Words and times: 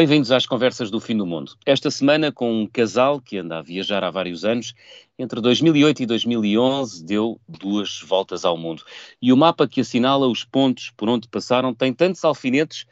Bem-vindos 0.00 0.32
às 0.32 0.46
Conversas 0.46 0.90
do 0.90 0.98
Fim 0.98 1.14
do 1.14 1.26
Mundo. 1.26 1.52
Esta 1.66 1.90
semana, 1.90 2.32
com 2.32 2.62
um 2.62 2.66
casal 2.66 3.20
que 3.20 3.36
anda 3.36 3.58
a 3.58 3.62
viajar 3.62 4.02
há 4.02 4.10
vários 4.10 4.46
anos, 4.46 4.72
entre 5.18 5.42
2008 5.42 6.04
e 6.04 6.06
2011 6.06 7.04
deu 7.04 7.38
duas 7.46 8.00
voltas 8.00 8.46
ao 8.46 8.56
mundo. 8.56 8.82
E 9.20 9.30
o 9.30 9.36
mapa 9.36 9.68
que 9.68 9.82
assinala 9.82 10.26
os 10.26 10.42
pontos 10.42 10.90
por 10.96 11.06
onde 11.06 11.28
passaram 11.28 11.74
tem 11.74 11.92
tantos 11.92 12.24
alfinetes 12.24 12.86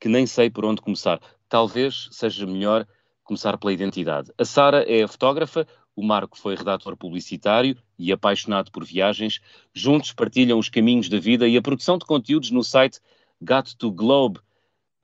que 0.00 0.08
nem 0.08 0.26
sei 0.26 0.48
por 0.48 0.64
onde 0.64 0.80
começar. 0.80 1.20
Talvez 1.50 2.08
seja 2.10 2.46
melhor 2.46 2.86
começar 3.22 3.58
pela 3.58 3.70
identidade. 3.70 4.32
A 4.38 4.44
Sara 4.46 4.90
é 4.90 5.02
a 5.02 5.08
fotógrafa, 5.08 5.68
o 5.94 6.02
Marco 6.02 6.38
foi 6.38 6.56
redator 6.56 6.96
publicitário 6.96 7.76
e 7.98 8.10
apaixonado 8.10 8.70
por 8.72 8.86
viagens. 8.86 9.38
Juntos 9.74 10.14
partilham 10.14 10.58
os 10.58 10.70
caminhos 10.70 11.10
da 11.10 11.18
vida 11.18 11.46
e 11.46 11.58
a 11.58 11.62
produção 11.62 11.98
de 11.98 12.06
conteúdos 12.06 12.50
no 12.50 12.64
site 12.64 13.00
Got 13.38 13.76
to 13.76 13.92
Globe, 13.92 14.40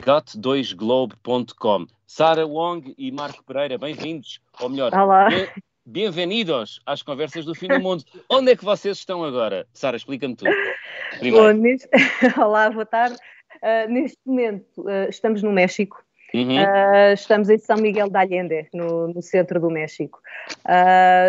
got2globe.com. 0.01 1.87
Sara 2.07 2.47
Wong 2.47 2.95
e 2.97 3.13
Marco 3.13 3.45
Pereira, 3.45 3.79
bem-vindos, 3.79 4.41
ou 4.61 4.69
melhor, 4.69 4.93
Olá. 4.95 5.29
bem-vindos 5.85 6.81
às 6.87 7.03
conversas 7.03 7.45
do 7.45 7.55
fim 7.55 7.69
do 7.69 7.81
mundo. 7.81 8.03
Onde 8.29 8.53
é 8.53 8.57
que 8.57 8.65
vocês 8.65 8.99
estão 8.99 9.23
agora? 9.23 9.67
Sara, 9.73 9.97
explica-me 9.97 10.35
tudo. 10.35 10.51
Bom, 10.51 11.19
Primeiro. 11.19 11.53
neste... 11.53 11.89
Olá, 12.41 12.71
boa 12.71 12.87
tarde. 12.87 13.17
Uh, 13.63 13.91
neste 13.93 14.19
momento 14.25 14.83
uh, 14.83 15.09
estamos 15.09 15.43
no 15.43 15.53
México. 15.53 16.03
Uhum. 16.33 16.57
Uh, 16.57 17.13
estamos 17.13 17.49
em 17.49 17.59
São 17.59 17.77
Miguel 17.77 18.09
de 18.09 18.17
Allende, 18.17 18.69
no, 18.73 19.09
no 19.09 19.21
centro 19.21 19.61
do 19.61 19.69
México. 19.69 20.21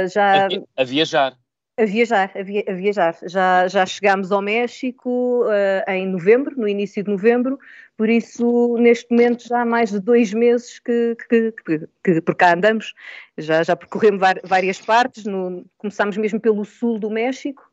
Já 0.09 0.46
a, 0.46 0.49
a 0.77 0.84
viajar. 0.84 1.35
A 1.77 1.86
viajar, 1.86 2.32
a, 2.36 2.44
via- 2.44 2.64
a 2.68 2.74
viajar. 2.74 3.18
Já, 3.24 3.68
já 3.68 3.86
chegámos 3.86 4.32
ao 4.32 4.41
México 4.41 5.44
uh, 5.46 5.90
em 5.91 6.08
novembro, 6.08 6.55
no 6.58 6.68
início 6.68 7.04
de 7.04 7.10
novembro, 7.10 7.58
por 7.98 8.10
isso, 8.10 8.77
neste 8.77 9.10
momento, 9.12 9.48
já 9.48 9.62
há 9.62 9.66
mais 9.66 9.92
de 9.92 9.99
dois 9.99 10.34
meses 10.34 10.80
que, 10.80 11.16
que, 11.30 11.52
que- 11.66 11.88
que 12.04 12.22
por 12.22 12.36
cá 12.36 12.54
andamos. 12.54 12.94
Já, 13.38 13.64
já 13.64 13.76
percorremos 13.76 14.22
várias 14.44 14.80
partes, 14.82 15.26
no- 15.26 15.66
começámos 15.77 16.18
mesmo 16.18 16.40
pelo 16.40 16.66
sul 16.66 16.99
do 16.99 17.10
México, 17.10 17.64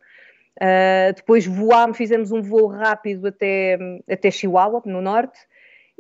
uh, 0.61 1.13
depois 1.15 1.47
voámos, 1.47 1.97
fizemos 1.97 2.31
um 2.31 2.41
voo 2.43 2.67
rápido 2.69 3.27
até, 3.29 3.79
até 4.11 4.31
Chihuahua, 4.31 4.83
no 4.87 5.01
norte, 5.01 5.39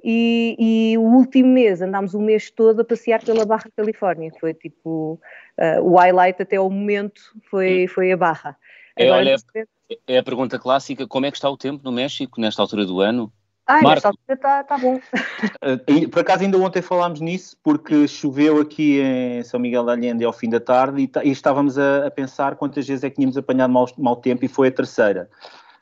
e, 0.03 0.57
e 0.93 0.99
o 0.99 1.03
último 1.03 1.49
mês 1.49 1.81
andámos 1.83 2.15
o 2.15 2.21
mês 2.21 2.51
todo 2.51 2.81
a 2.81 2.85
passear 2.85 3.23
pela 3.23 3.45
Barra 3.45 3.71
Califórnia. 3.77 4.31
Foi 4.41 4.55
tipo 4.55 5.21
uh, 5.59 5.83
o 5.83 5.97
highlight 5.97 6.43
até 6.43 6.57
ao 6.57 6.71
momento 6.71 7.21
foi, 7.51 7.87
foi 7.89 8.13
a 8.13 8.17
Barra. 8.17 8.57
É, 8.97 9.11
olha, 9.11 9.37
É 10.07 10.19
a 10.19 10.23
pergunta 10.23 10.59
clássica: 10.59 11.07
como 11.07 11.27
é 11.27 11.31
que 11.31 11.37
está 11.37 11.49
o 11.49 11.57
tempo 11.57 11.83
no 11.85 11.93
México 11.93 12.41
nesta 12.41 12.63
altura 12.63 12.85
do 12.85 13.01
ano? 13.01 13.33
Ai, 13.67 13.83
Marco. 13.83 13.95
nesta 13.97 14.09
altura 14.09 14.35
está 14.35 14.65
tá 14.65 14.79
bom. 14.79 14.97
Uh, 14.97 16.09
Por 16.09 16.21
acaso 16.21 16.43
ainda 16.43 16.57
ontem 16.57 16.81
falámos 16.81 17.21
nisso, 17.21 17.55
porque 17.63 18.09
choveu 18.09 18.61
aqui 18.61 18.99
em 19.01 19.45
São 19.45 19.61
Miguel 19.61 19.85
de 19.85 19.91
Allende 19.91 20.25
ao 20.25 20.33
fim 20.33 20.49
da 20.49 20.59
tarde 20.59 21.03
e, 21.03 21.07
ta- 21.07 21.23
e 21.23 21.31
estávamos 21.31 21.79
a, 21.79 22.07
a 22.07 22.11
pensar 22.11 22.57
quantas 22.57 22.89
vezes 22.89 23.05
é 23.05 23.11
que 23.11 23.17
tínhamos 23.17 23.37
apanhado 23.37 23.71
mau, 23.73 23.87
mau 23.99 24.17
tempo 24.17 24.43
e 24.45 24.49
foi 24.49 24.69
a 24.69 24.73
terceira. 24.73 25.29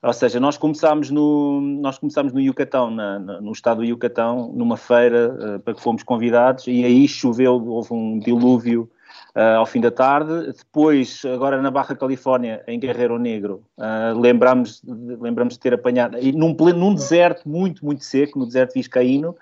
Ou 0.02 0.12
seja, 0.12 0.39
nós 0.39 0.56
começámos 0.58 1.11
no, 1.11 1.61
nós 1.61 1.98
começámos 1.98 2.33
no 2.33 2.41
Yucatão, 2.41 2.91
na- 2.91 3.19
no 3.19 3.52
estado 3.52 3.78
do 3.78 3.84
Yucatão, 3.84 4.53
numa 4.55 4.77
feira 4.77 5.56
uh, 5.56 5.61
para 5.61 5.75
que 5.75 5.80
fomos 5.80 6.03
convidados 6.03 6.66
e 6.66 6.84
aí 6.84 7.08
choveu, 7.08 7.55
houve 7.66 7.92
um 7.92 8.19
dilúvio 8.19 8.88
uh, 9.34 9.56
ao 9.58 9.66
fim 9.66 9.80
da 9.80 9.91
tarde. 9.91 10.53
Depois, 10.53 11.22
agora 11.25 11.61
na 11.61 11.70
Barra 11.70 11.97
Califórnia, 11.97 12.62
em 12.69 12.78
Guerreiro 12.78 13.19
Negro, 13.19 13.62
uh, 13.78 14.19
lembramos, 14.20 14.82
lembramos 14.84 15.54
de 15.54 15.60
ter 15.60 15.75
apanhado, 15.75 16.19
e 16.20 16.31
num, 16.31 16.54
pleno, 16.54 16.78
num 16.78 16.94
deserto 16.94 17.49
muito, 17.49 17.84
muito 17.84 18.04
seco, 18.04 18.38
no 18.38 18.47
deserto 18.47 18.75
viscaíno, 18.75 19.34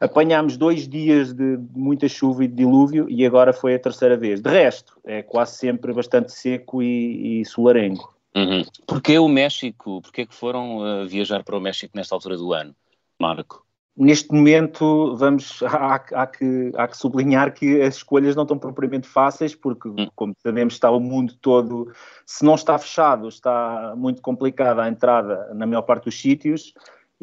apanhámos 0.00 0.56
dois 0.56 0.88
dias 0.88 1.32
de 1.32 1.58
muita 1.74 2.08
chuva 2.08 2.44
e 2.44 2.48
de 2.48 2.56
dilúvio 2.56 3.06
e 3.08 3.24
agora 3.24 3.52
foi 3.52 3.76
a 3.76 3.78
terceira 3.78 4.16
vez. 4.16 4.40
De 4.40 4.50
resto, 4.50 4.98
é 5.04 5.22
quase 5.22 5.52
sempre 5.56 5.92
bastante 5.92 6.32
seco 6.32 6.82
e, 6.82 7.40
e 7.40 7.44
solarengo. 7.44 8.11
Uhum. 8.34 8.62
Porquê 8.86 9.18
o 9.18 9.28
México? 9.28 10.00
Porquê 10.00 10.26
que 10.26 10.34
foram 10.34 10.78
uh, 10.78 11.06
viajar 11.06 11.44
para 11.44 11.56
o 11.56 11.60
México 11.60 11.92
nesta 11.94 12.14
altura 12.14 12.36
do 12.36 12.52
ano, 12.52 12.74
Marco? 13.20 13.64
Neste 13.94 14.32
momento, 14.32 15.14
vamos, 15.16 15.62
há, 15.62 15.96
há 15.96 16.26
que, 16.26 16.72
há 16.74 16.88
que 16.88 16.96
sublinhar 16.96 17.52
que 17.52 17.82
as 17.82 17.96
escolhas 17.96 18.34
não 18.34 18.44
estão 18.44 18.58
propriamente 18.58 19.06
fáceis, 19.06 19.54
porque, 19.54 19.90
como 20.14 20.34
sabemos, 20.42 20.74
está 20.74 20.90
o 20.90 20.98
mundo 20.98 21.34
todo, 21.42 21.92
se 22.24 22.42
não 22.42 22.54
está 22.54 22.78
fechado, 22.78 23.28
está 23.28 23.92
muito 23.94 24.22
complicada 24.22 24.82
a 24.82 24.88
entrada 24.88 25.52
na 25.52 25.66
maior 25.66 25.82
parte 25.82 26.04
dos 26.04 26.18
sítios, 26.18 26.72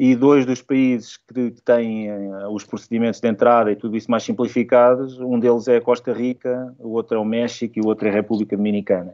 e 0.00 0.16
dois 0.16 0.46
dos 0.46 0.62
países 0.62 1.18
que 1.18 1.50
têm 1.62 2.08
eh, 2.08 2.48
os 2.48 2.64
procedimentos 2.64 3.20
de 3.20 3.28
entrada 3.28 3.70
e 3.70 3.76
tudo 3.76 3.98
isso 3.98 4.10
mais 4.10 4.22
simplificados, 4.22 5.20
um 5.20 5.38
deles 5.38 5.68
é 5.68 5.76
a 5.76 5.80
Costa 5.82 6.10
Rica, 6.10 6.74
o 6.78 6.92
outro 6.92 7.18
é 7.18 7.20
o 7.20 7.24
México 7.24 7.78
e 7.78 7.82
o 7.82 7.86
outro 7.86 8.08
é 8.08 8.10
a 8.10 8.14
República 8.14 8.56
Dominicana. 8.56 9.12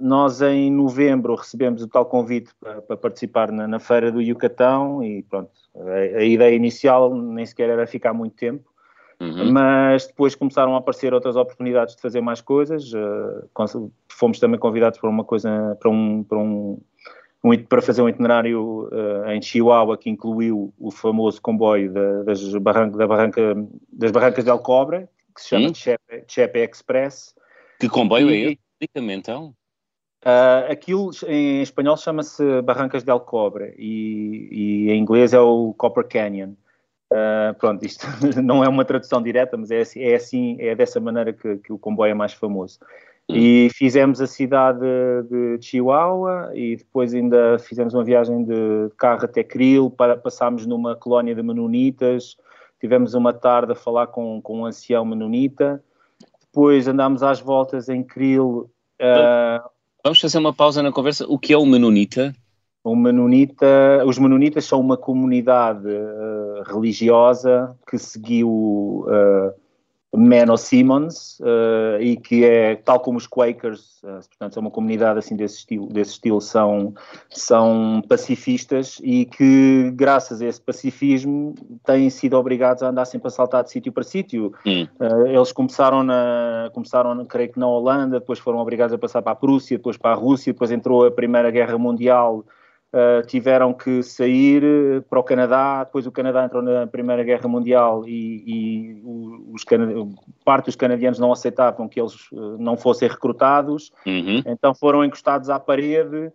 Nós, 0.00 0.40
em 0.42 0.70
novembro, 0.70 1.34
recebemos 1.34 1.82
o 1.82 1.88
tal 1.88 2.06
convite 2.06 2.50
para, 2.60 2.80
para 2.80 2.96
participar 2.96 3.50
na, 3.50 3.66
na 3.66 3.78
Feira 3.80 4.12
do 4.12 4.20
Yucatão 4.22 5.02
e 5.02 5.22
pronto, 5.24 5.50
a, 5.76 6.18
a 6.18 6.24
ideia 6.24 6.54
inicial 6.54 7.14
nem 7.14 7.44
sequer 7.44 7.68
era 7.70 7.86
ficar 7.86 8.12
muito 8.12 8.36
tempo, 8.36 8.68
Uhum. 9.20 9.50
mas 9.50 10.06
depois 10.06 10.36
começaram 10.36 10.76
a 10.76 10.78
aparecer 10.78 11.12
outras 11.12 11.34
oportunidades 11.34 11.96
de 11.96 12.00
fazer 12.00 12.20
mais 12.20 12.40
coisas. 12.40 12.92
cons- 13.52 13.90
fomos 14.08 14.38
também 14.38 14.60
convidados 14.60 15.00
para 15.00 15.10
uma 15.10 15.24
coisa, 15.24 15.76
para 15.80 15.90
um, 15.90 16.22
para 16.22 16.38
um, 16.38 16.78
um 17.42 17.58
para 17.64 17.82
fazer 17.82 18.00
um 18.00 18.08
itinerário 18.08 18.88
eh, 19.26 19.34
em 19.34 19.42
Chihuahua 19.42 19.98
que 19.98 20.08
incluiu 20.08 20.72
o 20.78 20.92
famoso 20.92 21.42
comboio 21.42 21.92
da, 21.92 22.22
das, 22.22 22.54
barranca, 22.54 22.96
da 22.96 23.06
barranca, 23.08 23.54
das 23.92 24.12
barrancas 24.12 24.44
del 24.44 24.60
Cobre, 24.60 25.08
que 25.34 25.40
se 25.42 25.48
chama. 25.48 25.74
Chepe, 25.74 26.24
Chepe 26.28 26.60
Express. 26.60 27.34
Que 27.80 27.88
comboio 27.88 28.30
é 28.30 28.32
E- 28.34 28.44
esse? 28.44 28.58
Explica-me 28.80 29.12
então. 29.14 29.52
Ah, 30.24 30.66
aquilo 30.70 31.10
em 31.26 31.62
espanhol 31.62 31.96
chama-se 31.96 32.62
Barrancas 32.62 33.04
del 33.04 33.20
Cobre 33.20 33.74
e, 33.78 34.48
e 34.50 34.90
em 34.90 35.00
inglês 35.00 35.32
é 35.32 35.40
o 35.40 35.74
Copper 35.76 36.06
Canyon. 36.06 36.54
Ah, 37.12 37.54
pronto, 37.58 37.84
isto 37.84 38.06
não 38.42 38.62
é 38.62 38.68
uma 38.68 38.84
tradução 38.84 39.22
direta, 39.22 39.56
mas 39.56 39.70
é 39.70 39.80
assim, 39.80 40.00
é, 40.00 40.14
assim, 40.14 40.56
é 40.60 40.74
dessa 40.74 41.00
maneira 41.00 41.32
que, 41.32 41.56
que 41.58 41.72
o 41.72 41.78
comboio 41.78 42.10
é 42.10 42.14
mais 42.14 42.32
famoso. 42.32 42.78
E 43.30 43.68
fizemos 43.74 44.22
a 44.22 44.26
cidade 44.26 44.80
de 45.28 45.58
Chihuahua 45.60 46.50
e 46.54 46.76
depois 46.76 47.12
ainda 47.12 47.58
fizemos 47.58 47.92
uma 47.92 48.02
viagem 48.02 48.42
de 48.42 48.90
carro 48.96 49.22
até 49.22 49.44
Krill, 49.44 49.90
para, 49.90 50.16
passámos 50.16 50.64
numa 50.64 50.96
colónia 50.96 51.34
de 51.34 51.42
menonitas, 51.42 52.38
tivemos 52.80 53.12
uma 53.12 53.34
tarde 53.34 53.72
a 53.72 53.74
falar 53.74 54.06
com, 54.06 54.40
com 54.40 54.60
um 54.60 54.64
ancião 54.64 55.04
menonita, 55.04 55.84
depois 56.40 56.88
andámos 56.88 57.22
às 57.22 57.38
voltas 57.38 57.90
em 57.90 58.02
Krill, 58.02 58.70
ah, 58.98 59.68
Vamos 60.04 60.20
fazer 60.20 60.38
uma 60.38 60.52
pausa 60.52 60.82
na 60.82 60.92
conversa. 60.92 61.26
O 61.28 61.38
que 61.38 61.52
é 61.52 61.56
o 61.56 61.66
Menonita? 61.66 62.34
o 62.88 62.96
menonita, 62.96 63.66
os 64.06 64.18
menonitas 64.18 64.64
são 64.64 64.80
uma 64.80 64.96
comunidade 64.96 65.88
eh, 65.88 66.62
religiosa 66.66 67.76
que 67.88 67.98
seguiu 67.98 69.04
uh, 69.06 69.52
Menno 70.14 70.56
Simmons 70.56 71.38
eh, 71.44 71.98
e 72.00 72.16
que 72.16 72.44
é 72.44 72.76
tal 72.76 72.98
como 72.98 73.18
os 73.18 73.26
Quakers, 73.26 74.00
eh, 74.02 74.20
portanto 74.28 74.56
é 74.56 74.60
uma 74.60 74.70
comunidade 74.70 75.18
assim 75.18 75.36
desse 75.36 75.58
estilo, 75.58 75.86
desse 75.86 76.12
estilo 76.12 76.40
são, 76.40 76.94
são 77.28 78.02
pacifistas 78.08 78.98
e 79.02 79.26
que 79.26 79.90
graças 79.94 80.40
a 80.40 80.46
esse 80.46 80.60
pacifismo 80.60 81.54
têm 81.84 82.08
sido 82.08 82.38
obrigados 82.38 82.82
a 82.82 82.88
andar 82.88 83.04
sempre 83.04 83.28
a 83.28 83.30
saltar 83.30 83.62
de 83.64 83.70
sítio 83.70 83.92
para 83.92 84.02
sítio. 84.02 84.52
Hum. 84.64 84.88
Uh, 84.98 85.26
eles 85.26 85.52
começaram, 85.52 86.02
na, 86.02 86.70
começaram, 86.72 87.24
creio 87.26 87.52
que 87.52 87.60
na 87.60 87.66
Holanda, 87.66 88.18
depois 88.18 88.38
foram 88.38 88.58
obrigados 88.58 88.94
a 88.94 88.98
passar 88.98 89.20
para 89.20 89.32
a 89.32 89.36
Prússia, 89.36 89.76
depois 89.76 89.98
para 89.98 90.12
a 90.12 90.18
Rússia, 90.18 90.54
depois 90.54 90.70
entrou 90.70 91.04
a 91.04 91.10
Primeira 91.10 91.50
Guerra 91.50 91.76
Mundial, 91.76 92.44
uh, 92.92 93.26
tiveram 93.26 93.72
que 93.72 94.02
sair 94.02 94.62
uh, 94.64 95.02
para 95.02 95.18
o 95.18 95.22
Canadá, 95.22 95.84
depois 95.84 96.06
o 96.06 96.12
Canadá 96.12 96.44
entrou 96.44 96.62
na 96.62 96.86
Primeira 96.86 97.22
Guerra 97.22 97.48
Mundial 97.48 98.06
e, 98.06 98.44
e 98.46 99.02
os 99.52 99.64
parte 100.44 100.66
dos 100.66 100.76
canadianos 100.76 101.18
não 101.18 101.32
aceitavam 101.32 101.88
que 101.88 102.00
eles 102.00 102.30
uh, 102.32 102.56
não 102.58 102.76
fossem 102.76 103.08
recrutados, 103.08 103.92
Uhum. 104.06 104.42
então 104.46 104.74
foram 104.74 105.04
encostados 105.04 105.50
à 105.50 105.58
parede 105.58 106.32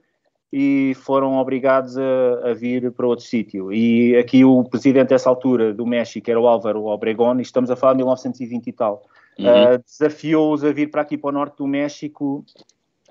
e 0.52 0.94
foram 0.96 1.38
obrigados 1.38 1.98
a, 1.98 2.52
a 2.52 2.54
vir 2.54 2.92
para 2.92 3.08
outro 3.08 3.26
sítio. 3.26 3.74
E 3.74 4.16
aqui 4.16 4.46
o 4.46 4.64
presidente 4.64 5.10
dessa 5.10 5.28
altura 5.28 5.74
do 5.74 5.86
México 5.86 6.30
era 6.30 6.40
o 6.40 6.48
Álvaro 6.48 6.86
Obregón, 6.86 7.40
e 7.40 7.42
estamos 7.42 7.72
a 7.72 7.76
falar 7.76 7.94
de 7.94 7.98
1920 7.98 8.68
e 8.68 8.72
tal. 8.72 9.04
Uhum. 9.40 9.46
Uh, 9.48 9.84
desafiou-os 9.84 10.64
a 10.64 10.72
vir 10.72 10.92
para 10.92 11.02
aqui 11.02 11.18
para 11.18 11.30
o 11.30 11.34
norte 11.34 11.58
do 11.58 11.66
México 11.66 12.46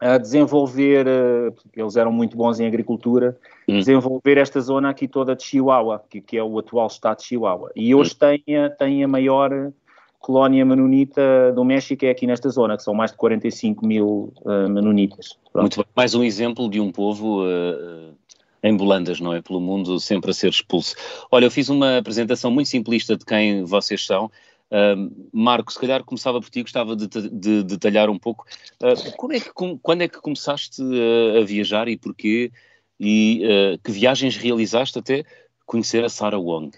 a 0.02 0.18
desenvolver, 0.18 1.06
porque 1.54 1.80
eles 1.80 1.96
eram 1.96 2.10
muito 2.10 2.36
bons 2.36 2.58
em 2.58 2.66
agricultura, 2.66 3.38
Hum. 3.68 3.78
desenvolver 3.78 4.38
esta 4.38 4.60
zona 4.60 4.90
aqui 4.90 5.06
toda 5.06 5.36
de 5.36 5.44
Chihuahua, 5.44 6.02
que, 6.10 6.20
que 6.20 6.36
é 6.36 6.42
o 6.42 6.58
atual 6.58 6.86
estado 6.86 7.18
de 7.18 7.24
Chihuahua. 7.24 7.70
E 7.76 7.94
hoje 7.94 8.14
tem, 8.14 8.42
a, 8.56 8.68
tem 8.68 9.04
a 9.04 9.08
maior 9.08 9.72
colónia 10.18 10.64
menonita 10.64 11.52
do 11.54 11.64
México, 11.64 12.04
é 12.04 12.10
aqui 12.10 12.26
nesta 12.26 12.48
zona, 12.48 12.76
que 12.76 12.82
são 12.82 12.94
mais 12.94 13.12
de 13.12 13.16
45 13.16 13.86
mil 13.86 14.32
uh, 14.42 14.68
menonitas. 14.68 15.38
Pronto. 15.52 15.62
Muito 15.62 15.76
bem. 15.76 15.86
Mais 15.96 16.14
um 16.14 16.22
exemplo 16.22 16.68
de 16.68 16.80
um 16.80 16.90
povo 16.90 17.44
uh, 17.44 18.14
em 18.62 18.76
Bolandas, 18.76 19.20
não 19.20 19.32
é? 19.32 19.40
Pelo 19.40 19.60
mundo 19.60 19.98
sempre 20.00 20.30
a 20.30 20.34
ser 20.34 20.50
expulso. 20.50 20.94
Olha, 21.30 21.46
eu 21.46 21.50
fiz 21.50 21.68
uma 21.68 21.98
apresentação 21.98 22.50
muito 22.50 22.68
simplista 22.68 23.16
de 23.16 23.24
quem 23.24 23.64
vocês 23.64 24.04
são. 24.04 24.30
Uh, 24.72 25.28
Marco, 25.30 25.70
se 25.70 25.78
calhar 25.78 26.02
começava 26.02 26.40
por 26.40 26.48
ti, 26.48 26.62
gostava 26.62 26.96
de, 26.96 27.06
de, 27.06 27.62
detalhar 27.62 28.08
um 28.08 28.18
pouco. 28.18 28.46
Uh, 28.82 29.16
como 29.18 29.34
é 29.34 29.40
que, 29.40 29.52
com, 29.52 29.78
quando 29.78 30.00
é 30.00 30.08
que 30.08 30.18
começaste 30.18 30.80
a, 30.82 31.40
a 31.40 31.44
viajar 31.44 31.88
e 31.88 31.98
porquê? 31.98 32.50
E 32.98 33.42
uh, 33.44 33.78
que 33.84 33.92
viagens 33.92 34.34
realizaste 34.36 34.98
até 34.98 35.24
conhecer 35.66 36.02
a 36.02 36.08
Sarah 36.08 36.38
Wong? 36.38 36.70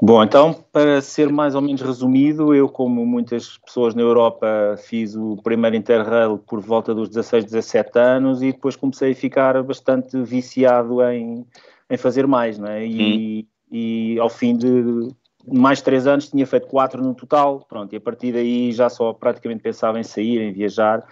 Bom, 0.00 0.22
então, 0.22 0.62
para 0.70 1.00
ser 1.00 1.32
mais 1.32 1.54
ou 1.54 1.62
menos 1.62 1.80
resumido, 1.80 2.54
eu, 2.54 2.68
como 2.68 3.04
muitas 3.06 3.56
pessoas 3.58 3.94
na 3.94 4.02
Europa, 4.02 4.76
fiz 4.76 5.16
o 5.16 5.38
primeiro 5.42 5.74
Interrail 5.74 6.36
por 6.38 6.60
volta 6.60 6.94
dos 6.94 7.08
16, 7.08 7.46
17 7.46 7.98
anos 7.98 8.42
e 8.42 8.52
depois 8.52 8.76
comecei 8.76 9.12
a 9.12 9.16
ficar 9.16 9.60
bastante 9.62 10.20
viciado 10.22 11.02
em, 11.02 11.46
em 11.88 11.96
fazer 11.96 12.26
mais, 12.26 12.58
não 12.58 12.68
é? 12.68 12.86
E, 12.86 13.48
hum. 13.72 13.74
e 13.76 14.18
ao 14.20 14.28
fim 14.28 14.56
de 14.56 15.10
mais 15.52 15.80
três 15.80 16.06
anos 16.06 16.28
tinha 16.28 16.46
feito 16.46 16.66
quatro 16.66 17.02
no 17.02 17.14
total, 17.14 17.64
pronto, 17.68 17.92
e 17.92 17.96
a 17.96 18.00
partir 18.00 18.32
daí 18.32 18.72
já 18.72 18.88
só 18.88 19.12
praticamente 19.12 19.62
pensava 19.62 19.98
em 19.98 20.02
sair, 20.02 20.40
em 20.40 20.52
viajar, 20.52 21.04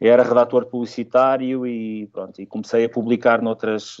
era 0.00 0.22
redator 0.22 0.66
publicitário 0.66 1.66
e 1.66 2.06
pronto, 2.12 2.40
e 2.40 2.46
comecei 2.46 2.84
a 2.84 2.88
publicar 2.88 3.42
noutras, 3.42 3.96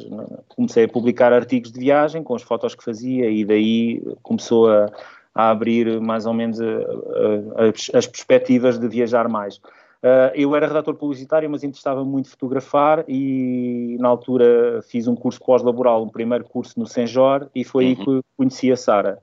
comecei 0.48 0.84
a 0.84 0.88
publicar 0.88 1.32
artigos 1.32 1.72
de 1.72 1.80
viagem 1.80 2.22
com 2.22 2.34
as 2.34 2.42
fotos 2.42 2.74
que 2.74 2.84
fazia 2.84 3.28
e 3.28 3.44
daí 3.44 4.00
começou 4.22 4.70
a, 4.70 4.86
a 5.34 5.50
abrir 5.50 6.00
mais 6.00 6.24
ou 6.24 6.32
menos 6.32 6.60
a, 6.60 6.64
a, 6.64 7.98
as 7.98 8.06
perspectivas 8.06 8.78
de 8.78 8.86
viajar 8.88 9.28
mais. 9.28 9.60
Uh, 10.00 10.30
eu 10.34 10.54
era 10.54 10.68
redator 10.68 10.94
publicitário, 10.94 11.50
mas 11.50 11.64
interessava 11.64 12.04
muito 12.04 12.30
fotografar 12.30 13.04
e 13.08 13.96
na 13.98 14.06
altura 14.06 14.80
fiz 14.82 15.08
um 15.08 15.16
curso 15.16 15.40
pós-laboral, 15.40 16.04
um 16.04 16.08
primeiro 16.08 16.44
curso 16.44 16.78
no 16.78 16.86
Senjor 16.86 17.50
e 17.52 17.64
foi 17.64 17.84
uhum. 17.84 17.90
aí 17.90 17.96
que 17.96 18.20
conheci 18.36 18.70
a 18.70 18.76
Sara. 18.76 19.18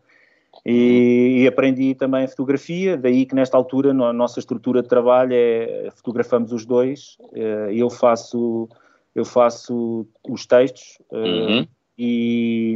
E, 0.66 1.44
e, 1.44 1.48
aprendi 1.48 1.94
também 1.94 2.28
fotografia, 2.28 2.98
daí 2.98 3.28
que 3.28 3.36
nesta 3.36 3.56
altura 3.56 3.92
a 3.92 4.12
nossa 4.12 4.40
estrutura 4.40 4.82
de 4.82 4.90
trabalho 4.90 5.32
é 5.32 5.92
fotografamos 5.96 6.52
os 6.52 6.66
dois, 6.66 7.18
eh, 7.34 7.70
eu 7.72 7.88
faço 7.88 8.68
eu 9.14 9.24
faço 9.24 10.08
os 10.28 10.46
textos 10.48 10.98
eh, 11.12 11.18
uhum. 11.18 11.68
e 11.96 12.76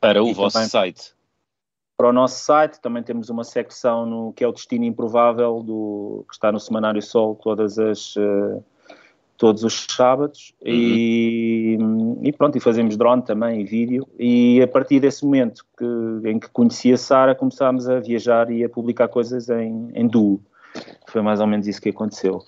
para 0.00 0.22
o 0.22 0.28
e 0.28 0.32
vosso 0.32 0.58
site. 0.66 1.14
Para 1.98 2.08
o 2.08 2.12
nosso 2.14 2.42
site 2.42 2.80
também 2.80 3.02
temos 3.02 3.28
uma 3.28 3.44
secção 3.44 4.06
no 4.06 4.32
que 4.32 4.42
é 4.42 4.48
o 4.48 4.52
Destino 4.52 4.86
Improvável 4.86 5.62
do 5.62 6.24
que 6.26 6.34
está 6.34 6.50
no 6.50 6.58
Semanário 6.58 7.02
Sol 7.02 7.34
todas 7.34 7.78
as 7.78 8.16
uh, 8.16 8.64
todos 9.42 9.64
os 9.64 9.88
sábados 9.90 10.54
uhum. 10.64 10.70
e, 10.72 12.28
e, 12.28 12.32
pronto, 12.32 12.56
e 12.56 12.60
fazemos 12.60 12.96
drone 12.96 13.22
também 13.22 13.60
e 13.60 13.64
vídeo 13.64 14.06
e 14.16 14.62
a 14.62 14.68
partir 14.68 15.00
desse 15.00 15.24
momento 15.24 15.64
que, 15.76 16.28
em 16.28 16.38
que 16.38 16.48
conheci 16.50 16.92
a 16.92 16.96
Sara 16.96 17.34
começámos 17.34 17.88
a 17.88 17.98
viajar 17.98 18.52
e 18.52 18.62
a 18.62 18.68
publicar 18.68 19.08
coisas 19.08 19.48
em, 19.48 19.90
em 19.96 20.06
duo. 20.06 20.40
Foi 21.08 21.22
mais 21.22 21.40
ou 21.40 21.48
menos 21.48 21.66
isso 21.66 21.82
que 21.82 21.88
aconteceu. 21.88 22.40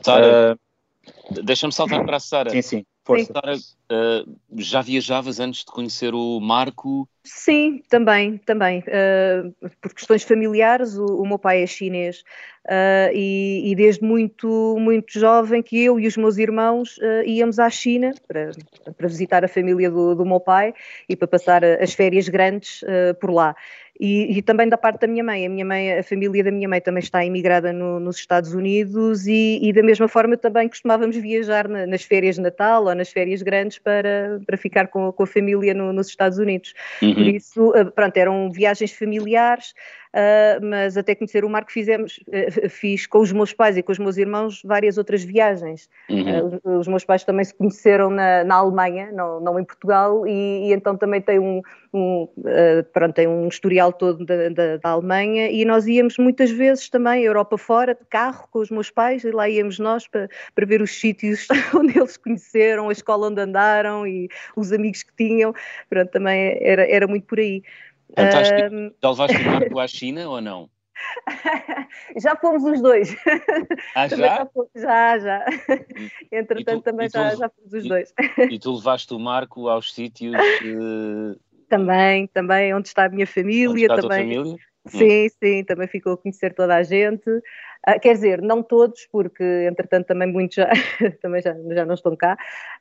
Sara, 0.00 0.56
uh, 0.56 1.42
deixa-me 1.42 1.74
saltar 1.74 2.06
para 2.06 2.16
a 2.16 2.20
Sara. 2.20 2.48
Sim, 2.48 2.62
sim. 2.62 2.86
Força. 3.04 3.34
Sara, 3.34 3.56
uh, 3.56 4.38
já 4.56 4.80
viajavas 4.80 5.40
antes 5.40 5.60
de 5.60 5.66
conhecer 5.66 6.14
o 6.14 6.40
Marco? 6.40 7.06
Sim, 7.22 7.82
também, 7.90 8.38
também. 8.38 8.78
Uh, 8.80 9.54
por 9.78 9.92
questões 9.92 10.22
familiares, 10.22 10.96
o, 10.96 11.04
o 11.04 11.28
meu 11.28 11.38
pai 11.38 11.62
é 11.62 11.66
chinês 11.66 12.24
uh, 12.66 13.10
e, 13.12 13.70
e, 13.70 13.74
desde 13.74 14.04
muito, 14.04 14.76
muito 14.78 15.18
jovem 15.18 15.62
que 15.62 15.84
eu 15.84 15.98
e 15.98 16.06
os 16.06 16.16
meus 16.16 16.38
irmãos 16.38 16.98
íamos 17.26 17.58
à 17.58 17.68
China 17.70 18.12
para, 18.26 18.50
para 18.96 19.08
visitar 19.08 19.44
a 19.44 19.48
família 19.48 19.90
do, 19.90 20.14
do 20.14 20.24
meu 20.24 20.40
pai 20.40 20.74
e 21.08 21.16
para 21.16 21.28
passar 21.28 21.64
as 21.64 21.92
férias 21.92 22.28
grandes 22.28 22.82
por 23.20 23.30
lá. 23.30 23.54
E, 24.00 24.38
e, 24.38 24.40
também 24.40 24.66
da 24.66 24.78
parte 24.78 25.00
da 25.02 25.06
minha 25.06 25.22
mãe. 25.22 25.44
A 25.44 25.48
minha 25.50 25.64
mãe, 25.64 25.98
a 25.98 26.02
família 26.02 26.42
da 26.42 26.50
minha 26.50 26.66
mãe 26.66 26.80
também 26.80 27.02
está 27.02 27.22
imigrada 27.22 27.70
no, 27.70 28.00
nos 28.00 28.16
Estados 28.16 28.54
Unidos 28.54 29.26
e, 29.26 29.60
e, 29.62 29.70
da 29.74 29.82
mesma 29.82 30.08
forma 30.08 30.38
também 30.38 30.70
costumávamos 30.70 31.14
viajar 31.18 31.68
na, 31.68 31.86
nas 31.86 32.02
férias 32.02 32.36
de 32.36 32.40
Natal 32.40 32.86
ou 32.86 32.94
nas 32.94 33.10
férias 33.10 33.42
grandes 33.42 33.78
para, 33.78 34.40
para 34.46 34.56
ficar 34.56 34.88
com, 34.88 35.12
com 35.12 35.22
a 35.22 35.26
família 35.26 35.74
no, 35.74 35.92
nos 35.92 36.08
Estados 36.08 36.38
Unidos. 36.38 36.72
Uhum. 37.02 37.14
Por 37.14 37.26
isso, 37.26 37.72
pronto, 37.94 38.16
eram 38.16 38.50
viagens 38.50 38.90
familiares, 38.90 39.74
Uh, 40.10 40.66
mas 40.66 40.96
até 40.96 41.14
conhecer 41.14 41.44
o 41.44 41.48
Marco 41.48 41.70
fizemos, 41.70 42.18
uh, 42.26 42.68
fiz 42.68 43.06
com 43.06 43.20
os 43.20 43.30
meus 43.30 43.52
pais 43.52 43.76
e 43.76 43.82
com 43.82 43.92
os 43.92 43.98
meus 43.98 44.16
irmãos 44.16 44.60
várias 44.64 44.98
outras 44.98 45.22
viagens. 45.22 45.88
Uhum. 46.08 46.58
Uh, 46.64 46.78
os 46.78 46.88
meus 46.88 47.04
pais 47.04 47.22
também 47.22 47.44
se 47.44 47.54
conheceram 47.54 48.10
na, 48.10 48.42
na 48.42 48.56
Alemanha, 48.56 49.12
não, 49.12 49.38
não 49.38 49.58
em 49.60 49.64
Portugal, 49.64 50.26
e, 50.26 50.68
e 50.68 50.72
então 50.72 50.96
também 50.96 51.20
tem 51.20 51.38
um, 51.38 51.62
um 51.94 52.28
pronto, 52.92 53.14
tem 53.14 53.28
um 53.28 53.46
historial 53.46 53.92
todo 53.92 54.24
da, 54.24 54.48
da, 54.48 54.76
da, 54.78 54.90
Alemanha 54.90 55.48
e 55.48 55.64
nós 55.64 55.86
íamos 55.86 56.18
muitas 56.18 56.50
vezes 56.50 56.88
também 56.88 57.22
Europa 57.22 57.56
fora, 57.56 57.94
de 57.94 58.04
carro, 58.10 58.48
com 58.50 58.58
os 58.58 58.70
meus 58.70 58.90
pais, 58.90 59.22
e 59.22 59.30
lá 59.30 59.48
íamos 59.48 59.78
nós 59.78 60.08
para, 60.08 60.28
para 60.56 60.66
ver 60.66 60.82
os 60.82 60.90
sítios 60.90 61.46
onde 61.72 61.96
eles 61.96 62.16
conheceram, 62.16 62.88
a 62.88 62.92
escola 62.92 63.28
onde 63.28 63.40
andaram 63.40 64.04
e 64.06 64.28
os 64.56 64.72
amigos 64.72 65.04
que 65.04 65.14
tinham, 65.14 65.54
pronto, 65.88 66.10
também 66.10 66.58
era, 66.60 66.84
era 66.90 67.06
muito 67.06 67.26
por 67.26 67.38
aí. 67.38 67.62
Fantástico. 68.16 68.74
Um... 68.74 68.92
Já 69.02 69.10
levaste 69.10 69.36
o 69.36 69.46
Marco 69.46 69.78
à 69.78 69.86
China 69.86 70.28
ou 70.28 70.40
não? 70.40 70.70
já 72.20 72.36
fomos 72.36 72.62
os 72.64 72.82
dois. 72.82 73.16
Ah, 73.94 74.06
já? 74.06 74.48
Já, 74.74 75.18
já. 75.18 75.46
Entretanto, 76.30 76.80
tu, 76.80 76.84
também 76.84 77.08
tu, 77.08 77.12
já, 77.12 77.34
já 77.34 77.48
fomos 77.48 77.72
os 77.72 77.84
e, 77.84 77.88
dois. 77.88 78.14
E 78.50 78.58
tu 78.58 78.74
levaste 78.74 79.14
o 79.14 79.18
Marco 79.18 79.68
aos 79.68 79.92
sítios. 79.92 80.34
Uh... 80.62 81.38
Também, 81.70 82.26
também, 82.26 82.74
onde 82.74 82.88
está 82.88 83.04
a 83.04 83.08
minha 83.08 83.28
família. 83.28 83.70
Onde 83.70 83.82
está 83.82 83.94
também. 83.98 84.32
a 84.32 84.34
tua 84.34 84.42
família? 84.42 84.56
Sim, 84.86 85.26
hum. 85.26 85.28
sim, 85.40 85.64
também 85.64 85.86
ficou 85.86 86.14
a 86.14 86.16
conhecer 86.16 86.52
toda 86.52 86.74
a 86.74 86.82
gente. 86.82 87.30
Uh, 87.30 88.00
quer 88.02 88.14
dizer, 88.14 88.42
não 88.42 88.62
todos, 88.62 89.06
porque 89.06 89.44
entretanto 89.70 90.06
também 90.06 90.30
muitos 90.30 90.56
já, 90.56 90.68
também 91.22 91.40
já, 91.40 91.54
já 91.54 91.84
não 91.84 91.94
estão 91.94 92.16
cá, 92.16 92.36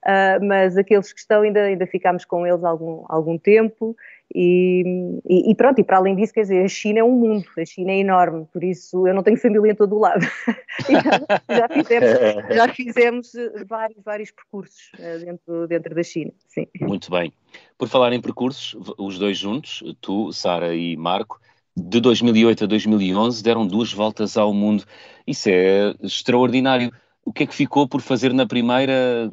uh, 0.05 0.43
mas 0.43 0.75
aqueles 0.75 1.13
que 1.13 1.19
estão 1.19 1.41
ainda, 1.41 1.61
ainda 1.61 1.85
ficámos 1.85 2.25
com 2.25 2.47
eles 2.47 2.63
algum, 2.63 3.05
algum 3.07 3.37
tempo 3.37 3.95
e, 4.33 4.83
e, 5.27 5.55
pronto, 5.55 5.79
e 5.79 5.83
para 5.83 5.97
além 5.97 6.15
disso, 6.15 6.33
quer 6.33 6.41
dizer, 6.41 6.63
a 6.63 6.67
China 6.67 6.99
é 6.99 7.03
um 7.03 7.11
mundo, 7.11 7.45
a 7.57 7.65
China 7.65 7.91
é 7.91 7.97
enorme, 7.97 8.45
por 8.53 8.63
isso 8.63 9.07
eu 9.07 9.13
não 9.13 9.23
tenho 9.23 9.37
família 9.37 9.71
em 9.71 9.75
todo 9.75 9.95
o 9.95 9.99
lado. 9.99 10.21
já, 11.49 11.67
fizemos, 11.67 12.09
já 12.55 12.73
fizemos 12.73 13.31
vários, 13.67 14.03
vários 14.03 14.31
percursos 14.31 14.91
uh, 14.99 15.25
dentro, 15.25 15.67
dentro 15.67 15.95
da 15.95 16.03
China, 16.03 16.31
sim. 16.47 16.67
Muito 16.79 17.09
bem. 17.09 17.33
Por 17.77 17.87
falar 17.87 18.13
em 18.13 18.21
percursos, 18.21 18.77
os 18.97 19.17
dois 19.17 19.37
juntos, 19.37 19.83
tu, 19.99 20.31
Sara 20.31 20.75
e 20.75 20.95
Marco, 20.95 21.41
de 21.75 21.99
2008 21.99 22.65
a 22.65 22.67
2011 22.67 23.43
deram 23.43 23.65
duas 23.65 23.91
voltas 23.91 24.37
ao 24.37 24.53
mundo. 24.53 24.83
Isso 25.25 25.49
é 25.49 25.95
extraordinário. 26.03 26.91
O 27.25 27.33
que 27.33 27.43
é 27.43 27.47
que 27.47 27.55
ficou 27.55 27.87
por 27.87 28.01
fazer 28.01 28.33
na 28.33 28.45
primeira 28.45 29.31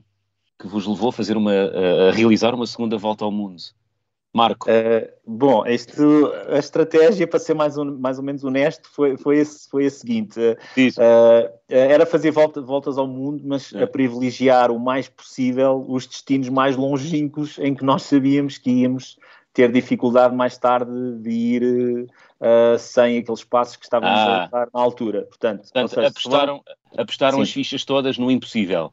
que 0.59 0.66
vos 0.66 0.87
levou 0.87 1.11
a 1.11 1.12
fazer 1.12 1.37
uma 1.37 1.52
a 1.52 2.12
realizar 2.12 2.54
uma 2.54 2.66
segunda 2.66 2.97
volta 2.97 3.25
ao 3.25 3.32
mundo? 3.32 3.61
Marco. 4.37 4.69
Uh, 4.69 5.09
bom, 5.26 5.64
isto, 5.66 6.31
a 6.50 6.59
estratégia, 6.59 7.26
para 7.26 7.38
ser 7.38 7.55
mais, 7.55 7.78
um, 7.78 7.99
mais 7.99 8.19
ou 8.19 8.25
menos 8.25 8.45
honesto, 8.45 8.87
foi, 8.93 9.16
foi, 9.16 9.38
esse, 9.38 9.66
foi 9.71 9.87
a 9.87 9.90
seguinte: 9.90 10.38
uh, 10.38 11.59
era 11.66 12.05
fazer 12.05 12.33
volta, 12.33 12.61
voltas 12.61 12.99
ao 12.99 13.07
mundo, 13.07 13.43
mas 13.47 13.73
é. 13.73 13.85
a 13.85 13.87
privilegiar 13.87 14.71
o 14.71 14.78
mais 14.78 15.09
possível 15.09 15.83
os 15.88 16.07
destinos 16.07 16.50
mais 16.50 16.76
longínquos 16.76 17.59
em 17.59 17.75
que 17.75 17.83
nós 17.83 18.02
sabíamos 18.02 18.59
que 18.59 18.71
íamos 18.71 19.16
ter 19.55 19.73
dificuldade 19.73 20.37
mais 20.37 20.59
tarde 20.59 20.93
de 21.23 21.31
ir 21.31 21.62
uh, 22.38 22.78
sem 22.78 23.16
aqueles 23.16 23.43
passos 23.43 23.76
que 23.76 23.87
estávamos 23.87 24.21
ah. 24.21 24.45
a 24.45 24.47
dar 24.49 24.69
na 24.75 24.81
altura. 24.83 25.23
Portanto, 25.23 25.62
Portanto 25.62 25.88
seja, 25.88 26.09
apostaram, 26.09 26.62
apostaram 26.95 27.40
as 27.40 27.50
fichas 27.50 27.87
todas 27.87 28.19
no 28.19 28.31
impossível. 28.31 28.93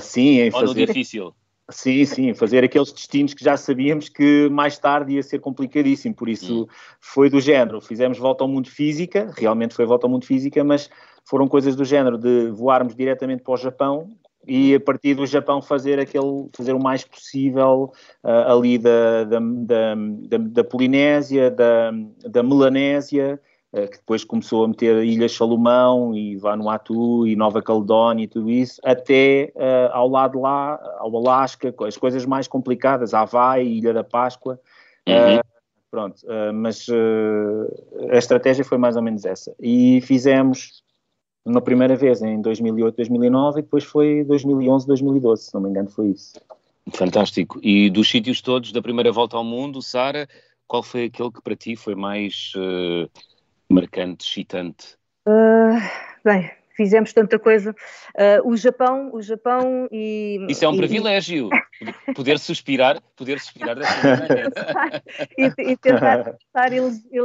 Sim, 0.00 0.40
em 0.40 0.46
Ou 0.46 0.52
fazer... 0.52 0.66
no 0.66 0.74
difícil. 0.74 1.32
Sim, 1.70 2.04
sim, 2.04 2.34
fazer 2.34 2.64
aqueles 2.64 2.92
destinos 2.92 3.34
que 3.34 3.44
já 3.44 3.56
sabíamos 3.56 4.08
que 4.08 4.48
mais 4.50 4.78
tarde 4.78 5.14
ia 5.14 5.22
ser 5.22 5.38
complicadíssimo, 5.38 6.14
por 6.14 6.28
isso 6.28 6.62
hum. 6.62 6.66
foi 7.00 7.30
do 7.30 7.40
género. 7.40 7.80
Fizemos 7.80 8.18
volta 8.18 8.44
ao 8.44 8.48
mundo 8.48 8.68
física, 8.68 9.32
realmente 9.36 9.74
foi 9.74 9.86
volta 9.86 10.06
ao 10.06 10.10
mundo 10.10 10.24
física, 10.24 10.62
mas 10.64 10.90
foram 11.24 11.46
coisas 11.46 11.76
do 11.76 11.84
género 11.84 12.18
de 12.18 12.50
voarmos 12.50 12.94
diretamente 12.94 13.42
para 13.42 13.54
o 13.54 13.56
Japão 13.56 14.10
e 14.46 14.74
a 14.74 14.80
partir 14.80 15.14
do 15.14 15.26
Japão 15.26 15.60
fazer 15.60 16.00
aquele 16.00 16.48
fazer 16.56 16.72
o 16.72 16.82
mais 16.82 17.04
possível 17.04 17.92
uh, 18.24 18.52
ali 18.52 18.78
da, 18.78 19.24
da, 19.24 19.38
da, 19.38 20.38
da, 20.38 20.64
Polinésia, 20.64 21.50
da, 21.50 21.92
da 22.26 22.42
Melanésia, 22.42 23.40
que 23.72 23.98
depois 23.98 24.24
começou 24.24 24.64
a 24.64 24.68
meter 24.68 25.04
Ilhas 25.04 25.32
Salomão 25.32 26.14
e 26.14 26.36
Vanuatu 26.36 27.26
e 27.26 27.36
Nova 27.36 27.62
Caledónia 27.62 28.24
e 28.24 28.28
tudo 28.28 28.50
isso, 28.50 28.80
até 28.84 29.52
uh, 29.54 29.92
ao 29.92 30.08
lado 30.08 30.40
lá, 30.40 30.80
ao 30.98 31.16
Alasca, 31.16 31.72
as 31.86 31.96
coisas 31.96 32.26
mais 32.26 32.48
complicadas, 32.48 33.14
Havaí, 33.14 33.78
Ilha 33.78 33.92
da 33.92 34.02
Páscoa. 34.02 34.60
Uhum. 35.08 35.40
Pronto, 35.90 36.22
mas 36.54 36.86
a 38.12 38.16
estratégia 38.16 38.64
foi 38.64 38.78
mais 38.78 38.94
ou 38.94 39.02
menos 39.02 39.24
essa. 39.24 39.52
E 39.58 40.00
fizemos 40.02 40.84
uma 41.44 41.60
primeira 41.60 41.96
vez 41.96 42.22
em 42.22 42.40
2008, 42.40 42.96
2009 42.96 43.58
e 43.58 43.62
depois 43.62 43.84
foi 43.84 44.24
2011, 44.24 44.86
2012, 44.86 45.42
se 45.42 45.54
não 45.54 45.62
me 45.62 45.68
engano, 45.68 45.90
foi 45.90 46.08
isso. 46.08 46.40
Fantástico. 46.92 47.58
E 47.62 47.90
dos 47.90 48.08
sítios 48.08 48.40
todos 48.40 48.72
da 48.72 48.82
primeira 48.82 49.12
volta 49.12 49.36
ao 49.36 49.44
mundo, 49.44 49.82
Sara, 49.82 50.28
qual 50.66 50.82
foi 50.82 51.04
aquele 51.04 51.30
que 51.30 51.42
para 51.42 51.56
ti 51.56 51.76
foi 51.76 51.94
mais 51.94 52.52
uh, 52.56 53.10
marcante, 53.70 54.26
excitante? 54.26 54.96
Uh, 55.26 55.80
bem, 56.24 56.50
fizemos 56.80 57.12
tanta 57.12 57.38
coisa. 57.38 57.74
Uh, 58.14 58.48
o 58.48 58.56
Japão, 58.56 59.10
o 59.12 59.20
Japão 59.20 59.86
e... 59.92 60.46
Isso 60.48 60.64
é 60.64 60.68
um 60.68 60.74
e, 60.74 60.78
privilégio, 60.78 61.50
poder 62.16 62.38
suspirar, 62.38 62.98
poder 63.14 63.38
suspirar 63.38 63.76
dessa 63.76 64.16
maneira. 64.16 64.50
e, 65.36 65.72
e, 65.72 65.76
tentar, 65.76 66.36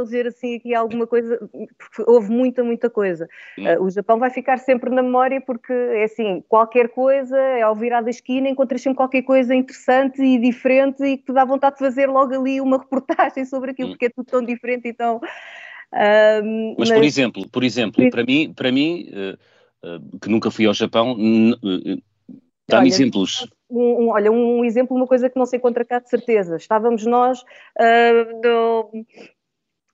ver 0.04 0.26
assim 0.26 0.56
aqui 0.56 0.74
alguma 0.74 1.06
coisa, 1.06 1.38
porque 1.78 2.04
houve 2.06 2.30
muita, 2.30 2.62
muita 2.62 2.90
coisa. 2.90 3.26
Uh, 3.58 3.82
o 3.82 3.90
Japão 3.90 4.18
vai 4.18 4.28
ficar 4.28 4.58
sempre 4.58 4.90
na 4.90 5.02
memória 5.02 5.40
porque 5.40 5.72
é 5.72 6.04
assim, 6.04 6.44
qualquer 6.48 6.90
coisa, 6.90 7.38
é 7.38 7.62
ao 7.62 7.74
virar 7.74 8.02
da 8.02 8.10
esquina, 8.10 8.50
encontras 8.50 8.82
sempre 8.82 8.96
qualquer 8.96 9.22
coisa 9.22 9.54
interessante 9.54 10.22
e 10.22 10.38
diferente 10.38 11.02
e 11.02 11.16
que 11.16 11.24
te 11.24 11.32
dá 11.32 11.46
vontade 11.46 11.76
de 11.76 11.80
fazer 11.80 12.06
logo 12.06 12.34
ali 12.34 12.60
uma 12.60 12.78
reportagem 12.78 13.46
sobre 13.46 13.70
aquilo, 13.70 13.88
hum. 13.88 13.92
porque 13.92 14.06
é 14.06 14.10
tudo 14.10 14.26
tão 14.26 14.42
diferente 14.42 14.88
e 14.88 14.92
tão... 14.92 15.18
Um, 15.92 16.74
mas, 16.78 16.90
mas, 16.90 16.98
por 16.98 17.04
exemplo, 17.04 17.48
por 17.48 17.64
exemplo, 17.64 18.10
para 18.10 18.24
mim, 18.24 18.52
para 18.52 18.72
mim 18.72 19.08
uh, 19.10 19.96
uh, 19.96 20.18
que 20.18 20.28
nunca 20.28 20.50
fui 20.50 20.66
ao 20.66 20.74
Japão, 20.74 21.12
uh, 21.12 22.02
dá-me 22.68 22.88
exemplos. 22.88 23.48
Um, 23.70 24.04
um, 24.04 24.08
olha, 24.10 24.30
um 24.30 24.64
exemplo, 24.64 24.96
uma 24.96 25.06
coisa 25.06 25.30
que 25.30 25.38
não 25.38 25.46
se 25.46 25.56
encontra 25.56 25.84
cá 25.84 25.98
de 25.98 26.08
certeza. 26.08 26.56
Estávamos 26.56 27.04
nós 27.04 27.42
do, 28.42 28.90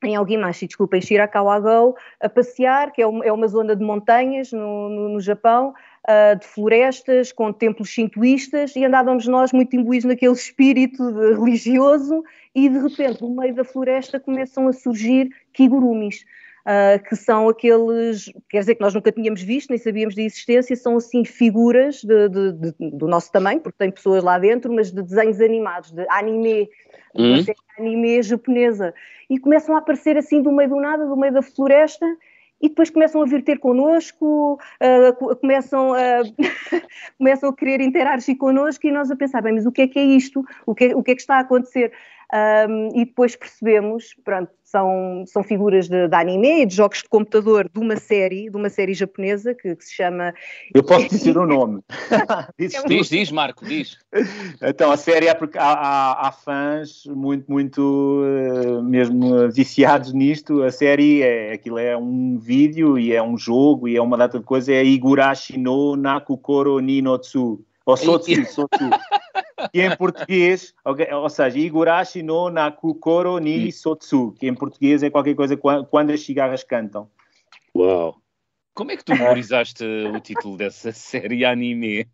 em 0.05 0.17
Algimashi, 0.17 0.67
desculpa, 0.67 0.97
em 0.97 1.01
Shirakawa-go, 1.01 1.97
a 2.21 2.29
passear, 2.29 2.93
que 2.93 3.01
é 3.01 3.07
uma, 3.07 3.25
é 3.25 3.33
uma 3.33 3.47
zona 3.47 3.77
de 3.77 3.85
montanhas 3.85 4.53
no, 4.53 4.89
no, 4.89 5.09
no 5.11 5.21
Japão, 5.21 5.73
uh, 6.09 6.39
de 6.39 6.47
florestas, 6.47 7.33
com 7.33 7.53
templos 7.53 7.89
shintoístas, 7.89 8.75
e 8.77 8.85
andávamos 8.85 9.27
nós 9.27 9.53
muito 9.53 9.75
imbuídos 9.77 10.05
naquele 10.05 10.33
espírito 10.33 11.03
religioso, 11.35 12.23
e 12.55 12.69
de 12.69 12.79
repente, 12.79 13.23
no 13.23 13.35
meio 13.35 13.55
da 13.55 13.65
floresta, 13.65 14.21
começam 14.21 14.69
a 14.69 14.73
surgir 14.73 15.31
kigurumis. 15.53 16.25
Uh, 16.63 17.03
que 17.09 17.17
são 17.17 17.49
aqueles, 17.49 18.33
quer 18.49 18.61
dizer, 18.61 18.77
que 18.77 18.81
nós 18.81 18.95
nunca 18.95 19.11
tínhamos 19.11 19.43
visto, 19.43 19.71
nem 19.71 19.79
sabíamos 19.79 20.15
da 20.15 20.23
existência, 20.23 20.77
são 20.77 20.97
assim 20.97 21.25
figuras 21.25 22.05
de, 22.05 22.29
de, 22.29 22.53
de, 22.53 22.91
do 22.93 23.09
nosso 23.09 23.33
tamanho, 23.33 23.59
porque 23.59 23.79
tem 23.79 23.91
pessoas 23.91 24.23
lá 24.23 24.39
dentro, 24.39 24.73
mas 24.73 24.93
de 24.93 25.03
desenhos 25.03 25.41
animados, 25.41 25.91
de 25.91 26.07
anime, 26.09 26.71
uhum. 27.17 27.43
de 27.43 27.53
anime 27.77 28.23
japonesa, 28.23 28.95
e 29.29 29.41
começam 29.41 29.75
a 29.75 29.79
aparecer 29.79 30.17
assim 30.17 30.41
do 30.41 30.53
meio 30.53 30.69
do 30.69 30.77
nada, 30.77 31.05
do 31.05 31.17
meio 31.17 31.33
da 31.33 31.43
floresta, 31.43 32.07
e 32.63 32.69
depois 32.69 32.89
começam 32.89 33.21
a 33.21 33.27
vir 33.27 33.43
ter 33.43 33.59
connosco, 33.59 34.55
uh, 34.55 35.37
começam, 35.37 35.93
a, 35.93 36.23
começam 37.19 37.51
a 37.51 37.57
querer 37.57 37.81
interagir 37.81 38.39
connosco 38.39 38.87
e 38.87 38.93
nós 38.93 39.11
a 39.11 39.17
pensar, 39.17 39.43
bem, 39.43 39.53
mas 39.53 39.67
o 39.67 39.73
que 39.73 39.83
é 39.83 39.89
que 39.89 39.99
é 39.99 40.05
isto? 40.05 40.45
O 40.65 40.73
que 40.73 40.85
é, 40.85 40.97
o 40.97 41.03
que, 41.03 41.11
é 41.11 41.15
que 41.17 41.21
está 41.21 41.37
a 41.37 41.41
acontecer? 41.41 41.93
Um, 42.35 42.89
e 42.95 43.05
depois 43.05 43.37
percebemos, 43.37 44.15
pronto, 44.25 44.51
são, 44.65 45.23
são 45.27 45.43
figuras 45.43 45.87
de, 45.87 46.09
de 46.09 46.17
anime 46.17 46.63
e 46.63 46.67
de 46.67 46.75
jogos 46.75 47.03
de 47.03 47.09
computador 47.11 47.69
de 47.71 47.79
uma 47.79 47.97
série, 47.97 48.49
de 48.49 48.57
uma 48.57 48.71
série 48.71 48.95
japonesa 48.95 49.55
que, 49.55 49.77
que 49.77 49.85
se 49.85 49.95
chama... 49.95 50.33
Eu 50.75 50.83
posso 50.83 51.11
dizer 51.11 51.37
o 51.37 51.47
nome. 51.47 51.83
diz, 52.59 52.73
diz, 52.87 53.09
diz, 53.11 53.31
Marco, 53.31 53.67
diz. 53.67 53.99
Então, 54.63 54.91
a 54.91 54.97
série 54.97 55.29
é 55.29 55.35
porque 55.35 55.59
há, 55.59 55.73
há, 55.73 56.29
há 56.29 56.33
fãs 56.33 57.05
muito, 57.05 57.53
muito 57.53 58.23
uh, 58.23 58.83
mesmo 58.83 59.51
viciados 59.51 60.15
nisto. 60.15 60.63
A 60.63 60.71
série, 60.71 61.21
é, 61.21 61.53
aquilo 61.53 61.77
é 61.77 61.95
um 61.95 62.39
vídeo 62.39 62.99
e 62.99 63.13
é 63.13 63.23
um 63.23 63.37
jogo 63.37 63.87
e 63.87 63.97
é 63.97 64.01
uma 64.01 64.17
data 64.17 64.39
de 64.39 64.45
coisas, 64.45 64.71
é 64.71 64.83
Igurashi 64.83 65.59
no 65.59 65.97
Nakukoro 65.97 66.81
ni 66.81 67.03
no 67.03 67.19
Tsu. 67.19 67.63
Ou 67.85 67.97
Sotsu, 67.97 68.45
Sotsu 68.47 68.91
que 69.71 69.83
em 69.83 69.97
português, 69.97 70.75
ou 70.85 71.29
seja, 71.29 71.59
Igurashi 71.59 72.23
no 72.23 72.51
Nakukoro 72.51 73.39
ni 73.39 73.71
Sotsu, 73.71 74.33
que 74.39 74.47
em 74.47 74.55
português 74.55 75.03
é 75.03 75.11
qualquer 75.11 75.35
coisa 75.35 75.57
quando 75.57 76.11
as 76.11 76.21
cigarras 76.21 76.65
cantam. 76.65 77.09
Uau! 77.75 78.17
Como 78.75 78.91
é 78.91 78.97
que 78.97 79.05
tu 79.05 79.13
memorizaste 79.13 79.85
o 79.85 80.19
título 80.21 80.57
dessa 80.57 80.93
série 80.93 81.45
anime? 81.45 82.09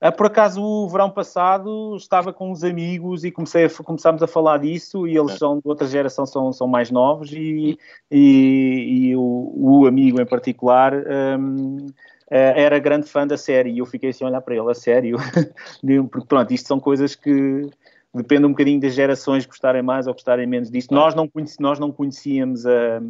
Ah, 0.00 0.10
por 0.10 0.26
acaso, 0.26 0.60
o 0.60 0.88
verão 0.88 1.10
passado 1.10 1.94
estava 1.96 2.32
com 2.32 2.50
uns 2.50 2.64
amigos 2.64 3.24
e 3.24 3.30
comecei 3.30 3.64
a, 3.64 3.70
começámos 3.70 4.22
a 4.22 4.26
falar 4.26 4.58
disso 4.58 5.06
e 5.06 5.16
eles 5.16 5.38
são 5.38 5.56
de 5.56 5.62
outra 5.64 5.86
geração, 5.86 6.26
são, 6.26 6.52
são 6.52 6.66
mais 6.66 6.90
novos 6.90 7.32
e, 7.32 7.78
e, 8.10 9.08
e 9.10 9.16
o, 9.16 9.52
o, 9.54 9.86
amigo 9.86 10.20
em 10.20 10.26
particular 10.26 10.92
um, 11.38 11.86
era 12.36 12.78
grande 12.78 13.06
fã 13.06 13.26
da 13.26 13.36
série 13.36 13.70
e 13.70 13.78
eu 13.78 13.86
fiquei 13.86 14.10
assim 14.10 14.24
a 14.24 14.28
olhar 14.28 14.40
para 14.40 14.54
ele, 14.54 14.70
a 14.70 14.74
sério, 14.74 15.16
porque 16.10 16.26
pronto, 16.26 16.52
isto 16.52 16.66
são 16.66 16.80
coisas 16.80 17.14
que 17.14 17.68
depende 18.14 18.46
um 18.46 18.50
bocadinho 18.50 18.80
das 18.80 18.94
gerações 18.94 19.46
gostarem 19.46 19.82
mais 19.82 20.06
ou 20.06 20.12
gostarem 20.12 20.46
menos 20.46 20.70
disto. 20.70 20.94
Nós 20.94 21.14
não, 21.14 21.28
conheci, 21.28 21.60
nós 21.60 21.78
não 21.78 21.90
conhecíamos 21.90 22.66
a 22.66 23.00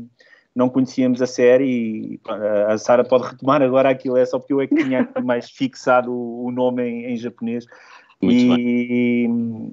não 0.54 0.68
conhecíamos 0.68 1.22
a 1.22 1.26
série 1.26 1.64
e 1.64 2.20
a 2.68 2.76
Sara 2.76 3.02
pode 3.02 3.26
retomar 3.26 3.62
agora 3.62 3.88
aquilo, 3.88 4.18
é 4.18 4.26
só 4.26 4.38
porque 4.38 4.52
eu 4.52 4.60
é 4.60 4.66
que 4.66 4.74
tinha 4.74 5.08
mais 5.24 5.48
fixado 5.50 6.12
o 6.12 6.50
nome 6.50 6.82
em, 6.82 7.06
em 7.06 7.16
japonês. 7.16 7.64
Muito 8.20 8.38
e, 8.38 9.26
bem. 9.26 9.72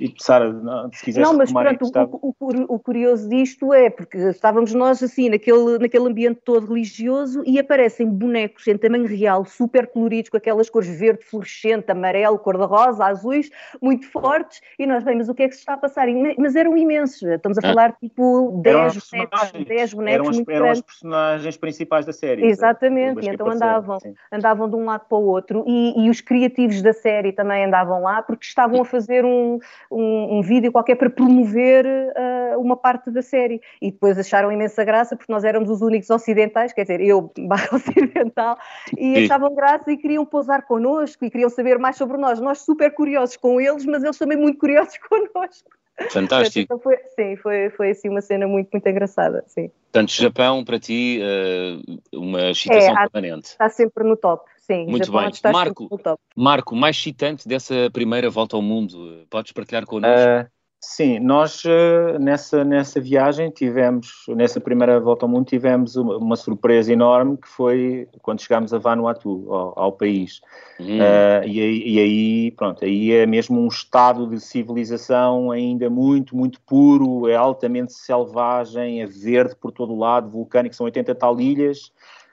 E, 0.00 0.14
Sara, 0.16 0.50
se 0.94 1.04
quiseres 1.04 1.28
Não, 1.28 1.36
mas 1.36 1.52
pronto, 1.52 1.84
o, 2.22 2.34
o, 2.40 2.74
o, 2.74 2.78
curioso 2.78 3.28
disto 3.28 3.74
é 3.74 3.90
porque 3.90 4.16
estávamos 4.16 4.72
nós 4.72 5.02
assim 5.02 5.28
naquele, 5.28 5.78
naquele 5.78 6.08
ambiente 6.08 6.40
todo 6.42 6.66
religioso 6.66 7.42
e 7.46 7.58
aparecem 7.58 8.08
bonecos 8.08 8.66
em 8.66 8.78
tamanho 8.78 9.06
real, 9.06 9.44
super 9.44 9.86
coloridos, 9.86 10.30
com 10.30 10.38
aquelas 10.38 10.70
cores 10.70 10.88
verde, 10.88 11.22
fluorescente, 11.24 11.92
amarelo, 11.92 12.38
cor-de-rosa, 12.38 13.04
azuis, 13.04 13.50
muito 13.82 14.10
fortes, 14.10 14.62
e 14.78 14.86
nós 14.86 15.04
vemos 15.04 15.28
o 15.28 15.34
que 15.34 15.42
é 15.42 15.48
que 15.48 15.54
se 15.54 15.60
está 15.60 15.74
a 15.74 15.76
passar. 15.76 16.06
Mas 16.38 16.56
eram 16.56 16.78
imensos, 16.78 17.22
estamos 17.22 17.58
a 17.58 17.60
ah. 17.62 17.68
falar 17.68 17.92
tipo 18.00 18.58
10 18.62 19.10
bonecos, 19.10 19.66
10 19.68 19.94
bonecos 19.94 20.26
eram, 20.26 20.34
muito 20.34 20.50
eram 20.50 20.72
os 20.72 20.80
personagens 20.80 21.56
principais 21.58 22.06
da 22.06 22.12
série. 22.14 22.46
Exatamente, 22.46 23.26
e 23.26 23.28
então 23.28 23.50
andavam, 23.50 23.98
andavam 24.32 24.70
de 24.70 24.76
um 24.76 24.86
lado 24.86 25.04
para 25.06 25.18
o 25.18 25.26
outro, 25.26 25.62
e, 25.66 26.06
e 26.06 26.08
os 26.08 26.22
criativos 26.22 26.80
da 26.80 26.94
série 26.94 27.32
também 27.32 27.66
andavam 27.66 28.02
lá, 28.02 28.22
porque 28.22 28.46
estavam 28.46 28.80
a 28.80 28.84
fazer 28.84 29.26
um 29.26 29.58
um, 29.90 30.38
um 30.38 30.42
vídeo 30.42 30.70
qualquer 30.70 30.94
para 30.94 31.10
promover 31.10 31.84
uh, 31.86 32.60
uma 32.60 32.76
parte 32.76 33.10
da 33.10 33.22
série. 33.22 33.60
E 33.80 33.90
depois 33.90 34.18
acharam 34.18 34.52
imensa 34.52 34.84
graça, 34.84 35.16
porque 35.16 35.32
nós 35.32 35.44
éramos 35.44 35.68
os 35.68 35.82
únicos 35.82 36.08
ocidentais, 36.10 36.72
quer 36.72 36.82
dizer, 36.82 37.00
eu 37.00 37.32
barra 37.48 37.68
ocidental, 37.72 38.58
e 38.96 39.16
Sim. 39.16 39.24
achavam 39.24 39.54
graça 39.54 39.90
e 39.90 39.96
queriam 39.96 40.24
pousar 40.24 40.62
connosco 40.62 41.24
e 41.24 41.30
queriam 41.30 41.50
saber 41.50 41.78
mais 41.78 41.96
sobre 41.96 42.16
nós. 42.16 42.40
Nós 42.40 42.60
super 42.60 42.92
curiosos 42.94 43.36
com 43.36 43.60
eles, 43.60 43.84
mas 43.84 44.04
eles 44.04 44.18
também 44.18 44.38
muito 44.38 44.58
curiosos 44.58 44.96
connosco. 45.08 45.70
Fantástico. 46.08 46.60
Então 46.60 46.78
foi, 46.78 46.96
sim, 47.14 47.36
foi, 47.36 47.68
foi 47.70 47.90
assim 47.90 48.08
uma 48.08 48.22
cena 48.22 48.46
muito, 48.46 48.70
muito 48.72 48.86
engraçada, 48.86 49.44
sim. 49.46 49.70
Portanto, 49.92 50.12
Japão, 50.12 50.64
para 50.64 50.78
ti, 50.78 51.20
uh, 51.20 52.18
uma 52.18 52.50
excitação 52.50 52.96
é, 52.96 53.08
permanente. 53.08 53.48
Está 53.48 53.68
sempre 53.68 54.04
no 54.04 54.16
top, 54.16 54.48
Sim, 54.60 54.86
muito 54.86 55.10
bem. 55.10 55.30
Marco, 55.52 55.88
Marco, 56.36 56.76
mais 56.76 56.96
excitante 56.96 57.48
dessa 57.48 57.90
primeira 57.92 58.28
volta 58.28 58.56
ao 58.56 58.62
mundo, 58.62 59.24
podes 59.30 59.52
partilhar 59.52 59.86
connosco? 59.86 60.16
Uh, 60.16 60.46
sim, 60.78 61.18
nós 61.18 61.64
uh, 61.64 62.18
nessa, 62.20 62.62
nessa 62.62 63.00
viagem 63.00 63.50
tivemos, 63.50 64.26
nessa 64.28 64.60
primeira 64.60 65.00
volta 65.00 65.24
ao 65.24 65.30
mundo, 65.30 65.46
tivemos 65.46 65.96
uma, 65.96 66.18
uma 66.18 66.36
surpresa 66.36 66.92
enorme 66.92 67.38
que 67.38 67.48
foi 67.48 68.06
quando 68.20 68.42
chegámos 68.42 68.74
a 68.74 68.78
Vanuatu, 68.78 69.52
ao, 69.52 69.78
ao 69.78 69.92
país. 69.92 70.40
Uhum. 70.78 70.98
Uh, 70.98 71.48
e, 71.48 71.60
aí, 71.60 71.82
e, 71.86 71.98
aí, 71.98 72.50
pronto, 72.52 72.84
aí 72.84 73.12
é 73.12 73.26
mesmo 73.26 73.60
um 73.60 73.66
estado 73.66 74.28
de 74.28 74.38
civilização 74.40 75.50
ainda 75.50 75.88
muito, 75.88 76.36
muito 76.36 76.60
puro, 76.60 77.28
é 77.28 77.34
altamente 77.34 77.94
selvagem, 77.94 79.00
é 79.00 79.06
verde 79.06 79.56
por 79.56 79.72
todo 79.72 79.94
o 79.94 79.98
lado, 79.98 80.28
vulcânico, 80.28 80.76
são 80.76 80.84
80 80.84 81.14
tal 81.14 81.40
ilhas 81.40 81.90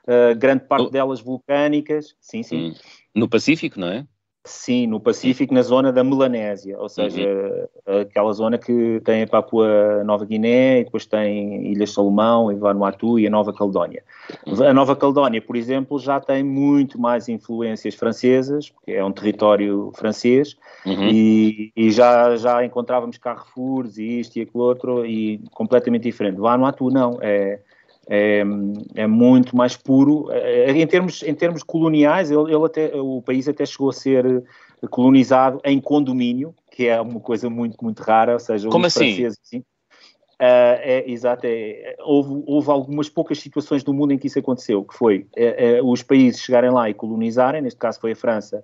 uh, 0.08 0.36
grande 0.38 0.64
parte 0.64 0.92
delas 0.92 1.20
vulcânicas. 1.20 2.16
Sim, 2.20 2.44
sim. 2.44 2.70
Hum. 2.70 2.74
No 3.14 3.28
Pacífico, 3.30 3.80
não 3.80 3.88
é? 3.88 4.06
Sim, 4.48 4.88
no 4.88 5.00
Pacífico, 5.00 5.54
na 5.54 5.62
zona 5.62 5.92
da 5.92 6.06
Melanésia, 6.06 6.80
ou 6.80 6.88
seja, 6.88 7.22
uhum. 7.86 8.00
aquela 8.00 8.32
zona 8.32 8.58
que 8.58 9.02
tem 9.04 9.24
a 9.24 9.28
Papua 9.28 10.04
Nova 10.06 10.26
Guiné 10.26 10.80
e 10.80 10.84
depois 10.86 11.06
tem 11.06 11.70
Ilhas 11.70 11.92
Salomão 11.92 12.50
e 12.50 12.56
Vanuatu 12.56 13.20
e 13.20 13.28
a 13.28 13.30
Nova 13.30 13.52
Caledónia. 13.52 14.04
Uhum. 14.46 14.64
A 14.64 14.74
Nova 14.74 14.96
Caledónia, 14.96 15.42
por 15.42 15.58
exemplo, 15.58 16.00
já 16.00 16.22
tem 16.22 16.44
muito 16.44 17.00
mais 17.00 17.28
influências 17.28 17.94
francesas, 17.94 18.70
porque 18.70 18.94
é 18.94 19.04
um 19.04 19.12
território 19.12 19.92
francês, 19.96 20.56
uhum. 20.86 21.10
e, 21.10 21.74
e, 21.76 21.92
já, 21.92 22.38
já 22.38 22.64
encontrávamos 22.64 23.18
Carrefours 23.18 23.98
e 23.98 24.22
isto 24.22 24.38
e 24.38 24.44
aquilo 24.44 24.64
outro, 24.64 25.06
e 25.06 25.42
completamente 25.52 26.04
diferente. 26.04 26.40
Vanuatu 26.40 26.90
não, 26.90 27.18
é 27.22 27.60
é, 28.10 28.44
é, 28.96 29.08
muito 29.08 29.56
mais 29.56 29.76
puro. 29.76 30.32
É, 30.32 30.72
em, 30.72 30.88
termos, 30.88 31.24
em 31.24 31.34
termos 31.34 31.64
coloniais, 31.64 32.32
ele, 32.32 32.54
ele, 32.54 32.66
até, 32.66 32.92
o 32.96 33.22
país 33.22 33.48
até 33.48 33.66
chegou 33.66 33.90
a 33.90 33.94
ser 33.94 34.44
colonizado 34.90 35.60
em 35.66 35.80
condomínio, 35.80 36.54
que 36.72 36.88
é 36.88 37.00
uma 37.02 37.20
coisa 37.20 37.50
muito, 37.50 37.78
muito 37.84 38.02
rara, 38.02 38.34
ou 38.34 38.40
seja, 38.40 38.70
Como 38.70 38.86
assim? 38.86 39.14
franceses... 39.14 39.40
Assim, 39.44 39.64
Uh, 40.40 40.78
é, 40.84 41.04
exato, 41.10 41.48
é, 41.48 41.96
houve, 42.02 42.44
houve, 42.46 42.70
algumas 42.70 43.10
poucas 43.10 43.40
situações 43.40 43.84
no 43.84 43.92
mundo 43.92 44.14
em 44.14 44.20
que 44.20 44.28
isso 44.28 44.38
aconteceu, 44.38 44.84
que 44.84 44.96
foi 44.96 45.26
é, 45.36 45.78
é, 45.78 45.82
os 45.82 46.04
países 46.04 46.42
chegarem 46.42 46.70
lá 46.70 46.88
e 46.88 46.94
colonizarem, 46.94 47.60
neste 47.60 47.80
caso 47.80 48.00
foi 48.00 48.12
a 48.12 48.16
França, 48.16 48.62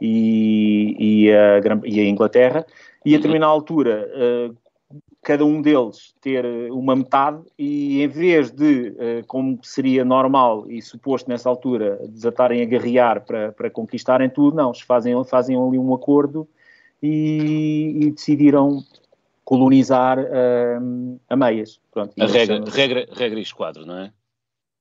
e, 0.00 0.96
e, 0.98 1.30
a, 1.30 1.60
e 1.84 2.00
a 2.00 2.04
Inglaterra, 2.08 2.64
e 3.04 3.14
a 3.14 3.18
determinada 3.18 3.52
altura 3.52 4.10
uh, 4.14 4.56
cada 5.22 5.44
um 5.44 5.60
deles 5.60 6.14
ter 6.20 6.44
uma 6.70 6.96
metade 6.96 7.42
e 7.58 8.02
em 8.02 8.08
vez 8.08 8.50
de, 8.50 8.88
uh, 8.88 9.26
como 9.26 9.58
seria 9.62 10.04
normal 10.04 10.70
e 10.70 10.80
suposto 10.80 11.28
nessa 11.28 11.48
altura, 11.48 12.00
desatarem 12.08 12.62
a 12.62 12.64
guerrear 12.64 13.24
para, 13.24 13.52
para 13.52 13.70
conquistarem 13.70 14.30
tudo, 14.30 14.56
não, 14.56 14.72
fazem, 14.74 15.12
fazem 15.24 15.56
ali 15.56 15.78
um 15.78 15.94
acordo 15.94 16.48
e, 17.02 17.98
e 18.00 18.10
decidiram 18.10 18.82
colonizar 19.44 20.18
uh, 20.18 21.20
a 21.28 21.36
meias. 21.36 21.80
Pronto, 21.90 22.14
a 22.18 22.26
regra, 22.26 22.64
regra, 22.66 23.06
regra 23.12 23.38
e 23.38 23.42
esquadro, 23.42 23.84
não 23.84 23.98
é? 23.98 24.12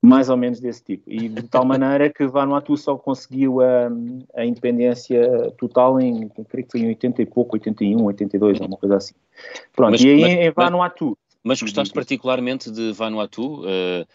Mais 0.02 0.30
ou 0.30 0.38
menos 0.38 0.60
desse 0.60 0.84
tipo. 0.84 1.04
E 1.08 1.28
de 1.28 1.44
tal 1.44 1.66
maneira 1.66 2.10
que 2.10 2.26
Vanuatu 2.26 2.76
só 2.78 2.98
conseguiu 2.98 3.62
a, 3.62 3.90
a 4.36 4.46
independência 4.46 5.52
total 5.58 6.00
em, 6.00 6.30
creio 6.48 6.66
que 6.66 6.72
foi 6.72 6.82
em 6.82 6.88
80 6.88 7.22
e 7.22 7.26
pouco, 7.26 7.56
81, 7.56 8.04
82, 8.04 8.62
alguma 8.62 8.78
coisa 8.78 8.98
assim. 8.98 9.14
Pronto, 9.76 9.92
mas, 9.92 10.02
e 10.02 10.10
aí 10.10 10.22
mas, 10.22 10.32
em 10.32 10.52
Vanuatu. 10.52 11.18
Mas 11.44 11.62
gostaste 11.62 11.94
particularmente 11.94 12.72
de 12.72 12.92
Vanuatu? 12.92 13.62
Uh, 13.62 14.06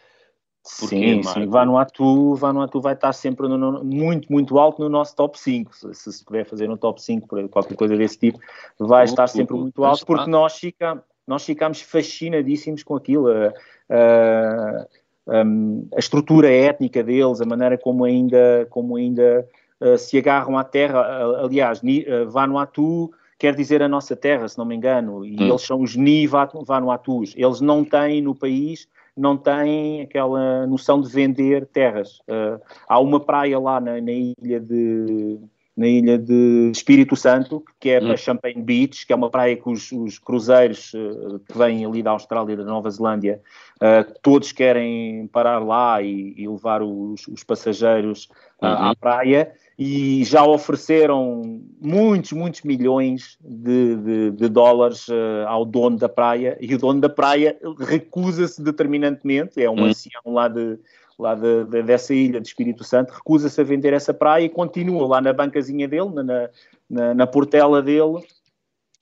sim, 0.63 1.23
sim, 1.23 1.47
Vanuatu, 1.47 2.35
Vanuatu 2.35 2.81
vai 2.81 2.95
estar 2.95 3.13
sempre 3.13 3.49
no, 3.49 3.57
no, 3.57 3.85
muito, 3.85 4.31
muito 4.33 4.59
alto 4.59 4.83
no 4.83 4.89
nosso 4.89 5.15
top 5.17 5.39
5. 5.39 5.95
Se, 5.95 6.13
se 6.13 6.25
puder 6.25 6.47
fazer 6.47 6.71
um 6.71 6.77
top 6.77 7.03
5, 7.03 7.49
qualquer 7.49 7.77
coisa 7.77 7.97
desse 7.97 8.19
tipo, 8.19 8.39
vai 8.79 9.05
uh, 9.05 9.07
estar 9.07 9.27
sempre 9.27 9.55
uh, 9.55 9.59
muito 9.59 9.85
alto, 9.85 10.05
porque 10.07 10.31
nós, 10.31 10.59
fica, 10.59 11.03
nós 11.27 11.45
ficamos 11.45 11.81
fascinadíssimos 11.81 12.83
com 12.83 12.97
aquilo. 12.97 13.29
Uh, 13.29 15.04
um, 15.27 15.87
a 15.95 15.99
estrutura 15.99 16.51
étnica 16.51 17.03
deles, 17.03 17.41
a 17.41 17.47
maneira 17.47 17.79
como 17.79 18.05
ainda, 18.05 18.67
como 18.71 18.97
ainda 18.97 19.47
uh, 19.81 19.97
se 19.97 20.19
agarram 20.19 20.59
à 20.59 20.65
terra. 20.65 21.01
Uh, 21.01 21.47
aliás, 21.47 21.81
uh, 21.83 22.31
Vanuatu 22.31 23.11
quer 23.39 23.55
dizer 23.55 23.83
a 23.83 23.89
nossa 23.89 24.15
terra, 24.15 24.49
se 24.49 24.59
não 24.59 24.65
me 24.65 24.75
engano, 24.75 25.25
e 25.25 25.37
hum. 25.37 25.49
eles 25.49 25.63
são 25.63 25.83
os 25.83 25.97
Ni 25.97 26.27
Vanuatus. 26.27 27.35
Eles 27.37 27.61
não 27.61 27.85
têm 27.85 28.23
no 28.23 28.35
país, 28.35 28.89
não 29.17 29.37
têm 29.37 30.03
aquela 30.03 30.67
noção 30.67 31.01
de 31.01 31.09
vender 31.09 31.67
terras. 31.67 32.21
Uh, 32.21 32.61
há 32.89 33.01
uma 33.01 33.21
praia 33.21 33.59
lá 33.59 33.81
na, 33.81 34.01
na 34.01 34.13
ilha 34.13 34.61
de 34.61 35.39
na 35.77 35.89
ilha 35.89 36.17
de 36.17 36.71
Espírito 36.73 37.17
Santo, 37.17 37.65
que 37.81 37.91
é 37.91 38.01
hum. 38.01 38.13
a 38.13 38.17
Champagne 38.17 38.63
Beach, 38.63 39.07
que 39.07 39.13
é 39.13 39.17
uma 39.17 39.29
praia 39.29 39.57
que 39.57 39.69
os, 39.69 39.91
os 39.91 40.19
cruzeiros 40.19 40.93
uh, 40.95 41.41
que 41.41 41.59
vêm 41.59 41.85
ali 41.85 42.03
da 42.03 42.13
Austrália 42.13 42.53
e 42.53 42.57
da 42.57 42.65
Nova 42.65 42.89
Zelândia, 42.91 43.41
uh, 43.77 44.15
todos 44.23 44.53
querem 44.53 45.27
parar 45.27 45.59
lá 45.59 46.01
e, 46.01 46.35
e 46.37 46.49
levar 46.49 46.81
os, 46.83 47.27
os 47.27 47.43
passageiros 47.43 48.29
uh, 48.63 48.67
uhum. 48.67 48.73
à 48.73 48.95
praia, 48.95 49.53
e 49.77 50.23
já 50.23 50.45
ofereceram 50.45 51.61
muitos, 51.81 52.31
muitos 52.31 52.63
milhões 52.63 53.37
de, 53.41 53.97
de, 53.97 54.31
de 54.31 54.49
dólares 54.49 55.09
ao 55.49 55.65
dono 55.65 55.99
da 55.99 56.09
praia, 56.09 56.57
e 56.61 56.73
o 56.73 56.79
dono 56.79 57.01
da 57.01 57.09
praia 57.09 57.59
recusa-se 57.81 58.63
determinantemente, 58.63 59.61
é 59.61 59.69
um 59.69 59.75
uhum. 59.75 59.87
ancião 59.87 60.23
lá 60.27 60.47
de 60.47 60.79
lá 61.19 61.35
de, 61.35 61.65
de, 61.65 61.83
dessa 61.83 62.15
ilha 62.15 62.41
de 62.41 62.49
Espírito 62.49 62.85
Santo, 62.85 63.13
recusa-se 63.13 63.61
a 63.61 63.65
vender 63.65 63.93
essa 63.93 64.13
praia 64.13 64.45
e 64.45 64.49
continua 64.49 65.07
lá 65.07 65.21
na 65.21 65.33
bancazinha 65.33 65.89
dele, 65.89 66.11
na, 66.11 66.51
na, 66.89 67.15
na 67.15 67.27
portela 67.27 67.83
dele, 67.83 68.19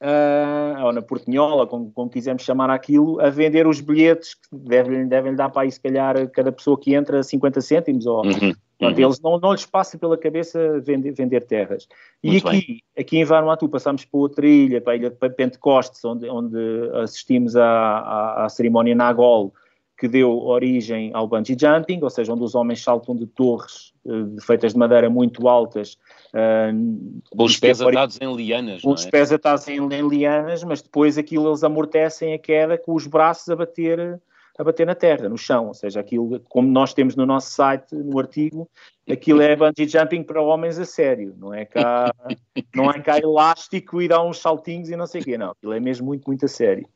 uh, 0.02 0.84
ou 0.84 0.92
na 0.92 1.02
portinhola, 1.02 1.66
como, 1.66 1.90
como 1.92 2.10
quisermos 2.10 2.42
chamar 2.42 2.70
aquilo, 2.70 3.20
a 3.20 3.30
vender 3.30 3.66
os 3.66 3.80
bilhetes 3.80 4.34
que 4.34 4.56
devem, 4.56 5.06
devem 5.06 5.34
dar 5.34 5.48
para 5.48 5.62
aí, 5.62 5.72
se 5.72 5.80
calhar, 5.80 6.28
cada 6.30 6.52
pessoa 6.52 6.78
que 6.78 6.94
entra 6.94 7.22
50 7.22 7.60
cêntimos, 7.60 8.06
ou, 8.06 8.24
uhum. 8.24 8.52
Portanto, 8.82 8.98
uhum. 8.98 9.04
eles 9.04 9.20
não, 9.20 9.38
não 9.38 9.52
lhes 9.52 9.64
passa 9.64 9.96
pela 9.96 10.18
cabeça 10.18 10.80
vender, 10.80 11.12
vender 11.12 11.42
terras. 11.42 11.86
E 12.20 12.38
aqui, 12.38 12.80
aqui 12.98 13.18
em 13.18 13.24
Vanuatu 13.24 13.68
passamos 13.68 14.04
para 14.04 14.18
outra 14.18 14.44
ilha, 14.44 14.80
para 14.80 14.94
a 14.94 14.96
ilha 14.96 15.10
de 15.10 15.30
Pentecostes, 15.30 16.04
onde, 16.04 16.28
onde 16.28 16.58
assistimos 16.94 17.54
à, 17.54 17.64
à, 17.64 18.44
à 18.44 18.48
cerimónia 18.48 18.92
Nagol, 18.92 19.54
que 20.02 20.08
deu 20.08 20.36
origem 20.36 21.12
ao 21.14 21.28
bungee 21.28 21.56
jumping, 21.56 22.00
ou 22.02 22.10
seja, 22.10 22.32
onde 22.32 22.42
os 22.42 22.56
homens 22.56 22.82
saltam 22.82 23.14
de 23.14 23.24
torres 23.24 23.94
uh, 24.04 24.34
feitas 24.44 24.72
de 24.72 24.78
madeira 24.80 25.08
muito 25.08 25.46
altas. 25.46 25.96
Uh, 26.34 27.22
com 27.36 27.44
os 27.44 27.56
pés 27.56 27.80
atados 27.80 28.18
em 28.20 28.34
lianas, 28.34 28.82
Com 28.82 28.94
os 28.94 29.06
é? 29.06 29.10
pés 29.10 29.30
atados 29.30 29.68
em, 29.68 29.78
em, 29.78 30.08
lianas, 30.08 30.64
mas 30.64 30.82
depois 30.82 31.16
aquilo 31.16 31.48
eles 31.48 31.62
amortecem 31.62 32.34
a 32.34 32.38
queda 32.38 32.76
com 32.76 32.96
os 32.96 33.06
braços 33.06 33.48
a 33.48 33.54
bater, 33.54 34.20
a 34.58 34.64
bater 34.64 34.88
na 34.88 34.96
terra, 34.96 35.28
no 35.28 35.38
chão. 35.38 35.68
Ou 35.68 35.74
seja, 35.74 36.00
aquilo, 36.00 36.40
como 36.48 36.66
nós 36.66 36.92
temos 36.92 37.14
no 37.14 37.24
nosso 37.24 37.52
site, 37.52 37.94
no 37.94 38.18
artigo, 38.18 38.68
aquilo 39.08 39.40
é 39.40 39.54
bungee 39.54 39.86
jumping 39.86 40.24
para 40.24 40.42
homens 40.42 40.80
a 40.80 40.84
sério. 40.84 41.32
Não 41.38 41.54
é 41.54 41.64
cá, 41.64 42.12
não 42.74 42.90
é 42.90 42.98
cá 42.98 43.20
elástico 43.20 44.02
e 44.02 44.08
dá 44.08 44.20
uns 44.20 44.40
saltinhos 44.40 44.90
e 44.90 44.96
não 44.96 45.06
sei 45.06 45.20
o 45.20 45.24
quê, 45.24 45.38
não. 45.38 45.52
Aquilo 45.52 45.72
é 45.72 45.78
mesmo 45.78 46.08
muito, 46.08 46.24
muito 46.26 46.44
a 46.44 46.48
sério. 46.48 46.88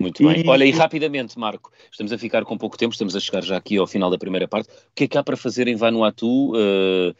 Muito 0.00 0.26
bem. 0.26 0.42
E... 0.42 0.48
Olha, 0.48 0.64
e 0.64 0.70
rapidamente, 0.70 1.38
Marco, 1.38 1.70
estamos 1.90 2.10
a 2.10 2.16
ficar 2.16 2.42
com 2.44 2.56
pouco 2.56 2.78
tempo, 2.78 2.92
estamos 2.92 3.14
a 3.14 3.20
chegar 3.20 3.42
já 3.42 3.58
aqui 3.58 3.76
ao 3.76 3.86
final 3.86 4.10
da 4.10 4.16
primeira 4.16 4.48
parte. 4.48 4.70
O 4.70 4.94
que 4.94 5.04
é 5.04 5.08
que 5.08 5.18
há 5.18 5.22
para 5.22 5.36
fazer 5.36 5.68
em 5.68 5.76
Vanuatu, 5.76 6.52
uh, 6.52 7.14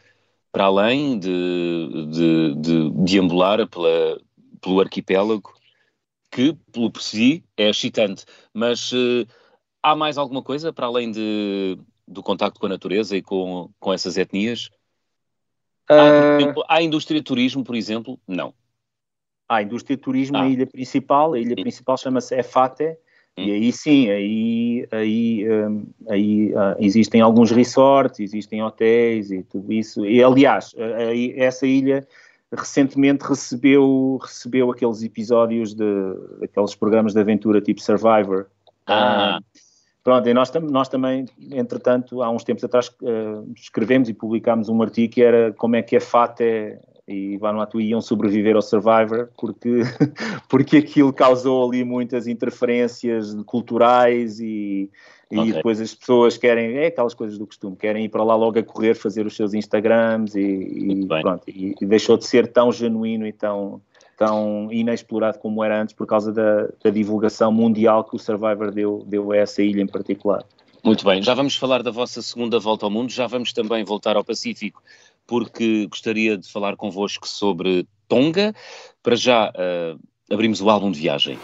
para 0.51 0.65
além 0.65 1.19
de, 1.19 2.07
de, 2.11 2.55
de 2.55 2.91
deambular 3.05 3.69
pela, 3.69 4.19
pelo 4.63 4.81
arquipélago, 4.81 5.53
que, 6.31 6.57
pelo 6.73 6.91
por 6.91 7.03
si, 7.03 7.45
é 7.55 7.69
excitante, 7.69 8.25
mas 8.55 8.93
uh, 8.93 9.27
há 9.83 9.95
mais 9.95 10.17
alguma 10.17 10.43
coisa 10.43 10.73
para 10.73 10.87
além 10.87 11.11
de, 11.11 11.79
do 12.09 12.23
contacto 12.23 12.59
com 12.59 12.67
a 12.67 12.71
natureza 12.71 13.15
e 13.15 13.21
com, 13.21 13.69
com 13.79 13.93
essas 13.93 14.17
etnias? 14.17 14.71
Uh... 15.91 15.93
Há, 15.93 16.41
exemplo, 16.41 16.65
há 16.67 16.83
indústria 16.83 17.21
de 17.21 17.25
turismo, 17.25 17.63
por 17.63 17.77
exemplo? 17.77 18.19
Não 18.27 18.55
a 19.51 19.61
indústria 19.61 19.97
de 19.97 20.03
turismo 20.03 20.37
ah. 20.37 20.43
na 20.43 20.49
ilha 20.49 20.65
principal, 20.65 21.33
a 21.33 21.39
ilha 21.39 21.57
principal 21.57 21.99
chama-se 21.99 22.39
Efate, 22.39 22.97
hum. 23.37 23.43
e 23.43 23.51
aí 23.51 23.73
sim, 23.73 24.09
aí, 24.09 24.89
aí, 24.93 25.45
um, 25.51 25.87
aí 26.09 26.53
uh, 26.53 26.77
existem 26.79 27.21
alguns 27.21 27.51
resorts, 27.51 28.21
existem 28.21 28.63
hotéis 28.63 29.33
e 29.33 29.43
tudo 29.43 29.73
isso. 29.73 30.07
E 30.07 30.23
aliás, 30.23 30.73
essa 31.37 31.67
ilha 31.67 32.07
recentemente 32.53 33.25
recebeu, 33.25 34.21
recebeu 34.23 34.71
aqueles 34.71 35.03
episódios 35.03 35.75
de 35.75 35.85
aqueles 36.45 36.77
programas 36.77 37.13
de 37.13 37.21
aventura 37.21 37.61
tipo 37.61 37.81
Survivor. 37.81 38.47
Ah. 38.87 39.41
Uh, 39.41 39.61
pronto, 40.05 40.29
e 40.29 40.33
nós, 40.33 40.53
nós 40.71 40.89
também, 40.89 41.27
entretanto, 41.51 42.23
há 42.23 42.31
uns 42.31 42.45
tempos 42.45 42.63
atrás 42.63 42.89
uh, 43.03 43.53
escrevemos 43.57 44.09
e 44.09 44.15
publicámos 44.15 44.69
um 44.69 44.81
artigo 44.81 45.13
que 45.13 45.23
era 45.25 45.53
como 45.55 45.75
é 45.75 45.83
que 45.83 45.97
a 45.97 46.01
FATE 46.01 46.79
e 47.11 47.37
Vanuatu 47.37 47.81
iam 47.81 48.01
sobreviver 48.01 48.55
ao 48.55 48.63
Survivor 48.63 49.29
porque, 49.37 49.81
porque 50.49 50.77
aquilo 50.77 51.13
causou 51.13 51.69
ali 51.69 51.85
muitas 51.85 52.29
interferências 52.29 53.35
culturais 53.45 54.39
e, 54.39 54.89
e 55.29 55.39
okay. 55.39 55.53
depois 55.53 55.81
as 55.81 55.93
pessoas 55.93 56.37
querem, 56.37 56.77
é 56.77 56.87
aquelas 56.87 57.13
coisas 57.13 57.37
do 57.37 57.47
costume, 57.47 57.75
querem 57.77 58.05
ir 58.05 58.09
para 58.09 58.23
lá 58.23 58.37
logo 58.37 58.61
a 58.61 58.63
correr, 58.63 58.95
fazer 58.95 59.27
os 59.27 59.35
seus 59.35 59.55
Instagrams 59.55 60.37
e, 60.37 60.41
e 60.41 61.07
pronto, 61.07 61.43
e, 61.49 61.75
e, 61.81 61.85
deixou 61.85 62.17
de 62.17 62.25
ser 62.25 62.47
tão 62.47 62.71
genuíno 62.71 63.27
e 63.27 63.33
tão, 63.33 63.83
tão 64.17 64.69
inexplorado 64.71 65.41
como 65.41 65.65
era 65.65 65.83
antes 65.83 65.95
por 65.95 66.07
causa 66.07 66.33
da, 66.33 66.69
da 66.83 66.91
divulgação 66.91 67.51
mundial 67.51 68.05
que 68.05 68.15
o 68.15 68.19
Survivor 68.21 68.71
deu, 68.71 69.03
deu 69.05 69.33
a 69.33 69.37
essa 69.37 69.61
ilha 69.61 69.83
em 69.83 69.87
particular. 69.87 70.45
Muito 70.83 71.05
bem, 71.05 71.21
já 71.21 71.35
vamos 71.35 71.57
falar 71.57 71.83
da 71.83 71.91
vossa 71.91 72.23
segunda 72.23 72.59
volta 72.59 72.87
ao 72.87 72.91
mundo, 72.91 73.11
já 73.11 73.27
vamos 73.27 73.53
também 73.53 73.85
voltar 73.85 74.17
ao 74.17 74.25
Pacífico 74.25 74.81
porque 75.31 75.87
gostaria 75.87 76.37
de 76.37 76.51
falar 76.51 76.75
convosco 76.75 77.29
sobre 77.29 77.87
Tonga. 78.09 78.53
Para 79.01 79.15
já, 79.15 79.49
uh, 79.51 79.97
abrimos 80.29 80.61
o 80.61 80.69
álbum 80.69 80.91
de 80.91 80.99
viagem. 80.99 81.39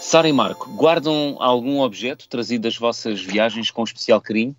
Sara 0.00 0.26
e 0.26 0.32
Marco, 0.32 0.70
guardam 0.74 1.36
algum 1.38 1.80
objeto 1.80 2.26
trazido 2.30 2.62
das 2.62 2.78
vossas 2.78 3.20
viagens 3.20 3.70
com 3.70 3.84
especial 3.84 4.22
carinho? 4.22 4.56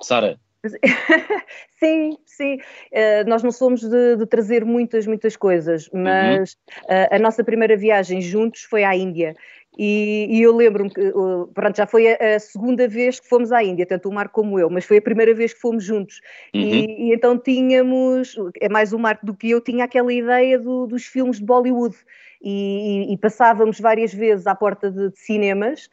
Sara? 0.00 0.40
sim, 1.78 2.16
sim. 2.24 2.54
Uh, 2.54 3.28
nós 3.28 3.42
não 3.42 3.52
somos 3.52 3.82
de, 3.82 4.16
de, 4.16 4.24
trazer 4.24 4.64
muitas, 4.64 5.06
muitas 5.06 5.36
coisas, 5.36 5.86
uhum. 5.88 6.02
mas 6.02 6.56
uhum. 6.88 6.96
uh, 6.96 7.14
a 7.14 7.18
nossa 7.18 7.44
primeira 7.44 7.76
viagem 7.76 8.22
juntos 8.22 8.62
foi 8.62 8.84
à 8.84 8.96
Índia 8.96 9.36
e, 9.76 10.26
e, 10.30 10.42
eu 10.42 10.56
lembro-me 10.56 10.90
que, 10.90 11.12
pronto, 11.52 11.76
já 11.76 11.86
foi 11.86 12.12
a, 12.14 12.36
a, 12.36 12.38
segunda 12.38 12.88
vez 12.88 13.20
que 13.20 13.28
fomos 13.28 13.52
à 13.52 13.62
Índia, 13.62 13.84
tanto 13.84 14.08
o 14.08 14.12
Marco 14.12 14.34
como 14.34 14.58
eu, 14.58 14.70
mas 14.70 14.84
foi 14.84 14.98
a 14.98 15.02
primeira 15.02 15.34
vez 15.34 15.52
que 15.52 15.60
fomos 15.60 15.84
juntos. 15.84 16.20
Uhum. 16.54 16.60
E, 16.60 17.10
e, 17.10 17.14
então 17.14 17.38
tínhamos, 17.38 18.36
é 18.60 18.68
mais 18.68 18.92
o 18.92 18.98
Marco 18.98 19.26
do 19.26 19.34
que 19.34 19.50
eu, 19.50 19.60
tinha 19.60 19.84
aquela 19.84 20.12
ideia 20.12 20.58
do, 20.58 20.86
dos 20.86 21.04
filmes 21.04 21.38
de 21.38 21.44
Bollywood. 21.44 21.96
E, 22.42 23.12
e, 23.12 23.16
passávamos 23.16 23.80
várias 23.80 24.12
vezes 24.12 24.46
à 24.46 24.54
porta 24.54 24.90
de, 24.90 25.10
de 25.10 25.18
cinemas 25.18 25.88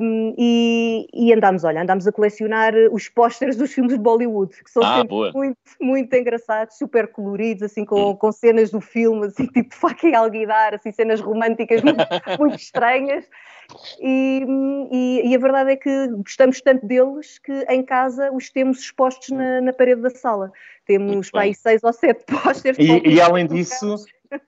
um, 0.00 0.34
e, 0.36 1.06
e, 1.14 1.32
andámos, 1.32 1.62
olha, 1.62 1.82
andámos 1.82 2.06
a 2.06 2.10
colecionar 2.10 2.74
os 2.90 3.08
pósteres 3.08 3.56
dos 3.56 3.72
filmes 3.72 3.92
de 3.92 3.98
Bollywood, 3.98 4.52
que 4.64 4.70
são 4.70 4.82
ah, 4.82 4.98
sempre 4.98 5.32
muito, 5.32 5.58
muito 5.80 6.16
engraçados, 6.16 6.76
super 6.76 7.06
coloridos, 7.06 7.62
assim, 7.62 7.84
com, 7.84 8.10
hum. 8.10 8.16
com 8.16 8.32
cenas 8.32 8.72
do 8.72 8.80
filme, 8.80 9.26
assim, 9.26 9.46
tipo 9.54 9.72
faca 9.72 10.08
e 10.08 10.14
alguidar, 10.14 10.74
assim, 10.74 10.90
cenas 10.90 11.20
românticas 11.20 11.80
muito, 11.82 11.98
muito 12.40 12.56
estranhas. 12.56 13.24
E, 14.00 14.44
e, 14.92 15.28
e, 15.28 15.34
a 15.34 15.38
verdade 15.38 15.72
é 15.72 15.76
que 15.76 16.08
gostamos 16.08 16.60
tanto 16.60 16.86
deles 16.86 17.38
que 17.38 17.52
em 17.68 17.82
casa 17.84 18.30
os 18.32 18.48
temos 18.50 18.78
expostos 18.78 19.30
na, 19.30 19.60
na 19.60 19.72
parede 19.72 20.02
da 20.02 20.10
sala. 20.10 20.52
Temos 20.84 21.30
para 21.30 21.42
aí 21.42 21.54
seis 21.54 21.82
ou 21.82 21.92
sete 21.92 22.24
pósteres. 22.30 22.78
E, 22.78 23.08
e 23.08 23.20
além 23.20 23.46
disso, 23.46 23.96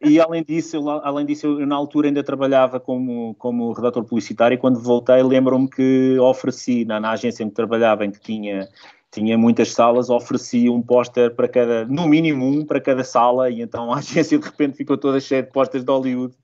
e 0.01 0.21
além 0.21 0.43
disso, 0.43 0.77
eu, 0.77 0.89
além 0.89 1.27
disso, 1.27 1.47
eu 1.61 1.67
na 1.67 1.77
altura 1.77 2.09
ainda 2.09 2.23
trabalhava 2.23 2.79
como, 2.79 3.35
como 3.35 3.73
redator 3.73 4.05
publicitário 4.05 4.55
e 4.55 4.59
quando 4.59 4.81
voltei 4.81 5.23
lembro-me 5.23 5.69
que 5.69 6.19
ofereci 6.19 6.85
na, 6.85 7.01
na 7.01 7.13
agência 7.13 7.43
em 7.43 7.49
que 7.49 7.55
trabalhava, 7.55 8.05
em 8.05 8.11
que 8.11 8.21
tinha 8.21 8.69
tinha 9.11 9.39
muitas 9.39 9.73
salas, 9.73 10.11
oferecia 10.11 10.71
um 10.71 10.83
póster 10.83 11.35
para 11.35 11.49
cada, 11.49 11.87
no 11.87 12.07
mínimo 12.07 12.47
um 12.47 12.65
para 12.65 12.81
cada 12.81 13.03
sala, 13.03 13.51
e 13.51 13.63
então 13.63 13.93
a 13.93 13.99
agência 13.99 14.39
de 14.39 14.45
repente 14.45 14.77
ficou 14.77 14.99
toda 14.99 15.19
cheia 15.21 15.43
de 15.43 15.51
pósteres 15.51 15.85
de 15.85 15.91
Hollywood 15.91 16.35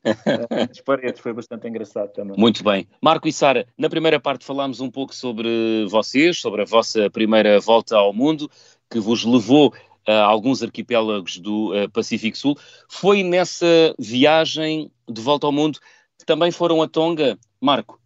nas 0.51 0.81
paredes, 0.81 1.21
foi 1.21 1.33
bastante 1.33 1.69
engraçado 1.69 2.11
também. 2.13 2.37
Muito 2.39 2.65
bem. 2.65 2.89
Marco 3.03 3.29
e 3.29 3.33
Sara, 3.33 3.67
na 3.77 3.91
primeira 3.91 4.19
parte 4.19 4.45
falámos 4.45 4.81
um 4.81 4.91
pouco 4.91 5.15
sobre 5.15 5.87
vocês, 5.89 6.41
sobre 6.41 6.63
a 6.63 6.65
vossa 6.65 7.11
primeira 7.11 7.61
volta 7.61 7.97
ao 7.97 8.13
mundo, 8.13 8.51
que 8.91 8.99
vos 8.99 9.25
levou 9.25 9.73
alguns 10.07 10.63
arquipélagos 10.63 11.39
do 11.39 11.73
uh, 11.73 11.91
Pacífico 11.91 12.37
Sul. 12.37 12.57
Foi 12.89 13.23
nessa 13.23 13.95
viagem 13.99 14.91
de 15.09 15.21
volta 15.21 15.47
ao 15.47 15.53
mundo 15.53 15.79
que 16.19 16.27
também 16.27 16.51
foram 16.51 16.83
a 16.83 16.89
Tonga, 16.89 17.39
Marco? 17.61 18.01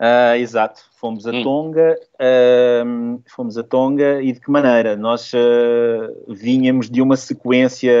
Uh, 0.00 0.34
exato, 0.36 0.82
fomos 0.98 1.24
a 1.26 1.30
hum. 1.30 1.42
Tonga, 1.44 1.96
uh, 2.14 3.22
fomos 3.34 3.56
a 3.56 3.62
Tonga 3.62 4.20
e 4.20 4.32
de 4.32 4.40
que 4.40 4.50
maneira? 4.50 4.96
Nós 4.96 5.32
uh, 5.32 6.32
vinhamos 6.34 6.90
de 6.90 7.00
uma 7.00 7.16
sequência 7.16 7.92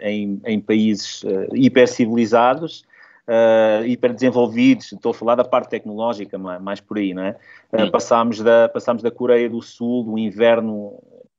em, 0.00 0.40
em 0.46 0.58
países 0.58 1.22
uh, 1.24 1.54
hipercivilizados, 1.54 2.82
uh, 3.28 3.84
hiperdesenvolvidos, 3.84 4.92
estou 4.92 5.10
a 5.10 5.14
falar 5.14 5.34
da 5.34 5.44
parte 5.44 5.68
tecnológica, 5.68 6.38
mais, 6.38 6.62
mais 6.62 6.80
por 6.80 6.96
aí, 6.96 7.12
não 7.12 7.22
é? 7.22 7.36
Hum. 7.74 7.90
passámos, 7.90 8.40
da, 8.40 8.66
passámos 8.70 9.02
da 9.02 9.10
Coreia 9.10 9.50
do 9.50 9.60
Sul, 9.60 10.04
do 10.04 10.18
inverno 10.18 10.94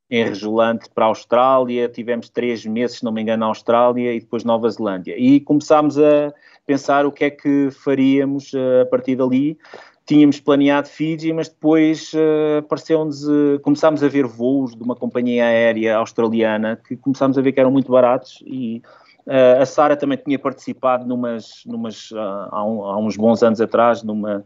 enregulante 0.09 0.89
para 0.89 1.05
a 1.05 1.07
Austrália, 1.07 1.87
tivemos 1.87 2.29
três 2.29 2.65
meses, 2.65 2.97
se 2.97 3.03
não 3.03 3.11
me 3.11 3.21
engano, 3.21 3.41
na 3.41 3.45
Austrália 3.45 4.13
e 4.13 4.19
depois 4.19 4.43
Nova 4.43 4.69
Zelândia. 4.69 5.15
E 5.17 5.39
começámos 5.39 5.99
a 5.99 6.33
pensar 6.65 7.05
o 7.05 7.11
que 7.11 7.25
é 7.25 7.29
que 7.29 7.69
faríamos 7.71 8.53
uh, 8.53 8.81
a 8.83 8.85
partir 8.85 9.15
dali. 9.15 9.57
Tínhamos 10.05 10.39
planeado 10.39 10.87
Fiji, 10.87 11.31
mas 11.31 11.47
depois 11.47 12.11
uh, 12.13 12.59
apareceu-nos, 12.59 13.27
uh, 13.27 13.59
começámos 13.61 14.03
a 14.03 14.07
ver 14.07 14.25
voos 14.25 14.75
de 14.75 14.81
uma 14.81 14.95
companhia 14.95 15.45
aérea 15.45 15.97
australiana 15.97 16.75
que 16.75 16.97
começámos 16.97 17.37
a 17.37 17.41
ver 17.41 17.51
que 17.51 17.59
eram 17.59 17.69
muito 17.69 17.91
baratos 17.91 18.43
e 18.45 18.81
uh, 19.27 19.61
a 19.61 19.65
Sara 19.67 19.95
também 19.95 20.17
tinha 20.17 20.39
participado 20.39 21.05
numas, 21.07 21.63
numas 21.67 22.11
há, 22.51 22.65
um, 22.65 22.83
há, 22.85 22.97
uns 22.97 23.15
bons 23.15 23.43
anos 23.43 23.61
atrás, 23.61 24.01
numa, 24.01 24.43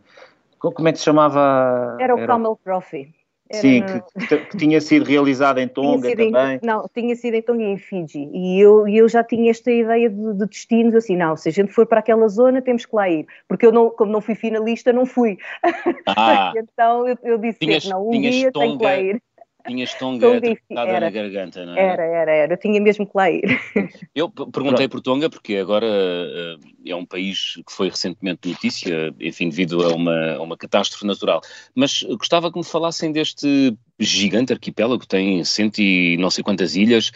como 0.59 0.87
é 0.87 0.91
que 0.91 0.99
se 0.99 1.05
chamava? 1.05 1.97
Era 1.99 2.13
o 2.13 2.17
Era... 2.17 2.27
Camel 2.27 2.59
Trophy. 2.61 3.13
Sim, 3.61 3.83
que, 4.27 4.37
que, 4.37 4.57
tinha 4.57 4.81
sido 4.81 5.05
realizada 5.05 5.61
em 5.61 5.67
Tonga 5.69 6.09
também. 6.09 6.55
Em, 6.55 6.59
não, 6.63 6.89
tinha 6.93 7.15
sido 7.15 7.35
em 7.35 7.41
Tonga 7.41 7.63
e 7.63 7.67
em 7.67 7.77
Fiji. 7.77 8.29
E 8.33 8.59
eu, 8.59 8.87
eu 8.87 9.07
já 9.07 9.23
tinha 9.23 9.51
esta 9.51 9.71
ideia 9.71 10.09
de, 10.09 10.33
de, 10.33 10.45
destinos 10.45 10.95
assim, 10.95 11.15
não, 11.15 11.35
se 11.35 11.49
a 11.49 11.51
gente 11.51 11.71
for 11.71 11.85
para 11.85 11.99
aquela 11.99 12.27
zona 12.27 12.61
temos 12.61 12.85
que 12.85 12.95
lá 12.95 13.09
ir. 13.09 13.25
Porque 13.47 13.65
eu, 13.65 13.71
não, 13.71 13.89
como 13.89 14.11
não 14.11 14.21
fui 14.21 14.35
finalista, 14.35 14.91
não 14.91 15.05
fui. 15.05 15.37
Ah, 16.15 16.53
então 16.55 17.07
eu, 17.07 17.17
eu 17.23 17.37
disse, 17.37 17.59
tinhas, 17.59 17.85
não, 17.85 18.07
um 18.07 18.11
dia 18.11 18.51
Tonga, 18.51 18.65
tenho 18.65 18.77
que 18.77 18.83
lá 18.83 18.97
ir. 18.97 19.21
Tinhas 19.65 19.93
Tonga 19.93 20.37
atrapalhada 20.37 20.99
na 20.99 21.09
garganta, 21.09 21.65
não 21.65 21.75
é? 21.75 21.81
Era, 21.81 22.03
era, 22.03 22.31
era. 22.31 22.53
Eu 22.53 22.57
tinha 22.57 22.81
mesmo 22.81 23.05
que 23.05 23.11
lá 23.15 23.31
ir. 23.31 23.43
Eu 24.13 24.29
perguntei 24.29 24.87
por 24.87 25.01
Tonga 25.01 25.29
porque 25.29 25.55
agora 25.55 25.85
uh, 25.85 26.59
é 26.85 26.95
um 26.95 27.05
país 27.05 27.55
que 27.65 27.71
foi 27.71 27.89
recentemente 27.89 28.49
notícia, 28.49 29.13
enfim, 29.19 29.49
devido 29.49 29.83
a 29.83 29.95
uma, 29.95 30.33
a 30.33 30.41
uma 30.41 30.57
catástrofe 30.57 31.05
natural. 31.05 31.41
Mas 31.73 32.03
gostava 32.03 32.51
que 32.51 32.57
me 32.57 32.65
falassem 32.65 33.11
deste 33.11 33.77
gigante 33.97 34.51
arquipélago, 34.51 34.99
que 34.99 35.07
tem 35.07 35.43
cento 35.45 35.79
e 35.79 36.17
não 36.17 36.29
sei 36.29 36.43
quantas 36.43 36.75
ilhas, 36.75 37.11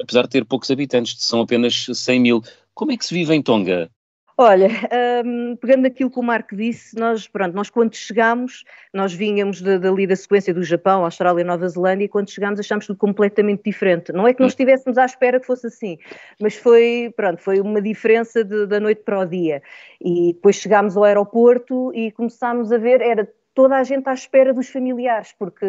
apesar 0.00 0.22
de 0.22 0.30
ter 0.30 0.44
poucos 0.44 0.70
habitantes, 0.70 1.14
são 1.24 1.40
apenas 1.40 1.86
100 1.92 2.20
mil. 2.20 2.42
Como 2.74 2.90
é 2.90 2.96
que 2.96 3.04
se 3.04 3.14
vive 3.14 3.34
em 3.34 3.42
Tonga? 3.42 3.90
Olha, 4.44 4.68
um, 5.24 5.54
pegando 5.54 5.86
aquilo 5.86 6.10
que 6.10 6.18
o 6.18 6.22
Marco 6.22 6.56
disse, 6.56 6.98
nós, 6.98 7.28
pronto, 7.28 7.54
nós 7.54 7.70
quando 7.70 7.94
chegámos, 7.94 8.64
nós 8.92 9.14
vínhamos 9.14 9.62
dali 9.62 10.04
da 10.04 10.16
sequência 10.16 10.52
do 10.52 10.64
Japão, 10.64 11.04
Austrália 11.04 11.42
e 11.42 11.44
Nova 11.44 11.68
Zelândia, 11.68 12.06
e 12.06 12.08
quando 12.08 12.28
chegámos 12.28 12.58
achámos 12.58 12.88
tudo 12.88 12.98
completamente 12.98 13.62
diferente. 13.64 14.10
Não 14.10 14.26
é 14.26 14.34
que 14.34 14.40
não 14.40 14.48
estivéssemos 14.48 14.98
à 14.98 15.04
espera 15.04 15.38
que 15.38 15.46
fosse 15.46 15.68
assim, 15.68 15.96
mas 16.40 16.56
foi, 16.56 17.14
pronto, 17.14 17.40
foi 17.40 17.60
uma 17.60 17.80
diferença 17.80 18.42
de, 18.42 18.66
da 18.66 18.80
noite 18.80 19.02
para 19.04 19.20
o 19.20 19.24
dia. 19.24 19.62
E 20.00 20.32
depois 20.32 20.56
chegámos 20.56 20.96
ao 20.96 21.04
aeroporto 21.04 21.92
e 21.94 22.10
começámos 22.10 22.72
a 22.72 22.78
ver, 22.78 23.00
era 23.00 23.30
toda 23.54 23.76
a 23.76 23.84
gente 23.84 24.08
à 24.08 24.12
espera 24.12 24.52
dos 24.52 24.68
familiares, 24.68 25.32
porque 25.38 25.66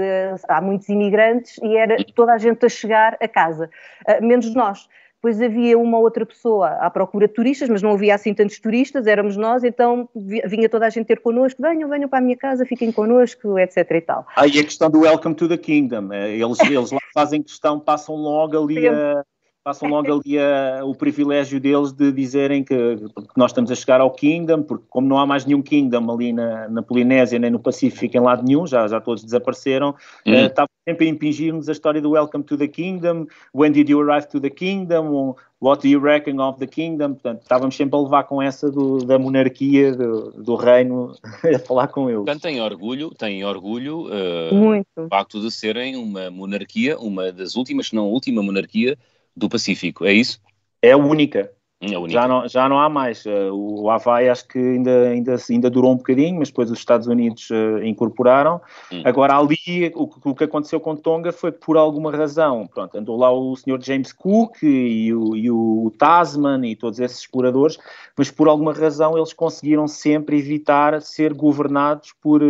há 0.50 0.60
muitos 0.60 0.90
imigrantes 0.90 1.60
e 1.62 1.78
era 1.78 1.96
toda 2.16 2.34
a 2.34 2.40
gente 2.40 2.66
a 2.66 2.70
chegar 2.70 3.18
a 3.22 3.28
casa, 3.28 3.70
uh, 4.10 4.26
menos 4.26 4.52
nós 4.56 4.90
depois 5.24 5.42
havia 5.42 5.80
uma 5.80 5.98
outra 6.00 6.26
pessoa 6.26 6.68
à 6.82 6.90
procura 6.90 7.30
de 7.30 7.34
turistas, 7.34 7.70
mas 7.70 7.82
não 7.82 7.94
havia 7.94 8.14
assim 8.14 8.34
tantos 8.34 8.60
turistas, 8.60 9.08
éramos 9.08 9.38
nós, 9.38 9.64
então 9.64 10.10
vinha 10.14 10.68
toda 10.68 10.86
a 10.86 10.90
gente 10.90 11.06
ter 11.06 11.22
connosco, 11.22 11.62
venham, 11.62 11.90
venham 11.90 12.10
para 12.10 12.20
a 12.20 12.22
minha 12.22 12.36
casa, 12.36 12.66
fiquem 12.66 12.92
connosco, 12.92 13.58
etc 13.58 13.90
e 13.90 14.02
tal. 14.02 14.28
Ah, 14.36 14.46
e 14.46 14.60
a 14.60 14.64
questão 14.66 14.90
do 14.90 15.00
Welcome 15.00 15.34
to 15.36 15.48
the 15.48 15.58
Kingdom, 15.58 16.12
é, 16.12 16.30
eles, 16.36 16.60
eles 16.60 16.92
lá 16.92 17.00
fazem 17.14 17.42
questão, 17.42 17.80
passam 17.80 18.16
logo 18.16 18.62
ali 18.62 18.86
a, 18.86 19.24
passam 19.64 19.88
logo 19.88 20.12
ali 20.12 20.38
a, 20.38 20.84
o 20.84 20.94
privilégio 20.94 21.60
deles 21.60 21.94
de 21.94 22.12
dizerem 22.12 22.64
que, 22.64 22.76
que, 22.98 23.38
nós 23.38 23.52
estamos 23.52 23.72
a 23.72 23.76
chegar 23.76 24.02
ao 24.02 24.12
Kingdom, 24.12 24.62
porque 24.62 24.84
como 24.90 25.08
não 25.08 25.18
há 25.18 25.26
mais 25.26 25.46
nenhum 25.46 25.62
Kingdom 25.62 26.12
ali 26.12 26.34
na, 26.34 26.68
na 26.68 26.82
Polinésia 26.84 27.40
nem 27.40 27.50
no 27.50 27.60
Pacífico 27.60 28.18
em 28.18 28.20
lado 28.20 28.44
nenhum, 28.44 28.68
já, 28.68 28.88
já 28.88 29.00
todos 29.00 29.24
desapareceram, 29.24 29.96
uhum. 30.26 30.34
uh, 30.34 30.46
estavam 30.48 30.70
sempre 30.88 31.08
a 31.08 31.10
impingir-nos 31.10 31.70
a 31.70 31.72
história 31.72 32.02
do 32.02 32.12
Welcome 32.12 32.44
to 32.44 32.58
the 32.58 32.68
Kingdom, 32.68 33.26
When 33.54 33.72
did 33.72 33.90
you 33.90 34.02
arrive 34.02 34.28
to 34.28 34.42
the 34.42 34.50
Kingdom, 34.50 35.36
What 35.62 35.82
do 35.82 35.88
you 35.88 36.02
reckon 36.02 36.42
of 36.42 36.60
the 36.60 36.68
Kingdom, 36.68 37.14
portanto 37.14 37.44
estávamos 37.44 37.78
sempre 37.78 37.98
a 37.98 38.02
levar 38.02 38.24
com 38.26 38.42
essa 38.42 38.70
do, 38.70 38.98
da 38.98 39.18
monarquia, 39.18 39.96
do, 39.96 40.32
do, 40.32 40.56
reino, 40.56 41.16
a 41.56 41.60
falar 41.60 41.88
com 41.88 42.10
eles. 42.10 42.26
Portanto 42.26 42.42
têm 42.42 42.60
orgulho, 42.60 43.12
têm 43.12 43.46
orgulho 43.46 44.08
uh, 44.08 44.54
Muito. 44.54 44.88
o 44.98 45.08
facto 45.08 45.40
de 45.40 45.50
serem 45.50 45.96
uma 45.96 46.30
monarquia, 46.30 47.00
uma 47.00 47.32
das 47.32 47.56
últimas, 47.56 47.88
se 47.88 47.96
não 47.96 48.04
a 48.04 48.08
última 48.08 48.44
monarquia 48.44 48.98
do 49.36 49.50
Pacífico, 49.50 50.06
é 50.06 50.14
isso? 50.14 50.40
É 50.82 50.92
a 50.92 50.98
única. 50.98 51.52
É 51.82 51.96
a 51.96 52.00
única. 52.00 52.14
Já, 52.14 52.28
não, 52.28 52.48
já 52.48 52.70
não 52.70 52.80
há 52.80 52.88
mais. 52.88 53.26
Eh, 53.26 53.50
o 53.52 53.90
Havaí 53.90 54.30
acho 54.30 54.48
que 54.48 54.58
ainda, 54.58 55.10
ainda, 55.10 55.36
ainda 55.50 55.70
durou 55.70 55.92
um 55.92 55.98
bocadinho, 55.98 56.40
mas 56.40 56.48
depois 56.48 56.72
os 56.72 56.80
Estados 56.80 57.08
Unidos 57.08 57.50
uh, 57.50 57.84
incorporaram. 57.84 58.62
Hum. 58.92 59.02
Agora, 59.04 59.38
ali, 59.38 59.92
o, 59.96 60.10
o, 60.24 60.36
que 60.36 60.46
aconteceu 60.46 60.80
com 60.80 60.96
Tonga 60.96 61.34
foi 61.34 61.52
por 61.52 61.76
alguma 61.76 62.12
razão. 62.12 62.68
Pronto, 62.68 62.98
andou 62.98 63.18
lá 63.18 63.32
o 63.32 63.56
Sr. 63.56 63.82
James 63.82 64.14
Cook 64.14 64.64
e 64.64 65.14
o, 65.14 65.36
e 65.36 65.52
o 65.52 65.92
Tasman 65.98 66.66
e 66.66 66.76
todos 66.76 67.00
esses 67.00 67.20
exploradores, 67.20 67.78
mas 68.18 68.32
por 68.32 68.48
alguma 68.48 68.72
razão 68.72 69.18
eles 69.18 69.34
conseguiram 69.34 69.88
sempre 69.88 70.38
evitar 70.38 71.02
ser 71.02 71.34
governados 71.34 72.14
por. 72.22 72.42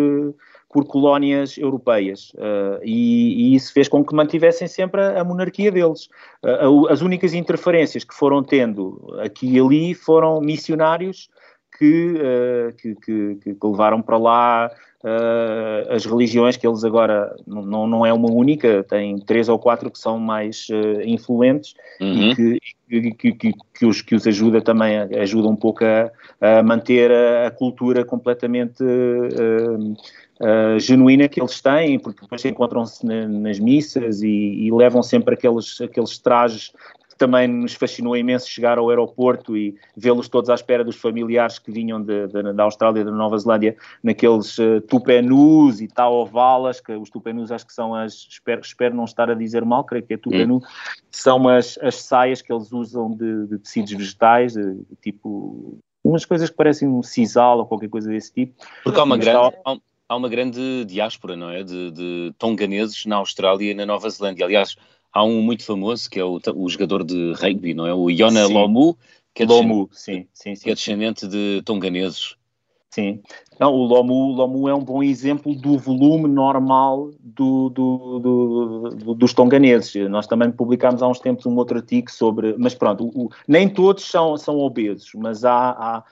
Por 0.73 0.85
colónias 0.85 1.55
europeias 1.55 2.33
uh, 2.33 2.81
e, 2.83 3.51
e, 3.51 3.55
isso 3.55 3.71
fez 3.71 3.87
com 3.87 4.03
que 4.03 4.15
mantivessem 4.15 4.67
sempre 4.67 5.01
a, 5.01 5.21
a 5.21 5.23
monarquia 5.23 5.71
deles. 5.71 6.09
Uh, 6.43 6.87
as 6.89 7.01
únicas 7.01 7.35
interferências 7.35 8.03
que 8.03 8.13
foram 8.13 8.43
tendo 8.43 9.15
aqui 9.19 9.47
e 9.47 9.59
ali 9.59 9.93
foram 9.93 10.41
missionários 10.41 11.29
que, 11.77 12.15
uh, 12.15 12.75
que, 12.75 12.95
que, 12.95 13.35
que, 13.35 13.57
levaram 13.63 14.01
para 14.01 14.17
lá 14.17 14.71
as 15.89 16.05
religiões 16.05 16.55
que 16.55 16.65
eles 16.65 16.85
agora 16.85 17.35
não, 17.45 17.85
não 17.85 18.05
é 18.05 18.13
uma 18.13 18.31
única, 18.31 18.85
tem 18.85 19.19
três 19.19 19.49
ou 19.49 19.59
quatro 19.59 19.91
que 19.91 19.99
são 19.99 20.17
mais 20.17 20.69
influentes 21.03 21.73
uhum. 21.99 22.31
e 22.31 22.35
que, 22.35 23.11
que, 23.11 23.33
que, 23.33 23.53
que, 23.73 23.85
os, 23.85 24.01
que 24.01 24.15
os 24.15 24.25
ajuda 24.25 24.61
também, 24.61 24.97
ajuda 25.19 25.49
um 25.49 25.57
pouco 25.57 25.83
a, 25.83 26.09
a 26.39 26.63
manter 26.63 27.11
a, 27.11 27.47
a, 27.47 27.51
cultura 27.51 28.05
completamente 28.05 28.81
uh, 30.39 30.79
genuína 30.79 31.27
que 31.27 31.41
eles 31.41 31.61
têm, 31.61 31.99
porque 31.99 32.21
depois 32.21 32.43
encontram-se 32.45 33.05
na, 33.05 33.27
nas 33.27 33.59
missas 33.59 34.21
e, 34.21 34.27
e, 34.27 34.71
levam 34.71 35.03
sempre 35.03 35.33
aqueles, 35.35 35.79
aqueles 35.81 36.17
trajes 36.17 36.71
que 37.09 37.17
também 37.17 37.47
nos 37.47 37.73
fascinou 37.75 38.17
imenso 38.17 38.49
chegar 38.49 38.77
ao 38.79 38.89
aeroporto 38.89 39.55
e 39.55 39.75
vê-los 39.95 40.27
todos 40.27 40.49
à 40.49 40.55
espera 40.55 40.83
dos 40.83 40.95
familiares 40.95 41.59
que 41.59 41.71
vinham 41.71 42.01
de, 42.01 42.27
de, 42.27 42.53
da 42.53 42.63
Austrália 42.63 43.01
e 43.01 43.03
da 43.03 43.11
Nova 43.11 43.37
Zelândia 43.37 43.75
naqueles 44.01 44.57
uh, 44.57 44.81
tupenus 44.81 45.79
e 45.79 45.87
tal 45.87 46.13
ovalas, 46.13 46.81
que 46.81 46.91
os 46.93 47.09
tupenus 47.09 47.51
acho 47.51 47.67
que 47.67 47.73
são 47.73 47.93
as, 47.93 48.13
espero, 48.29 48.61
espero 48.61 48.95
não 48.95 49.05
estar 49.05 49.29
a 49.29 49.35
dizer 49.35 49.63
mal, 49.63 49.83
creio 49.83 50.05
que 50.05 50.15
é 50.15 50.17
tupenu, 50.17 50.59
são 51.11 51.47
as, 51.47 51.77
as 51.81 51.95
saias 51.95 52.41
que 52.41 52.51
eles 52.51 52.71
usam 52.71 53.11
de, 53.11 53.47
de 53.47 53.59
tecidos 53.59 53.91
vegetais, 53.93 54.53
de, 54.53 54.77
tipo 55.01 55.79
umas 56.03 56.25
coisas 56.25 56.49
que 56.49 56.55
parecem 56.55 56.87
um 56.87 57.01
sisal 57.01 57.59
ou 57.59 57.65
qualquer 57.65 57.89
coisa 57.89 58.09
desse 58.09 58.33
tipo. 58.33 58.53
Porque 58.83 58.99
há 58.99 59.03
uma 59.03 59.17
grande, 59.17 59.55
há 59.65 59.77
uma 60.09 60.29
grande 60.29 60.85
diáspora, 60.85 61.35
não 61.35 61.49
é? 61.49 61.63
De, 61.63 61.91
de 61.91 62.33
tonganeses 62.37 63.05
na 63.05 63.17
Austrália 63.17 63.71
e 63.71 63.73
na 63.73 63.85
Nova 63.85 64.09
Zelândia. 64.09 64.45
Aliás, 64.45 64.75
há 65.11 65.23
um 65.23 65.41
muito 65.41 65.63
famoso 65.63 66.09
que 66.09 66.19
é 66.19 66.23
o, 66.23 66.39
o 66.55 66.69
jogador 66.69 67.03
de 67.03 67.33
rugby, 67.33 67.73
não 67.73 67.85
é? 67.85 67.93
O 67.93 68.09
Iona 68.09 68.45
Lomu, 68.47 68.97
que 69.33 69.43
é, 69.43 69.45
Lomu, 69.45 69.89
sim, 69.91 70.27
sim, 70.33 70.53
que 70.53 70.69
é 70.69 70.73
descendente 70.73 71.27
de 71.27 71.61
tonganeses. 71.63 72.35
Sim. 72.93 73.23
Não, 73.59 73.73
o 73.73 73.85
Lomu, 73.85 74.13
o 74.13 74.31
Lomu 74.33 74.69
é 74.69 74.75
um 74.75 74.83
bom 74.83 75.01
exemplo 75.01 75.55
do 75.55 75.79
volume 75.79 76.27
normal 76.27 77.09
do, 77.19 77.69
do, 77.69 78.19
do, 78.19 79.15
dos 79.15 79.33
tonganeses. 79.33 79.95
Nós 80.11 80.27
também 80.27 80.51
publicámos 80.51 81.01
há 81.01 81.07
uns 81.07 81.19
tempos 81.19 81.47
um 81.47 81.55
outro 81.55 81.77
artigo 81.77 82.11
sobre. 82.11 82.55
Mas 82.55 82.75
pronto, 82.75 83.07
o, 83.07 83.29
nem 83.47 83.67
todos 83.67 84.03
são, 84.03 84.37
são 84.37 84.59
obesos, 84.59 85.09
mas 85.15 85.43
há, 85.43 85.71
há 85.71 86.03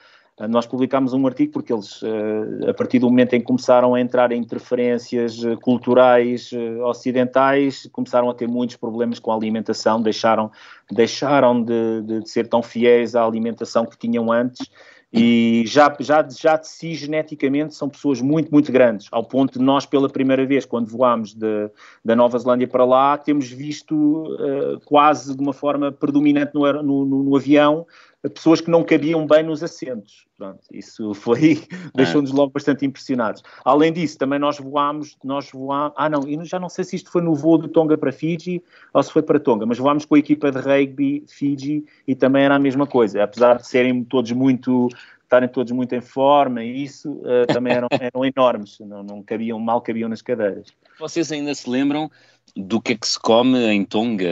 nós 0.48 0.65
publicámos 0.65 1.13
um 1.13 1.28
artigo 1.28 1.52
porque 1.52 1.72
eles, 1.72 2.02
eh, 2.04 2.70
a 2.70 2.74
partir 2.74 3.00
do 3.00 3.08
momento 3.08 3.34
em 3.34 3.39
que 3.39 3.46
começaram 3.46 3.94
a 3.94 4.02
entrar 4.02 4.32
em 4.32 4.39
interferências 4.39 5.44
eh, 5.44 5.56
culturais 5.58 6.52
ocidentais, 6.84 7.88
começaram 7.91 8.30
a 8.30 8.34
ter 8.34 8.48
muitos 8.48 8.76
problemas 8.76 9.20
com 9.20 9.32
a 9.32 9.36
alimentação, 9.36 10.02
deixaram, 10.02 10.50
deixaram 10.89 11.63
de, 11.63 12.02
de, 12.02 12.20
de 12.22 12.30
ser 12.30 12.48
tão 12.48 12.63
fiéis 12.63 13.15
à 13.15 13.24
alimentação 13.24 13.86
que 13.86 13.98
tinham 13.98 14.32
antes 14.32 14.70
e 15.13 15.63
já, 15.67 15.94
já, 16.00 16.26
já 16.30 16.56
de 16.56 16.67
si 16.67 16.96
geneticamente 16.96 17.76
são 17.76 17.89
pessoas 17.89 18.22
muito, 18.22 18.50
muito 18.50 18.72
grandes, 18.72 19.08
ao 19.12 19.26
ponto 19.26 19.60
de 19.60 19.65
nós, 19.65 19.86
pela 19.86 20.08
primeira 20.08 20.46
vez, 20.46 20.65
quando 20.65 20.88
voámos 20.88 21.34
de, 21.34 21.70
da 22.04 22.15
Nova 22.15 22.39
Zelândia 22.39 22.67
para 22.67 22.86
lá, 22.86 23.17
temos 23.17 23.52
visto 23.52 23.94
uh, 23.94 24.80
quase 24.86 25.36
de 25.36 25.44
uma 25.44 25.52
forma 25.52 25.91
predominante 25.91 26.54
no, 26.54 26.72
no, 26.82 27.06
no, 27.06 27.24
no 27.24 27.36
avião 27.36 27.86
pessoas 28.29 28.62
que 28.62 28.69
não 28.69 28.84
cabiam 28.84 29.25
bem 29.25 29.43
nos 29.43 29.63
assentos. 29.63 30.27
Pronto, 30.38 30.60
isso 30.71 31.13
foi, 31.13 31.63
deixou-nos 31.95 32.31
logo 32.31 32.51
bastante 32.51 32.86
impressionados. 32.86 33.43
Além 33.65 33.91
disso, 33.91 34.17
também 34.17 34.39
nós 34.39 34.60
voámos, 34.60 35.17
nós 35.23 35.49
voámos, 35.51 35.93
ah 35.97 36.10
não, 36.10 36.27
eu 36.27 36.43
já 36.45 36.60
não 36.60 36.69
sei 36.69 36.84
se 36.84 36.95
isto 36.95 37.12
foi 37.12 37.21
no 37.21 37.36
voo 37.36 37.57
de 37.57 37.67
Tonga 37.67 37.97
para 37.97 38.12
Fiji 38.12 38.63
ou 38.93 39.01
se 39.01 39.12
foi 39.12 39.21
para 39.21 39.39
Tonga, 39.39 39.65
mas 39.65 39.77
voámos 39.77 40.05
com 40.05 40.15
a 40.15 40.19
equipa 40.19 40.51
de 40.51 40.60
rugby 40.60 41.23
Fiji 41.27 41.84
e 42.07 42.15
também 42.15 42.43
era 42.43 42.55
a 42.55 42.60
mesma 42.60 42.86
coisa, 42.86 43.23
apesar 43.23 43.57
de 43.57 43.67
serem 43.67 44.03
todos 44.03 44.31
muito, 44.31 44.88
estarem 45.23 45.49
todos 45.49 45.71
muito 45.71 45.93
em 45.95 46.01
forma 46.01 46.63
e 46.63 46.84
isso, 46.84 47.12
uh, 47.12 47.45
também 47.47 47.73
eram, 47.73 47.88
eram 47.99 48.25
enormes, 48.25 48.79
não, 48.81 49.03
não 49.03 49.23
cabiam, 49.23 49.60
mal 49.60 49.81
cabiam 49.81 50.10
nas 50.10 50.21
cadeiras. 50.21 50.67
Vocês 50.99 51.31
ainda 51.31 51.53
se 51.55 51.69
lembram 51.69 52.10
do 52.55 52.81
que 52.81 52.93
é 52.93 52.95
que 52.95 53.07
se 53.07 53.19
come 53.19 53.57
em 53.57 53.86
Tonga 53.86 54.27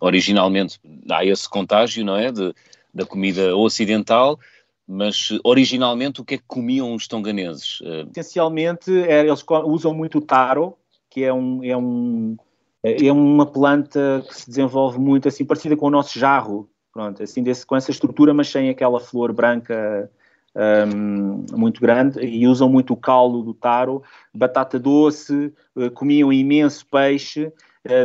originalmente? 0.00 0.78
Há 1.10 1.24
esse 1.24 1.48
contágio, 1.48 2.04
não 2.04 2.16
é? 2.16 2.30
De, 2.30 2.54
da 2.96 3.04
comida 3.04 3.54
ocidental, 3.54 4.40
mas 4.88 5.28
originalmente 5.44 6.20
o 6.20 6.24
que 6.24 6.36
é 6.36 6.38
que 6.38 6.44
comiam 6.46 6.94
os 6.94 7.06
tonganeses? 7.06 7.80
Eh, 7.84 8.06
Essencialmente, 8.10 8.90
é, 9.02 9.20
eles 9.20 9.44
usam 9.66 9.92
muito 9.92 10.18
o 10.18 10.22
taro, 10.22 10.74
que 11.10 11.22
é, 11.22 11.32
um, 11.32 11.62
é, 11.62 11.76
um, 11.76 12.36
é 12.82 13.12
uma 13.12 13.44
planta 13.44 14.24
que 14.26 14.34
se 14.34 14.48
desenvolve 14.48 14.98
muito 14.98 15.28
assim, 15.28 15.44
parecida 15.44 15.76
com 15.76 15.86
o 15.86 15.90
nosso 15.90 16.18
jarro, 16.18 16.70
pronto, 16.90 17.22
assim, 17.22 17.42
desse, 17.42 17.66
com 17.66 17.76
essa 17.76 17.90
estrutura, 17.90 18.32
mas 18.32 18.48
sem 18.48 18.70
aquela 18.70 18.98
flor 18.98 19.30
branca 19.30 20.10
um, 20.56 21.44
muito 21.52 21.82
grande, 21.82 22.18
e 22.24 22.46
usam 22.46 22.68
muito 22.68 22.94
o 22.94 22.96
caldo 22.96 23.42
do 23.42 23.52
taro, 23.52 24.02
batata 24.32 24.78
doce, 24.78 25.52
uh, 25.74 25.90
comiam 25.90 26.32
imenso 26.32 26.86
peixe, 26.86 27.44
eh, 27.44 27.52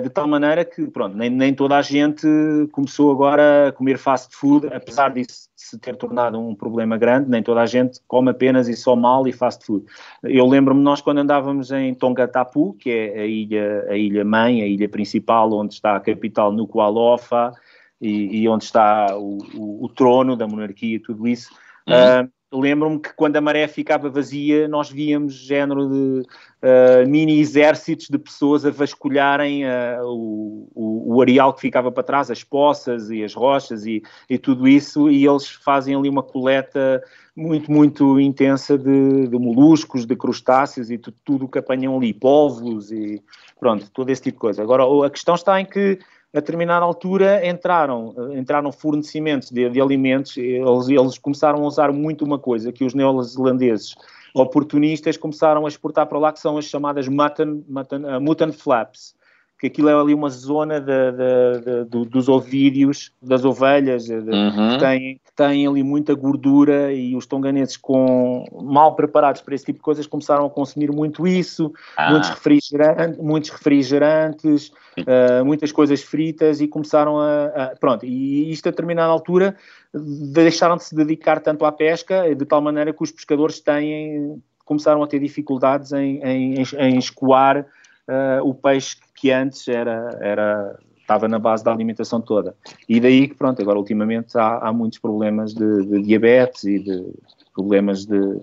de 0.02 0.10
tal 0.10 0.28
maneira 0.28 0.64
que, 0.64 0.88
pronto, 0.88 1.16
nem, 1.16 1.30
nem 1.30 1.54
toda 1.54 1.78
a 1.78 1.82
gente 1.82 2.28
começou 2.72 3.12
agora 3.12 3.70
a 3.70 3.72
comer 3.72 3.98
fast 3.98 4.36
food, 4.36 4.68
apesar 4.68 5.10
disso 5.10 5.50
se 5.56 5.78
ter 5.78 5.96
tornado 5.96 6.40
um 6.40 6.56
problema 6.56 6.98
grande, 6.98 7.30
nem 7.30 7.42
toda 7.42 7.62
a 7.62 7.66
gente 7.66 8.00
come 8.08 8.32
apenas 8.32 8.68
e 8.68 8.76
só 8.76 8.96
mal 8.96 9.28
e 9.28 9.32
fast 9.32 9.66
food. 9.66 9.86
Eu 10.24 10.46
lembro-me 10.48 10.82
nós 10.82 11.02
quando 11.02 11.20
andávamos 11.20 11.72
em 11.72 11.94
Tongatapu, 11.94 12.74
que 12.74 12.90
é 12.90 13.22
a 13.22 13.26
ilha, 13.26 13.86
a 13.90 13.96
ilha 13.96 14.26
mãe, 14.26 14.62
a 14.62 14.68
ilha 14.68 14.90
principal, 14.90 15.54
onde 15.54 15.76
está 15.76 15.96
a 15.96 16.00
capital 16.00 16.52
Nuku'alofa 16.52 17.54
e, 18.02 18.42
e 18.42 18.50
onde 18.50 18.64
está 18.64 19.16
o, 19.18 19.38
o, 19.56 19.86
o, 19.86 19.90
trono 19.90 20.36
da 20.36 20.48
monarquia 20.48 20.96
e 20.96 21.00
tudo 21.00 21.28
isso, 21.28 21.54
uhum. 21.88 22.26
uh, 22.26 22.32
lembro-me 22.52 23.00
que 23.00 23.14
quando 23.14 23.38
a 23.38 23.42
maré 23.42 23.68
ficava 23.68 24.10
vazia, 24.10 24.68
nós 24.68 24.90
víamos 24.90 25.34
género 25.34 25.88
de 25.88 26.22
uh, 26.22 27.08
mini 27.08 27.40
exércitos 27.40 28.10
de 28.10 28.18
pessoas 28.18 28.66
a 28.66 28.72
vasculharem 28.72 29.64
uh, 29.66 30.04
o, 30.04 31.14
o, 31.16 31.22
areal 31.22 31.54
que 31.54 31.62
ficava 31.62 31.92
para 31.92 32.04
trás, 32.04 32.30
as 32.30 32.44
poças 32.44 33.10
e 33.10 33.24
as 33.24 33.34
rochas 33.34 33.86
e, 33.86 34.04
e 34.30 34.38
tudo 34.38 34.68
isso, 34.68 35.10
e 35.10 35.26
eles 35.26 35.48
fazem 35.48 35.96
ali 35.96 36.10
uma 36.10 36.24
coleta 36.24 37.02
muito, 37.36 37.72
muito 37.72 38.20
intensa 38.20 38.78
de, 38.78 39.28
de 39.28 39.38
moluscos, 39.38 40.06
de 40.06 40.16
crustáceos 40.16 40.92
e 40.92 40.98
tudo 40.98 41.46
o 41.46 41.48
que 41.48 41.60
apanham 41.60 41.96
ali, 41.96 42.14
povos 42.14 42.92
e 42.92 43.24
pronto, 43.60 43.90
todo 43.92 44.10
esse 44.10 44.24
tipo 44.24 44.36
de 44.36 44.42
coisa. 44.42 44.62
Agora, 44.62 44.84
a 45.06 45.10
questão 45.10 45.36
está 45.36 45.62
em 45.62 45.66
que 45.66 46.00
a 46.34 46.40
determinada 46.40 46.86
altura 46.86 47.46
entraram, 47.46 48.16
entraram 48.34 48.72
fornecimentos 48.72 49.52
de, 49.52 49.70
de 49.70 49.82
alimentos, 49.82 50.38
eles, 50.38 50.88
eles, 50.88 51.18
começaram 51.18 51.64
a 51.64 51.68
usar 51.68 51.92
muito 51.92 52.24
uma 52.24 52.40
coisa 52.40 52.72
que 52.72 52.86
os 52.86 52.94
neozelandeses 52.94 53.96
oportunistas 54.34 55.18
começaram 55.18 55.66
a 55.66 55.68
exportar 55.68 56.08
para 56.08 56.18
lá, 56.18 56.32
que 56.32 56.40
são 56.40 56.58
as 56.58 56.66
chamadas 56.66 57.08
mutton, 57.08 57.64
mutton, 57.68 57.98
uh, 57.98 58.22
mutton 58.22 58.54
flaps, 58.54 59.14
que 59.62 59.68
aquilo 59.68 59.90
é 59.90 59.94
ali 59.94 60.12
uma 60.12 60.30
zona 60.32 60.82
de, 60.82 61.12
de, 61.12 61.86
de, 61.86 62.10
dos 62.10 62.28
ovídeos, 62.28 63.12
das 63.22 63.46
ovelhas, 63.46 64.10
uhum. 64.10 64.72
que, 64.72 64.80
têm, 64.80 65.22
que 65.24 65.32
têm 65.36 65.68
ali 65.68 65.84
muita 65.84 66.16
gordura 66.16 66.92
e 66.92 67.16
os 67.16 67.28
tonganeses 67.28 67.78
com, 67.78 68.44
mal 68.64 68.96
preparados 68.96 69.40
para 69.42 69.54
esse 69.54 69.66
tipo 69.66 69.78
de 69.78 69.84
coisas 69.84 70.08
começaram 70.08 70.48
a 70.48 70.50
consumir 70.50 70.92
muito 70.92 71.28
isso, 71.28 71.72
ah. 71.96 72.10
muitos, 72.10 72.30
refrigerantes, 72.32 73.18
muitos 73.20 73.50
refrigerantes, 73.52 74.72
uh, 74.98 75.46
muitas 75.46 75.72
coisas 75.72 76.02
fritas 76.02 76.60
e 76.60 76.68
começaram 76.68 77.20
a, 77.20 77.46
a, 77.46 77.76
Pronto, 77.80 78.04
e 78.04 78.50
isto 78.50 78.68
a 78.68 78.72
determinada 78.72 79.12
altura 79.12 79.56
deixaram 79.94 80.76
de 80.76 80.86
se 80.86 80.96
dedicar 80.96 81.40
tanto 81.40 81.66
à 81.66 81.72
pesca, 81.72 82.34
de 82.34 82.46
tal 82.46 82.62
maneira 82.62 82.92
que 82.92 83.04
os 83.04 83.12
pescadores 83.12 83.60
têm, 83.60 84.42
começaram 84.66 85.04
a 85.04 85.08
ter 85.08 85.20
dificuldades 85.20 85.92
em, 85.92 86.20
em, 86.24 86.64
em 86.80 86.98
escoar 86.98 87.68
uh, 88.08 88.48
o 88.48 88.54
peixe 88.54 88.98
que 89.16 89.32
antes 89.32 89.68
era, 89.68 90.18
era, 90.22 90.80
estava 91.00 91.28
na 91.28 91.40
base 91.40 91.64
da 91.64 91.72
alimentação 91.72 92.22
toda. 92.22 92.56
E 92.88 93.00
daí 93.00 93.28
que, 93.28 93.36
pronto, 93.36 93.62
agora 93.62 93.78
ultimamente 93.78 94.38
há, 94.38 94.58
há 94.60 94.74
muitos 94.74 95.00
problemas 95.00 95.54
de, 95.54 95.86
de, 95.86 96.02
diabetes 96.02 96.64
e 96.64 96.80
de 96.80 97.14
problemas 97.54 98.06
de, 98.06 98.42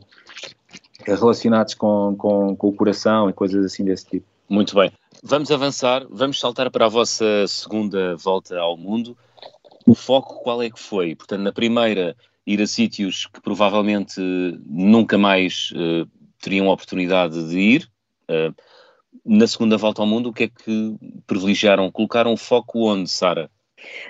relacionados 1.04 1.74
com, 1.74 2.14
com, 2.16 2.56
com 2.56 2.68
o 2.68 2.72
coração 2.72 3.28
e 3.30 3.32
coisas 3.32 3.64
assim 3.64 3.84
desse 3.84 4.06
tipo. 4.06 4.26
Muito 4.48 4.74
bem. 4.74 4.90
Vamos 5.22 5.50
avançar, 5.50 6.06
vamos 6.08 6.38
saltar 6.38 6.70
para 6.70 6.86
a 6.86 6.88
vossa 6.88 7.46
segunda 7.46 8.16
volta 8.16 8.58
ao 8.58 8.76
mundo. 8.76 9.16
O 9.86 9.94
foco 9.94 10.42
qual 10.42 10.62
é 10.62 10.70
que 10.70 10.78
foi? 10.78 11.14
Portanto, 11.14 11.42
na 11.42 11.52
primeira, 11.52 12.16
ir 12.46 12.62
a 12.62 12.66
sítios 12.66 13.26
que 13.26 13.40
provavelmente 13.40 14.20
nunca 14.64 15.18
mais 15.18 15.70
uh, 15.72 16.08
teriam 16.40 16.68
a 16.68 16.72
oportunidade 16.72 17.48
de 17.48 17.58
ir. 17.58 17.90
Uh, 18.28 18.54
na 19.24 19.46
segunda 19.46 19.76
volta 19.76 20.02
ao 20.02 20.06
mundo, 20.06 20.30
o 20.30 20.32
que 20.32 20.44
é 20.44 20.48
que 20.48 20.96
privilegiaram? 21.26 21.90
Colocaram 21.90 22.32
o 22.32 22.36
foco 22.36 22.88
onde, 22.88 23.08
Sara? 23.10 23.50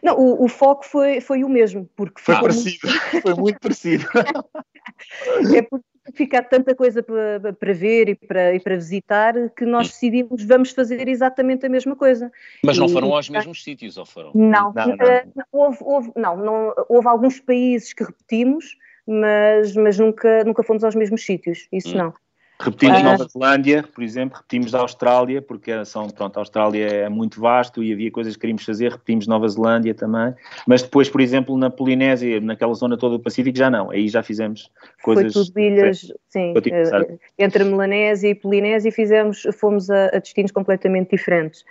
Não, 0.03 0.19
o, 0.19 0.45
o, 0.45 0.49
foco 0.49 0.85
foi, 0.87 1.21
foi 1.21 1.45
o 1.45 1.49
mesmo, 1.49 1.89
porque 1.95 2.21
foi 2.21 2.35
parecido, 2.37 2.79
muito... 2.89 3.23
foi 3.23 3.35
muito 3.35 3.61
parecido. 3.61 4.07
é 5.55 5.63
porque 5.63 5.85
fica 6.15 6.43
tanta 6.43 6.75
coisa 6.75 7.03
para, 7.03 7.53
para 7.53 7.73
ver 7.75 8.09
e 8.09 8.15
para, 8.15 8.55
e 8.55 8.61
para 8.61 8.77
visitar 8.77 9.35
que 9.51 9.67
nós 9.67 9.89
decidimos 9.89 10.43
vamos 10.45 10.71
fazer 10.71 11.07
exatamente 11.09 11.67
a 11.67 11.69
mesma 11.69 11.95
coisa. 11.95 12.33
Mas 12.65 12.79
não 12.79 12.87
e, 12.87 12.93
foram 12.93 13.15
aos 13.15 13.29
mesmos 13.29 13.63
sítios, 13.63 13.99
ou 13.99 14.07
foram? 14.07 14.33
Não, 14.35 14.73
não, 14.73 14.87
não. 14.87 14.95
Uh, 14.95 15.45
houve, 15.53 15.79
houve, 15.81 16.13
não, 16.17 16.37
não, 16.37 16.75
houve 16.89 17.09
alguns 17.09 17.39
países 17.41 17.93
que 17.93 18.05
repetimos, 18.05 18.77
mas, 19.07 19.75
mas 19.75 19.99
nunca, 19.99 20.45
nunca 20.45 20.63
fomos 20.63 20.83
aos 20.83 20.95
mesmos 20.95 21.25
sítios, 21.25 21.69
isso 21.73 21.95
hum. 21.95 21.99
não. 21.99 22.15
Repetimos 22.61 22.99
ah. 22.99 23.03
Nova 23.05 23.29
Zelândia, 23.29 23.85
por 23.95 24.03
exemplo, 24.03 24.37
repetimos 24.37 24.73
da 24.73 24.81
Austrália, 24.81 25.41
porque 25.41 25.85
são, 25.85 26.09
pronto, 26.11 26.37
a 26.37 26.41
Austrália 26.41 26.87
é 26.87 27.09
muito 27.09 27.41
vasto 27.41 27.85
e 27.85 27.93
havia 27.93 28.11
coisas 28.11 28.35
que 28.35 28.41
queríamos 28.41 28.65
fazer, 28.65 28.91
repetimos 28.91 29.29
Nova 29.29 29.49
Zelândia 29.49 29.95
também, 29.95 30.35
mas 30.67 30.83
depois, 30.83 31.09
por 31.09 31.21
exemplo, 31.21 31.57
na 31.57 31.71
Polinésia, 31.71 32.41
naquela 32.41 32.75
zona 32.75 32.97
toda 32.99 33.17
do 33.17 33.23
Pacífico, 33.23 33.57
já 33.57 33.71
não, 33.71 33.91
aí 33.93 34.09
já 34.09 34.25
fizemos 34.25 34.73
coisas... 35.05 35.33
Foi 35.33 35.45
tudo 35.45 35.61
ilhas, 35.61 36.13
sim, 36.29 36.53
eh, 36.57 37.19
entre 37.39 37.63
Melanésia 37.63 38.31
e 38.31 38.35
Polinésia 38.35 38.91
fizemos, 38.91 39.47
fomos 39.57 39.89
a, 39.89 40.07
a 40.07 40.19
destinos 40.19 40.51
completamente 40.51 41.11
diferentes. 41.11 41.65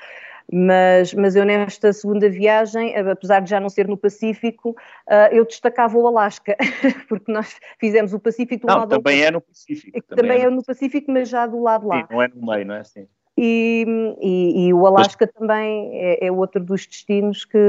Mas, 0.52 1.14
mas 1.14 1.36
eu 1.36 1.44
nesta 1.44 1.92
segunda 1.92 2.30
viagem, 2.30 2.96
apesar 2.96 3.42
de 3.42 3.50
já 3.50 3.60
não 3.60 3.70
ser 3.70 3.88
no 3.88 3.98
Pacífico, 3.98 4.70
uh, 4.70 5.34
eu 5.34 5.46
destacava 5.46 5.98
o 5.98 6.08
Alasca, 6.08 6.56
porque 7.10 7.30
nós 7.32 7.60
fizemos 7.78 8.14
o 8.14 8.20
Pacífico 8.20 8.66
do 8.66 8.72
não, 8.72 8.80
lado 8.80 8.90
também 8.90 9.24
é 9.24 9.32
no 9.32 9.42
Pacífico. 9.42 10.02
Também, 10.08 10.24
também 10.24 10.42
é, 10.42 10.46
é 10.46 10.50
no 10.50 10.64
Pacífico, 10.64 11.12
mas 11.12 11.28
já 11.28 11.46
do 11.46 11.62
lado 11.62 11.88
lá. 11.88 11.98
Sim, 11.98 12.08
não 12.10 12.22
é 12.22 12.28
no 12.30 12.46
meio, 12.46 12.66
não 12.66 12.76
é 12.76 12.80
assim? 12.80 13.08
E, 13.38 13.86
e, 14.22 14.68
e 14.68 14.74
o 14.74 14.88
Alasca 14.88 15.26
mas... 15.26 15.34
também 15.34 15.92
é, 15.94 16.26
é, 16.26 16.32
outro 16.32 16.64
dos 16.64 16.88
destinos 16.88 17.46
que, 17.46 17.60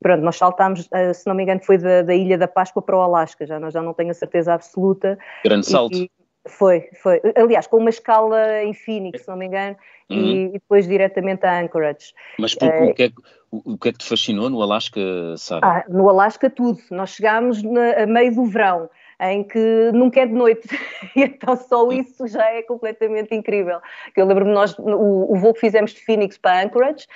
pronto, 0.00 0.22
nós 0.22 0.36
saltámos, 0.36 0.88
ah, 0.92 1.12
se 1.12 1.26
não 1.26 1.34
me 1.34 1.42
engano, 1.42 1.60
foi 1.64 1.78
da, 1.78 2.02
da 2.02 2.14
Ilha 2.14 2.36
da 2.36 2.46
Páscoa 2.46 2.82
para 2.82 2.96
o 2.96 3.00
Alasca, 3.00 3.44
já, 3.46 3.58
já 3.70 3.82
não 3.82 3.94
tenho 3.94 4.10
a 4.10 4.14
certeza 4.14 4.52
absoluta. 4.52 5.18
Grande 5.42 5.66
salto. 5.66 5.96
E, 5.96 6.10
foi, 6.48 6.88
foi. 7.02 7.20
Aliás, 7.36 7.66
com 7.66 7.78
uma 7.78 7.90
escala 7.90 8.62
em 8.62 8.74
Phoenix, 8.74 9.22
se 9.22 9.28
não 9.28 9.36
me 9.36 9.46
engano, 9.46 9.76
uhum. 10.10 10.16
e, 10.16 10.48
depois 10.52 10.86
diretamente 10.86 11.46
a 11.46 11.60
Anchorage. 11.60 12.12
Mas 12.38 12.54
por, 12.54 12.68
uh, 12.68 12.84
o, 12.84 12.94
que 12.94 13.02
é, 13.04 13.10
o, 13.50 13.72
o, 13.74 13.78
que 13.78 13.88
é 13.88 13.92
que 13.92 13.98
te 13.98 14.08
fascinou 14.08 14.50
no 14.50 14.62
Alasca, 14.62 15.00
Sara? 15.36 15.66
Ah, 15.66 15.84
no 15.88 16.08
Alasca 16.08 16.50
tudo. 16.50 16.80
Nós 16.90 17.10
chegámos 17.10 17.62
na, 17.62 18.02
a 18.02 18.06
meio 18.06 18.34
do 18.34 18.44
verão. 18.44 18.90
Em 19.20 19.42
que 19.42 19.90
nunca 19.92 20.20
é 20.20 20.26
de 20.26 20.34
noite. 20.34 20.68
E 21.16 21.22
então 21.22 21.56
só 21.56 21.90
isso 21.90 22.28
já 22.28 22.44
é 22.44 22.62
completamente 22.62 23.34
incrível. 23.34 23.80
Eu 24.14 24.26
lembro-me 24.26 24.52
nós, 24.52 24.78
o, 24.78 25.32
o 25.32 25.36
voo 25.36 25.54
que 25.54 25.60
fizemos 25.60 25.92
de 25.92 26.00
Phoenix 26.00 26.38
para 26.38 26.62
Anchorage, 26.62 27.06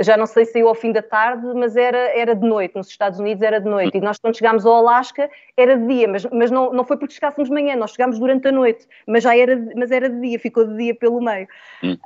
já 0.00 0.16
não 0.16 0.26
sei 0.26 0.46
se 0.46 0.52
saiu 0.52 0.68
ao 0.68 0.74
fim 0.74 0.90
da 0.90 1.02
tarde, 1.02 1.46
mas 1.54 1.76
era, 1.76 1.98
era 2.18 2.34
de 2.34 2.46
noite, 2.46 2.74
nos 2.74 2.88
Estados 2.88 3.20
Unidos 3.20 3.42
era 3.42 3.60
de 3.60 3.68
noite. 3.68 3.98
E 3.98 4.00
nós, 4.00 4.18
quando 4.18 4.36
chegámos 4.36 4.64
ao 4.64 4.74
Alasca, 4.74 5.30
era 5.56 5.76
de 5.76 5.86
dia, 5.86 6.08
mas, 6.08 6.24
mas 6.32 6.50
não, 6.50 6.72
não 6.72 6.84
foi 6.84 6.96
porque 6.96 7.14
chegássemos 7.14 7.48
de 7.48 7.54
manhã, 7.54 7.76
nós 7.76 7.92
chegámos 7.92 8.18
durante 8.18 8.48
a 8.48 8.52
noite, 8.52 8.86
mas 9.06 9.22
já 9.22 9.36
era, 9.36 9.56
mas 9.76 9.90
era 9.90 10.08
de 10.08 10.20
dia, 10.20 10.38
ficou 10.38 10.66
de 10.66 10.76
dia 10.76 10.94
pelo 10.94 11.20
meio. 11.20 11.46
Hum. 11.84 11.96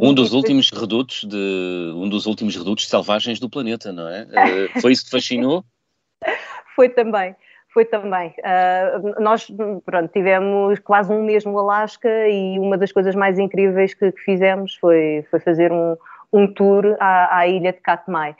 Um, 0.00 0.10
um 0.10 0.14
dos 0.14 0.32
últimos 0.32 0.70
redutos 0.70 1.24
de 1.24 1.92
um 1.96 2.08
dos 2.08 2.26
últimos 2.26 2.56
redutos 2.56 2.88
selvagens 2.88 3.40
do 3.40 3.50
planeta, 3.50 3.92
não 3.92 4.08
é? 4.08 4.22
Uh, 4.22 4.80
foi 4.80 4.92
isso 4.92 5.04
que 5.04 5.10
fascinou? 5.10 5.64
foi 6.74 6.88
também 6.88 7.36
foi 7.74 7.84
também. 7.84 8.32
Uh, 8.38 9.20
nós 9.20 9.48
pronto, 9.84 10.08
tivemos 10.12 10.78
quase 10.78 11.12
um 11.12 11.24
mês 11.24 11.44
no 11.44 11.58
Alasca 11.58 12.28
e 12.28 12.56
uma 12.58 12.78
das 12.78 12.92
coisas 12.92 13.16
mais 13.16 13.36
incríveis 13.36 13.92
que, 13.92 14.12
que 14.12 14.20
fizemos 14.20 14.76
foi, 14.76 15.26
foi 15.28 15.40
fazer 15.40 15.72
um, 15.72 15.96
um 16.32 16.46
tour 16.46 16.96
à, 17.00 17.38
à 17.38 17.48
ilha 17.48 17.72
de 17.72 17.80
Katmai, 17.80 18.36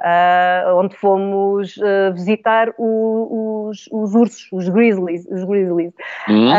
uh, 0.00 0.74
onde 0.74 0.96
fomos 0.96 1.76
uh, 1.76 2.14
visitar 2.14 2.72
o, 2.78 3.68
os, 3.68 3.86
os, 3.92 4.14
ursos, 4.14 4.48
os 4.50 4.68
grizzlies, 4.70 5.26
os 5.26 5.44
grizzlies. 5.44 5.92
Uhum. 6.26 6.50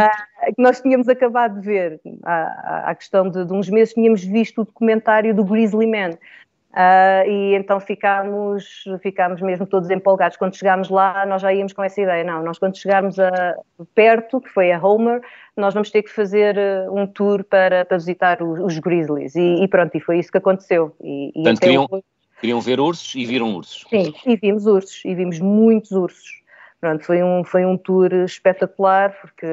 que 0.55 0.61
nós 0.61 0.79
tínhamos 0.79 1.09
acabado 1.09 1.59
de 1.59 1.65
ver, 1.65 1.99
há, 2.23 2.91
há 2.91 2.95
questão 2.95 3.27
de, 3.27 3.43
de, 3.43 3.51
uns 3.51 3.67
meses, 3.71 3.95
tínhamos 3.95 4.23
visto 4.23 4.61
o 4.61 4.65
documentário 4.65 5.33
do 5.33 5.43
Grizzly 5.43 5.87
Man, 5.87 6.11
Uh, 6.71 7.27
e 7.27 7.55
então 7.55 7.79
ficámos, 7.79 8.83
ficámos 9.01 9.41
mesmo 9.41 9.65
todos 9.65 9.89
empolgados. 9.89 10.37
Quando 10.37 10.55
chegámos 10.55 10.89
lá, 10.89 11.25
nós 11.25 11.41
já 11.41 11.51
íamos 11.51 11.73
com 11.73 11.83
essa 11.83 11.99
ideia. 11.99 12.23
Não, 12.23 12.43
nós 12.43 12.59
quando 12.59 12.77
chegarmos 12.77 13.19
a, 13.19 13.55
perto, 13.95 14.39
que 14.39 14.49
foi 14.49 14.71
a 14.71 14.79
Homer, 14.79 15.21
nós 15.57 15.73
vamos 15.73 15.89
ter 15.89 16.03
que 16.03 16.11
fazer 16.11 16.55
uh, 16.57 16.95
um 16.95 17.07
tour 17.07 17.43
para, 17.43 17.85
para 17.85 17.97
visitar 17.97 18.43
os, 18.43 18.59
os 18.59 18.77
Grizzlies. 18.77 19.35
E, 19.35 19.63
e, 19.63 19.67
pronto, 19.67 19.95
e 19.95 19.99
foi 19.99 20.19
isso 20.19 20.31
que 20.31 20.37
aconteceu. 20.37 20.95
E, 21.01 21.29
e 21.29 21.33
Portanto, 21.33 21.59
queriam, 21.59 21.87
queriam 22.39 22.61
ver 22.61 22.79
ursos 22.79 23.15
e 23.15 23.25
viram 23.25 23.55
ursos. 23.55 23.85
Sim, 23.89 24.13
e 24.25 24.35
vimos 24.35 24.67
ursos, 24.67 25.03
e 25.05 25.15
vimos 25.15 25.39
muitos 25.39 25.91
ursos. 25.91 26.38
Pronto, 26.79 27.03
foi 27.03 27.21
um, 27.21 27.43
foi 27.43 27.65
um 27.65 27.77
tour 27.77 28.13
espetacular, 28.13 29.13
porque 29.19 29.45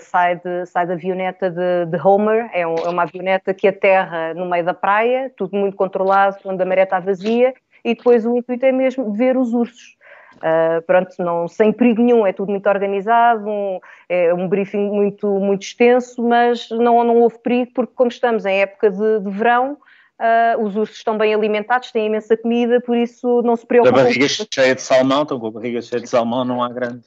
sai, 0.00 0.36
de, 0.36 0.64
sai 0.64 0.86
da 0.86 0.94
avioneta 0.94 1.50
de, 1.50 1.84
de 1.86 1.98
Homer, 2.02 2.48
é, 2.54 2.66
um, 2.66 2.76
é, 2.76 2.88
uma 2.88 3.02
avioneta 3.02 3.52
que 3.52 3.68
aterra 3.68 4.32
no 4.32 4.46
meio 4.46 4.64
da 4.64 4.72
praia, 4.72 5.30
tudo 5.36 5.54
muito 5.54 5.76
controlado, 5.76 6.38
quando 6.42 6.62
a 6.62 6.64
maré 6.64 6.84
está 6.84 6.98
vazia, 6.98 7.52
e 7.84 7.94
depois 7.94 8.24
o 8.24 8.38
intuito 8.38 8.64
é 8.64 8.72
mesmo 8.72 9.12
ver 9.12 9.36
os 9.36 9.52
ursos. 9.52 9.96
Uh, 10.36 10.80
pronto, 10.86 11.14
não, 11.18 11.46
sem 11.46 11.72
perigo 11.72 12.02
nenhum, 12.02 12.26
é 12.26 12.32
tudo 12.32 12.50
muito 12.50 12.66
organizado, 12.66 13.46
um, 13.46 13.78
é 14.08 14.32
um 14.32 14.48
briefing 14.48 14.90
muito, 14.90 15.28
muito 15.28 15.62
extenso, 15.62 16.26
mas 16.26 16.70
não, 16.70 17.04
não 17.04 17.18
houve 17.18 17.38
perigo, 17.38 17.70
porque 17.74 17.92
como 17.94 18.08
estamos 18.08 18.46
em 18.46 18.62
época 18.62 18.90
de, 18.90 19.20
de 19.20 19.30
verão, 19.30 19.76
Uh, 20.22 20.62
os 20.62 20.76
ursos 20.76 20.98
estão 20.98 21.18
bem 21.18 21.34
alimentados, 21.34 21.90
têm 21.90 22.06
imensa 22.06 22.36
comida, 22.36 22.80
por 22.80 22.96
isso 22.96 23.42
não 23.42 23.56
se 23.56 23.66
preocupem. 23.66 24.00
A 24.00 24.04
barriga 24.04 24.28
cheia 24.28 24.72
de 24.72 24.80
salmão, 24.80 25.22
estão 25.22 25.40
com 25.40 25.48
a 25.48 25.50
barriga 25.50 25.82
cheia 25.82 26.00
de 26.00 26.08
salmão, 26.08 26.44
não 26.44 26.62
há 26.62 26.68
grande. 26.68 27.02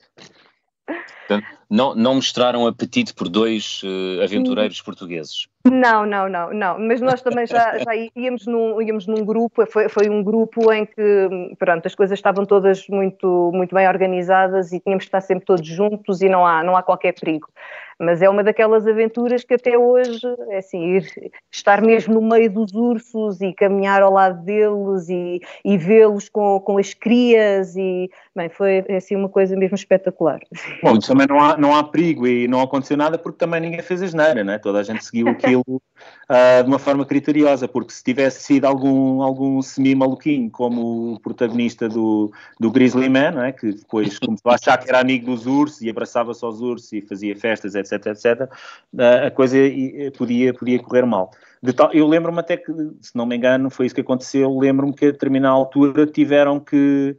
Portanto, 0.86 1.47
não, 1.69 1.95
não 1.95 2.15
mostraram 2.15 2.67
apetite 2.67 3.13
por 3.13 3.30
dois 3.30 3.82
uh, 3.84 4.21
aventureiros 4.21 4.82
portugueses? 4.82 5.47
Não, 5.65 6.06
não, 6.06 6.28
não, 6.28 6.54
não. 6.54 6.78
Mas 6.78 6.99
nós 6.99 7.21
também 7.21 7.47
já, 7.47 7.78
já 7.80 7.91
íamos, 8.15 8.45
num, 8.45 8.82
íamos 8.82 9.08
num 9.08 9.23
grupo, 9.25 9.65
foi, 9.65 9.88
foi 9.88 10.10
um 10.10 10.21
grupo 10.21 10.71
em 10.73 10.86
que 10.86 11.56
pronto, 11.58 11.86
as 11.86 11.95
coisas 11.95 12.19
estavam 12.19 12.45
todas 12.45 12.86
muito, 12.89 13.49
muito 13.54 13.73
bem 13.73 13.88
organizadas 13.88 14.73
e 14.73 14.80
tínhamos 14.82 15.06
que 15.06 15.08
estar 15.08 15.21
sempre 15.21 15.45
todos 15.45 15.65
juntos 15.65 16.21
e 16.21 16.28
não 16.28 16.45
há, 16.45 16.62
não 16.63 16.75
há 16.75 16.84
qualquer 16.84 17.13
perigo 17.13 17.47
mas 17.99 18.21
é 18.21 18.29
uma 18.29 18.43
daquelas 18.43 18.86
aventuras 18.86 19.43
que 19.43 19.53
até 19.53 19.77
hoje, 19.77 20.21
é 20.49 20.58
assim, 20.58 20.95
ir, 20.95 21.31
estar 21.51 21.81
mesmo 21.81 22.15
no 22.15 22.21
meio 22.21 22.51
dos 22.51 22.73
ursos 22.73 23.41
e 23.41 23.53
caminhar 23.53 24.01
ao 24.01 24.12
lado 24.12 24.43
deles 24.43 25.10
e, 25.10 25.39
e 25.63 25.77
vê-los 25.77 26.29
com, 26.29 26.60
com 26.60 26.77
as 26.77 26.93
crias 26.93 27.75
e, 27.75 28.10
bem, 28.36 28.50
foi 28.50 28.84
é 28.88 28.98
assim 28.98 29.15
uma 29.15 29.30
coisa 29.30 29.56
mesmo 29.56 29.76
espetacular. 29.76 30.39
Bom, 30.84 31.00
também 31.00 31.28
não 31.28 31.39
há, 31.39 31.58
não 31.58 31.76
há 31.76 31.84
perigo 31.84 32.28
e 32.28 32.48
não 32.48 32.62
aconteceu 32.62 32.95
nada 32.95 33.17
porque 33.17 33.39
também 33.39 33.62
ninguém 33.62 33.82
fez 33.82 34.02
a 34.02 34.08
geneira, 34.08 34.43
né? 34.43 34.60
toda 34.60 34.80
a 34.80 34.84
gente 34.84 35.04
seguiu 35.04 35.28
aquilo 35.30 35.63
uh, 35.67 35.82
de 36.63 36.67
uma 36.67 36.80
forma 36.80 37.06
criteriosa, 37.06 37.67
porque 37.67 37.93
se 37.93 38.04
tivesse 38.04 38.43
sido 38.43 38.65
algum, 38.65 39.21
algum 39.21 39.62
semi-maluquinho 39.62 40.52
como 40.52 41.13
o 41.13 41.19
protagonista 41.19 41.89
do, 41.89 42.32
do 42.60 42.71
Grizzly 42.71 43.10
Man, 43.10 43.32
né? 43.32 43.52
que 43.52 43.71
depois 43.71 44.19
começou 44.19 44.52
a 44.52 44.56
achar 44.56 44.78
que 44.78 44.89
era 44.89 45.00
amigo 45.00 45.26
dos 45.26 45.48
ursos 45.48 45.82
e 45.82 45.89
abraçava-se 45.89 46.45
aos 46.45 46.62
ursos 46.62 46.93
e 46.93 47.02
fazia 47.02 47.36
festas, 47.36 47.74
etc 47.74 47.95
etc, 47.95 48.08
etc, 48.08 48.50
a 49.26 49.32
coisa 49.32 49.58
podia, 50.17 50.54
podia 50.54 50.80
correr 50.80 51.06
mal. 51.06 51.32
Tal, 51.76 51.91
eu 51.93 52.08
lembro-me 52.08 52.39
até 52.39 52.58
que, 52.58 52.71
se 53.02 53.15
não 53.15 53.26
me 53.26 53.36
engano, 53.36 53.69
foi 53.69 53.86
isso 53.86 53.95
que 53.95 54.02
aconteceu, 54.02 54.56
lembro-me 54.58 54.93
que 54.93 55.06
a 55.06 55.12
determinada 55.12 55.56
altura 55.56 56.06
tiveram 56.06 56.60
que 56.60 57.17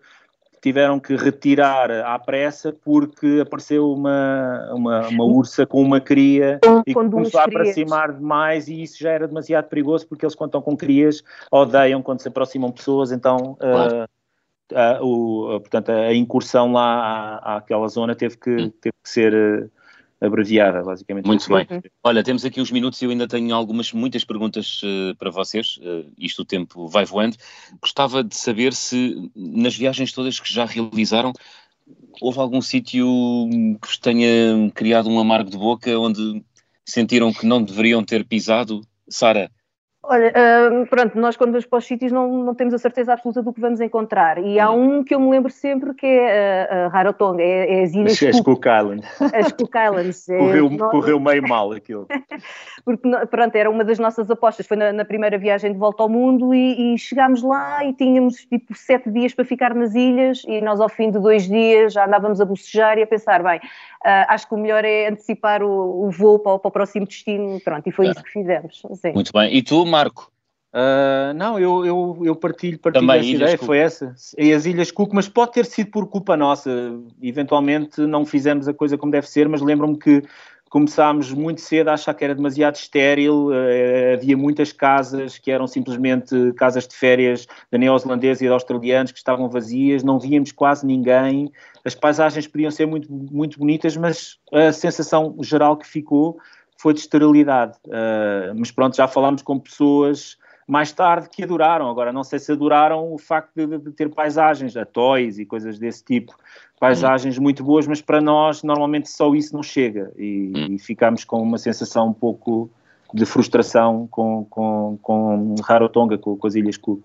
tiveram 0.67 0.99
que 0.99 1.15
retirar 1.15 1.93
à 1.93 2.19
pressa 2.19 2.73
porque 2.85 3.39
apareceu 3.41 3.93
uma, 3.93 4.69
uma, 4.75 5.07
uma 5.07 5.25
ursa 5.25 5.65
com 5.65 5.81
uma 5.81 6.01
cria 6.01 6.59
e 6.85 6.93
começou 6.93 7.39
a 7.39 7.45
aproximar 7.45 8.13
demais 8.13 8.67
e 8.67 8.83
isso 8.83 8.99
já 8.99 9.13
era 9.13 9.29
demasiado 9.29 9.69
perigoso 9.69 10.09
porque 10.09 10.25
eles 10.25 10.35
quando 10.35 10.49
estão 10.49 10.61
com 10.61 10.77
crias 10.77 11.23
odeiam 11.53 12.03
quando 12.03 12.21
se 12.21 12.27
aproximam 12.27 12.73
pessoas, 12.73 13.13
então 13.13 13.57
claro. 13.61 14.09
uh, 14.73 15.05
uh, 15.05 15.55
o, 15.55 15.61
portanto, 15.61 15.91
a 15.93 16.13
incursão 16.13 16.73
lá 16.73 17.39
à, 17.45 17.57
àquela 17.59 17.87
zona 17.87 18.17
teve 18.17 18.37
que, 18.37 18.57
teve 18.57 18.95
que 19.05 19.09
ser 19.09 19.33
uh, 19.33 19.71
abreviada, 20.27 20.83
basicamente. 20.83 21.27
Muito 21.27 21.49
bem. 21.49 21.67
Uhum. 21.71 21.81
Olha, 22.03 22.23
temos 22.23 22.45
aqui 22.45 22.61
uns 22.61 22.71
minutos 22.71 23.01
e 23.01 23.05
eu 23.05 23.11
ainda 23.11 23.27
tenho 23.27 23.55
algumas, 23.55 23.93
muitas 23.93 24.25
perguntas 24.25 24.81
uh, 24.83 25.15
para 25.17 25.31
vocês. 25.31 25.79
Uh, 25.79 26.13
isto 26.19 26.43
o 26.43 26.45
tempo 26.45 26.89
vai 26.89 27.05
voando. 27.05 27.37
Gostava 27.81 28.23
de 28.23 28.37
saber 28.37 28.73
se 28.73 29.31
nas 29.35 29.77
viagens 29.77 30.13
todas 30.13 30.39
que 30.41 30.53
já 30.53 30.65
realizaram 30.65 31.33
houve 32.21 32.39
algum 32.39 32.61
sítio 32.61 33.07
que 33.81 33.87
vos 33.87 33.99
tenha 33.99 34.71
criado 34.75 35.09
um 35.09 35.19
amargo 35.19 35.51
de 35.51 35.57
boca 35.57 35.99
onde 35.99 36.43
sentiram 36.85 37.33
que 37.33 37.47
não 37.47 37.63
deveriam 37.63 38.03
ter 38.03 38.25
pisado? 38.25 38.81
Sara, 39.09 39.51
Olha, 40.09 40.33
uh, 40.33 40.87
pronto, 40.87 41.19
nós 41.19 41.37
quando 41.37 41.51
vamos 41.51 41.67
para 41.67 41.79
os 41.79 41.85
sítios 41.85 42.13
não, 42.13 42.45
não 42.45 42.55
temos 42.55 42.73
a 42.73 42.79
certeza 42.79 43.13
absoluta 43.13 43.43
do 43.43 43.53
que 43.53 43.61
vamos 43.61 43.81
encontrar. 43.81 44.39
E 44.39 44.61
há 44.61 44.71
um 44.71 45.03
que 45.03 45.15
eu 45.15 45.19
me 45.19 45.31
lembro 45.31 45.51
sempre 45.51 45.93
que 45.95 46.07
é 46.07 46.69
a, 46.71 46.87
a 46.87 46.89
Rarotonga, 46.89 47.43
é, 47.43 47.81
é 47.81 47.83
as 47.83 47.93
Ilhas 47.93 48.23
As 48.23 48.41
Cook 48.41 48.65
Islands. 48.67 49.07
As 49.21 49.51
Cook 49.53 49.75
Islands. 49.75 50.29
É, 50.29 50.39
correu, 50.39 50.71
nós... 50.71 50.91
correu 50.93 51.19
meio 51.19 51.43
mal 51.43 51.73
aquilo. 51.73 52.07
Porque, 52.85 53.09
pronto, 53.31 53.57
era 53.57 53.69
uma 53.69 53.85
das 53.85 53.99
nossas 53.99 54.31
apostas, 54.31 54.65
foi 54.65 54.77
na, 54.77 54.93
na 54.93 55.05
primeira 55.05 55.37
viagem 55.37 55.73
de 55.73 55.79
volta 55.79 56.05
ao 56.05 56.09
mundo 56.09 56.55
e, 56.55 56.95
e, 56.95 56.99
chegámos 56.99 57.43
lá 57.43 57.85
e 57.85 57.93
tínhamos 57.93 58.45
tipo 58.47 58.75
sete 58.77 59.11
dias 59.11 59.35
para 59.35 59.45
ficar 59.45 59.75
nas 59.75 59.93
ilhas 59.95 60.45
e 60.47 60.61
nós 60.61 60.81
ao 60.81 60.89
fim 60.89 61.11
de 61.11 61.19
dois 61.19 61.49
dias 61.49 61.95
já 61.95 62.07
andávamos 62.07 62.41
a 62.41 62.45
bocejar 62.45 62.97
e 62.97 63.03
a 63.03 63.07
pensar, 63.07 63.43
bem, 63.43 63.61
Uh, 64.07 64.23
acho 64.29 64.47
que 64.47 64.55
o 64.55 64.57
melhor 64.57 64.85
é 64.85 65.09
antecipar 65.09 65.65
o, 65.65 66.07
o 66.07 66.11
voo 66.13 66.39
para, 66.39 66.61
para, 66.61 66.69
o 66.69 66.71
próximo 66.71 67.05
destino, 67.05 67.61
pronto, 67.61 67.89
e 67.89 67.91
foi 67.91 68.07
isso 68.07 68.23
que 68.23 68.31
fizemos. 68.31 68.81
Sim. 68.95 69.13
Muito 69.13 69.33
bem. 69.33 69.53
E 69.53 69.61
tu, 69.65 69.85
Marco? 69.97 70.31
Uh, 70.75 71.33
não, 71.35 71.59
eu, 71.59 71.87
eu, 71.87 72.19
eu 72.23 72.37
partilho, 72.37 72.79
partilho 72.79 73.07
Também 73.07 73.21
essa 73.21 73.31
ideia, 73.31 73.57
Cook. 73.57 73.67
foi 73.67 73.79
essa. 73.79 74.15
E 74.37 74.53
as 74.53 74.67
Ilhas 74.67 74.91
Cook, 74.91 75.15
mas 75.15 75.27
pode 75.27 75.53
ter 75.53 75.65
sido 75.65 75.91
por 75.91 76.07
culpa 76.07 76.37
nossa. 76.37 76.71
Eventualmente 77.23 78.03
não 78.03 78.27
fizemos 78.27 78.69
a 78.69 78.75
coisa 78.75 78.99
como 78.99 79.11
deve 79.11 79.27
ser, 79.27 79.49
mas 79.49 79.63
lembro-me 79.63 79.99
que 79.99 80.23
começámos 80.69 81.33
muito 81.33 81.63
cedo 81.63 81.89
a 81.89 81.95
achar 81.95 82.13
que 82.13 82.23
era 82.23 82.35
demasiado 82.35 82.75
estéril, 82.75 83.47
uh, 83.47 84.15
havia 84.15 84.37
muitas 84.37 84.71
casas 84.71 85.39
que 85.39 85.51
eram 85.51 85.67
simplesmente 85.67 86.53
casas 86.59 86.87
de 86.87 86.95
férias 86.95 87.47
de 87.73 87.79
neozelandeses 87.79 88.43
e 88.43 88.45
de 88.45 88.53
australianos 88.53 89.13
que 89.13 89.19
estavam 89.19 89.49
vazias, 89.49 90.03
não 90.03 90.19
víamos 90.19 90.53
quase 90.53 90.85
ninguém, 90.85 91.51
as 91.87 91.95
paisagens 91.95 92.47
podiam 92.47 92.71
ser 92.71 92.85
muito, 92.85 93.11
muito 93.11 93.59
bonitas, 93.59 93.97
mas 93.97 94.37
a 94.53 94.73
sensação 94.73 95.37
geral 95.41 95.79
que 95.79 95.87
ficou 95.87 96.37
foi 96.77 96.95
de 96.95 97.01
esterilidade. 97.01 97.77
Uh, 97.87 98.55
mas 98.57 98.71
pronto, 98.71 98.97
já 98.97 99.09
falámos 99.09 99.43
com 99.43 99.59
pessoas 99.59 100.37
mais 100.67 100.93
tarde 100.93 101.29
que 101.29 101.45
adoraram. 101.45 101.89
Agora, 101.89 102.13
não 102.13 102.25
sei 102.25 102.39
se 102.39 102.51
adoraram 102.53 103.13
o 103.13 103.19
facto 103.19 103.53
de, 103.55 103.79
de 103.79 103.93
ter 103.93 104.09
paisagens, 104.11 104.77
atóis 104.77 105.39
e 105.39 105.47
coisas 105.47 105.79
desse 105.79 106.05
tipo, 106.05 106.35
paisagens 106.81 107.39
muito 107.39 107.63
boas, 107.63 107.87
mas 107.87 108.03
para 108.03 108.21
nós, 108.21 108.63
normalmente, 108.63 109.09
só 109.09 109.33
isso 109.35 109.55
não 109.55 109.63
chega 109.63 110.13
e, 110.17 110.53
hum. 110.55 110.75
e 110.75 110.79
ficamos 110.79 111.25
com 111.25 111.41
uma 111.41 111.59
sensação 111.59 112.09
um 112.09 112.13
pouco 112.13 112.71
de 113.15 113.25
frustração 113.25 114.09
com, 114.11 114.45
com, 114.51 114.99
com 115.01 115.55
Rarotonga, 115.63 116.19
com, 116.19 116.37
com 116.37 116.47
as 116.47 116.55
Ilhas 116.55 116.77
Cook. 116.77 117.01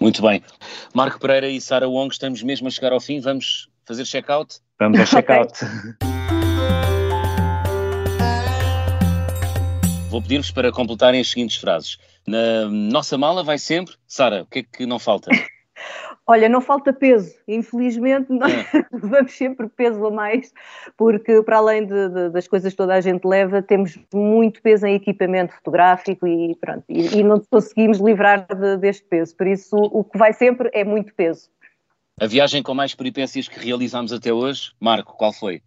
Muito 0.00 0.22
bem. 0.22 0.42
Marco 0.94 1.20
Pereira 1.20 1.48
e 1.48 1.60
Sara 1.60 1.88
Wong, 1.88 2.12
estamos 2.12 2.42
mesmo 2.42 2.66
a 2.66 2.70
chegar 2.70 2.92
ao 2.92 3.00
fim. 3.00 3.20
Vamos 3.20 3.68
fazer 3.84 4.04
check-out? 4.04 4.58
Vamos 4.78 4.98
ao 4.98 5.06
check-out. 5.06 5.52
Vou 10.16 10.22
pedir-vos 10.22 10.50
para 10.50 10.72
completarem 10.72 11.20
as 11.20 11.28
seguintes 11.28 11.58
frases. 11.58 11.98
Na 12.26 12.70
nossa 12.70 13.18
mala 13.18 13.44
vai 13.44 13.58
sempre. 13.58 13.96
Sara, 14.08 14.44
o 14.44 14.46
que 14.46 14.60
é 14.60 14.62
que 14.62 14.86
não 14.86 14.98
falta? 14.98 15.28
Olha, 16.26 16.48
não 16.48 16.62
falta 16.62 16.90
peso, 16.90 17.34
infelizmente 17.46 18.32
nós 18.32 18.50
é. 18.50 18.66
levamos 18.90 19.32
sempre 19.32 19.68
peso 19.68 20.06
a 20.06 20.10
mais, 20.10 20.54
porque 20.96 21.42
para 21.42 21.58
além 21.58 21.86
de, 21.86 22.08
de, 22.08 22.30
das 22.30 22.48
coisas 22.48 22.72
que 22.72 22.76
toda 22.78 22.94
a 22.94 23.00
gente 23.02 23.26
leva, 23.26 23.60
temos 23.60 23.98
muito 24.10 24.62
peso 24.62 24.86
em 24.86 24.94
equipamento 24.94 25.52
fotográfico 25.52 26.26
e 26.26 26.56
pronto, 26.56 26.82
e, 26.88 27.18
e 27.18 27.22
não 27.22 27.38
conseguimos 27.50 27.98
livrar 27.98 28.46
de, 28.46 28.78
deste 28.78 29.04
peso, 29.04 29.36
por 29.36 29.46
isso 29.46 29.76
o 29.76 30.02
que 30.02 30.16
vai 30.16 30.32
sempre 30.32 30.70
é 30.72 30.82
muito 30.82 31.14
peso. 31.14 31.50
A 32.18 32.26
viagem 32.26 32.62
com 32.62 32.72
mais 32.72 32.94
peripécias 32.94 33.48
que 33.48 33.60
realizámos 33.60 34.14
até 34.14 34.32
hoje, 34.32 34.72
Marco, 34.80 35.14
qual 35.14 35.32
foi? 35.32 35.60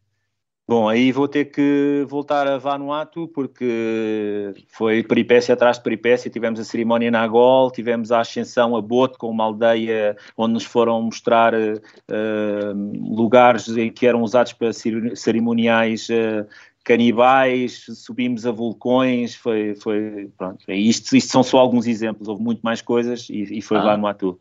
Bom, 0.70 0.88
aí 0.88 1.12
vou 1.12 1.28
ter 1.28 1.46
que 1.46 2.06
voltar 2.08 2.48
a 2.48 2.60
Vanuatu 2.60 3.28
porque 3.30 4.54
foi 4.68 5.02
peripécia 5.02 5.56
atrás 5.56 5.78
de 5.78 5.84
peripécia. 5.84 6.30
Tivemos 6.30 6.60
a 6.60 6.64
cerimónia 6.64 7.10
na 7.10 7.24
Agol, 7.24 7.72
tivemos 7.72 8.12
a 8.12 8.20
ascensão 8.20 8.76
a 8.76 8.82
Bote, 8.82 9.18
com 9.18 9.32
uma 9.32 9.46
aldeia 9.46 10.16
onde 10.38 10.54
nos 10.54 10.64
foram 10.66 11.02
mostrar 11.02 11.56
uh, 11.56 13.16
lugares 13.16 13.68
em 13.70 13.92
que 13.92 14.06
eram 14.06 14.22
usados 14.22 14.54
para 14.54 14.70
cerimoniais 14.72 16.08
uh, 16.10 16.46
canibais, 16.84 17.86
subimos 17.96 18.46
a 18.46 18.52
vulcões, 18.52 19.34
foi, 19.34 19.74
foi 19.74 20.30
pronto. 20.38 20.72
Isto, 20.72 21.18
isto 21.18 21.32
são 21.32 21.42
só 21.42 21.58
alguns 21.58 21.88
exemplos, 21.88 22.28
houve 22.28 22.44
muito 22.44 22.62
mais 22.62 22.80
coisas 22.80 23.28
e, 23.28 23.58
e 23.58 23.62
foi 23.64 23.78
ah. 23.78 23.82
Vanuatu. 23.82 24.40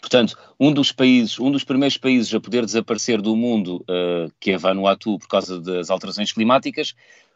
Portanto, 0.00 0.36
um 0.58 0.72
dos 0.72 0.92
países, 0.92 1.38
um 1.38 1.50
dos 1.50 1.64
primeiros 1.64 1.96
países 1.96 2.32
a 2.34 2.40
poder 2.40 2.64
desaparecer 2.64 3.20
do 3.20 3.36
mundo, 3.36 3.84
uh, 3.88 4.32
que 4.40 4.52
é 4.52 4.58
Vanuatu, 4.58 5.18
por 5.18 5.28
causa 5.28 5.60
das 5.60 5.90
alterações 5.90 6.32
climáticas, 6.32 6.94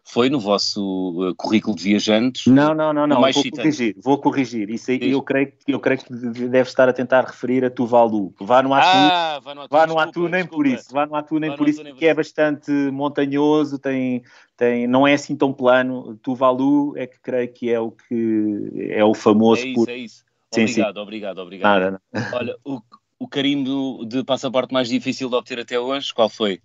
foi 0.09 0.31
no 0.31 0.41
vosso 0.41 1.29
uh, 1.29 1.35
currículo 1.35 1.77
de 1.77 1.85
viajantes. 1.85 2.47
Não, 2.47 2.75
não, 2.75 2.95
não, 2.95 3.07
não. 3.07 3.21
vou 3.21 3.31
corrigir, 3.53 3.95
vou 4.03 4.19
corrigir. 4.19 4.71
Isso 4.71 4.91
aí 4.91 5.11
eu 5.11 5.23
creio, 5.23 5.53
eu 5.67 5.79
creio 5.79 6.01
que 6.01 6.11
deve 6.11 6.69
estar 6.69 6.89
a 6.89 6.95
tentar 6.95 7.27
referir 7.27 7.63
a 7.63 7.71
Tuvalu. 7.71 8.33
Vanuatu, 8.41 8.87
ah, 8.89 9.39
Vanuatu, 9.45 9.77
Vanuatu 9.77 10.21
nem 10.23 10.31
desculpa. 10.43 10.57
por 10.57 10.67
isso. 10.67 10.93
Vanuatu 10.93 11.35
nem 11.35 11.51
Vanuatu 11.51 11.59
por 11.59 11.69
isso, 11.69 11.83
nem 11.83 11.95
que 11.95 12.07
é 12.07 12.15
bastante 12.15 12.71
montanhoso, 12.71 13.79
tem, 13.79 14.23
tem, 14.57 14.87
não 14.87 15.07
é 15.07 15.13
assim 15.13 15.37
tão 15.37 15.53
plano. 15.53 16.19
Tuvalu 16.23 16.97
é 16.97 17.07
que 17.07 17.21
creio 17.21 17.53
que 17.53 17.71
é 17.71 17.79
o 17.79 17.91
que 17.91 18.89
é 18.91 19.05
o 19.05 19.13
famoso 19.13 19.63
é 19.63 19.67
isso, 19.67 19.75
por... 19.75 19.89
É 19.91 19.97
isso. 19.97 20.28
Sim, 20.53 20.63
obrigado, 20.63 20.95
sim. 20.95 21.01
obrigado, 21.01 21.39
obrigado. 21.39 21.81
Nada, 21.81 22.03
Olha, 22.33 22.57
o, 22.65 22.81
o 23.19 23.29
carimbo 23.29 24.05
de 24.07 24.25
passaporte 24.25 24.73
mais 24.73 24.89
difícil 24.89 25.29
de 25.29 25.37
obter 25.37 25.61
até 25.61 25.79
hoje, 25.79 26.15
qual 26.15 26.29
foi? 26.29 26.61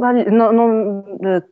Olha, 0.00 0.30
não, 0.30 0.52
não, 0.52 1.04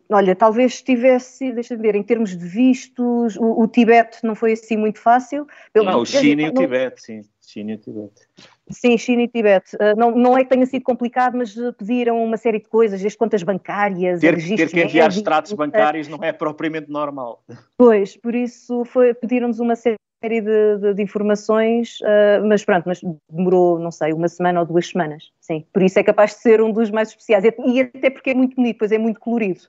olha, 0.09 0.37
talvez 0.37 0.75
estivesse, 0.75 1.53
deixa-me 1.53 1.83
ver, 1.83 1.97
em 1.97 2.03
termos 2.03 2.37
de 2.37 2.47
vistos, 2.47 3.37
o, 3.37 3.63
o 3.63 3.67
Tibete 3.67 4.19
não 4.23 4.37
foi 4.37 4.53
assim 4.53 4.77
muito 4.77 5.01
fácil. 5.01 5.49
Pelo, 5.73 5.87
não, 5.87 6.01
o 6.03 6.07
China 6.07 6.43
e 6.43 6.49
o 6.49 6.53
Tibete, 6.53 7.03
sim. 7.03 7.23
China 7.41 7.73
e 7.73 7.75
o 7.75 7.79
Tibete. 7.79 8.29
Sim, 8.71 8.97
China 8.99 9.23
e 9.23 9.29
Tibete. 9.29 9.75
Uh, 9.77 9.99
não, 9.99 10.13
não 10.13 10.39
é 10.39 10.45
que 10.45 10.51
tenha 10.51 10.65
sido 10.65 10.85
complicado, 10.85 11.37
mas 11.37 11.57
pediram 11.77 12.23
uma 12.23 12.37
série 12.37 12.61
de 12.61 12.69
coisas, 12.69 13.05
as 13.05 13.17
contas 13.17 13.43
bancárias, 13.43 14.21
ter, 14.21 14.37
ter 14.37 14.71
que 14.71 14.81
enviar 14.81 15.09
extratos 15.09 15.53
bancários 15.53 16.07
não 16.07 16.23
é 16.23 16.33
propriamente 16.33 16.89
normal. 16.89 17.43
Pois, 17.77 18.17
por 18.17 18.35
isso 18.35 18.85
pediram-nos 19.21 19.59
uma 19.59 19.75
série 19.75 19.97
série 20.21 20.41
de, 20.41 20.79
de, 20.79 20.95
de 20.95 21.03
informações, 21.03 21.99
uh, 22.01 22.47
mas 22.47 22.65
pronto, 22.65 22.85
mas 22.87 23.01
demorou, 23.31 23.79
não 23.79 23.91
sei, 23.91 24.13
uma 24.13 24.29
semana 24.29 24.61
ou 24.61 24.67
duas 24.67 24.89
semanas, 24.89 25.31
sim. 25.41 25.65
Por 25.73 25.83
isso 25.83 25.99
é 25.99 26.03
capaz 26.03 26.33
de 26.33 26.41
ser 26.41 26.61
um 26.61 26.73
dos 26.73 26.91
mais 26.91 27.11
especiais. 27.11 27.45
E 27.45 27.81
até 27.81 28.11
porque 28.11 28.31
é 28.31 28.35
muito 28.35 28.57
bonito, 28.57 28.79
pois 28.79 28.93
é 28.93 28.99
muito 28.99 29.21
colorido. 29.21 29.61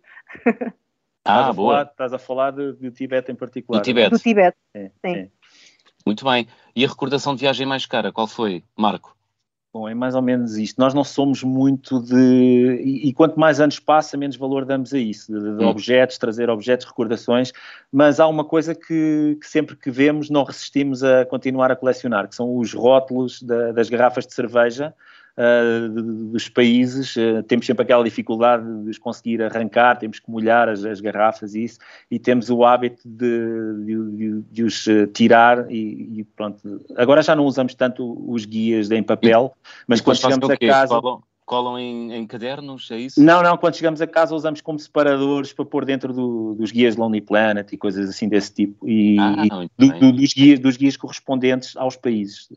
Ah, 1.30 1.41
estás, 1.41 1.56
boa. 1.58 1.74
A 1.74 1.76
falar, 1.76 1.91
estás 1.91 2.14
a 2.14 2.20
falar 2.20 2.52
do, 2.52 2.74
do 2.74 2.89
Tibete 2.89 3.32
em 3.32 3.36
particular. 3.36 3.82
Do 3.82 3.84
Tibete. 3.84 4.12
Do 4.12 4.20
Tibete, 4.20 4.58
sim. 4.74 4.89
sim. 5.06 5.32
Muito 6.06 6.24
bem. 6.24 6.48
E 6.74 6.86
a 6.86 6.88
recordação 6.88 7.36
de 7.36 7.41
viagem 7.41 7.68
mais 7.68 7.86
cara, 7.86 8.14
qual 8.14 8.28
foi, 8.28 8.64
Marco? 8.78 9.16
Bom, 9.74 9.88
é 9.88 9.93
mais 9.93 10.15
ou 10.15 10.22
menos 10.22 10.57
isto. 10.57 10.80
Nós 10.80 10.93
não 10.93 11.03
somos 11.03 11.43
muito 11.43 12.01
de. 12.01 12.15
E, 12.15 13.09
e 13.09 13.13
quanto 13.13 13.39
mais 13.39 13.59
anos 13.59 13.80
passa, 13.80 14.18
menos 14.18 14.36
valor 14.36 14.65
damos 14.65 14.93
a 14.93 14.97
isso, 14.97 15.32
de, 15.32 15.39
de 15.39 15.63
hum. 15.63 15.68
objetos, 15.68 16.18
trazer 16.18 16.49
objetos, 16.49 16.86
recordações. 16.86 17.51
Mas 17.91 18.20
há 18.20 18.28
uma 18.28 18.45
coisa 18.45 18.74
que, 18.74 19.38
que, 19.39 19.47
sempre 19.47 19.76
que 19.76 19.91
vemos 19.91 20.30
não 20.30 20.43
resistimos 20.43 21.03
a 21.03 21.26
continuar 21.26 21.72
a 21.72 21.76
colecionar, 21.76 22.28
que 22.28 22.36
são 22.36 22.57
os 22.57 22.74
rótulos 22.74 23.41
da, 23.41 23.72
das 23.72 23.89
garrafas 23.89 24.26
de 24.26 24.34
cerveja 24.34 24.93
dos 26.32 26.50
países, 26.50 27.16
uh, 27.16 27.44
temos 27.44 27.66
sempre 27.66 27.84
aquela 27.84 28.04
dificuldade 28.04 28.66
de 28.84 28.90
os 28.90 28.98
conseguir 28.98 29.42
arrancar, 29.44 29.98
temos 29.98 30.20
que 30.20 30.32
molhar 30.32 30.68
as, 30.68 30.84
as 30.84 31.00
garrafas 31.00 31.54
e 31.54 31.64
isso, 31.64 31.78
e 32.10 32.18
temos 32.18 32.50
o 32.50 32.66
hábito 32.66 33.02
de, 33.06 33.86
de, 33.86 34.42
de, 34.52 34.64
os 34.64 34.88
ah, 34.88 35.08
tirar 35.14 35.72
e, 35.72 36.20
e, 36.20 36.24
pronto. 36.36 36.84
Agora 36.96 37.22
já 37.22 37.36
não 37.36 37.46
usamos 37.46 37.76
tanto 37.76 38.18
os 38.28 38.46
guias 38.46 38.90
em 38.90 39.04
papel, 39.04 39.54
mas 39.88 40.02
quando 40.02 40.18
chegamos 40.18 40.50
a 40.50 40.58
casa... 40.58 41.00
Colam, 41.00 41.22
colam 41.46 41.78
em, 41.78 42.14
em, 42.14 42.26
cadernos, 42.26 42.90
é 42.90 42.98
isso? 42.98 43.24
Não, 43.24 43.44
não, 43.44 43.58
quando 43.58 43.76
chegamos 43.76 44.02
a 44.02 44.08
casa 44.08 44.34
usamos 44.34 44.60
como 44.60 44.80
separadores 44.80 45.54
para 45.54 45.66
pôr 45.66 45.86
dentro 45.86 46.12
do, 46.14 46.56
dos 46.56 46.72
guias 46.72 46.96
Lonely 46.96 47.22
Planet 47.22 47.72
e 47.72 47.78
coisas 47.78 48.10
assim 48.10 48.28
desse 48.28 48.54
tipo, 48.54 48.90
e, 48.90 49.18
ah, 49.20 49.66
e 49.78 50.00
do, 50.00 50.12
dos, 50.14 50.34
guias, 50.34 50.60
dos 50.60 50.78
guias 50.78 50.98
correspondentes 50.98 51.78
aos 51.78 51.96
países 51.96 52.50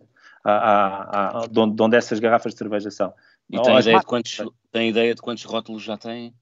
a, 0.44 0.52
a, 0.52 1.42
a, 1.42 1.46
de, 1.46 1.58
onde, 1.58 1.76
de 1.76 1.82
onde 1.82 1.96
essas 1.96 2.18
garrafas 2.18 2.52
de 2.52 2.58
cerveja 2.58 2.90
são. 2.90 3.12
E 3.48 3.60
tem, 3.60 3.78
ideia 3.78 3.98
de 3.98 4.06
quantos, 4.06 4.40
tem 4.70 4.88
ideia 4.88 5.14
de 5.14 5.20
quantos 5.20 5.44
rótulos 5.44 5.82
já 5.82 5.96
tem? 5.96 6.34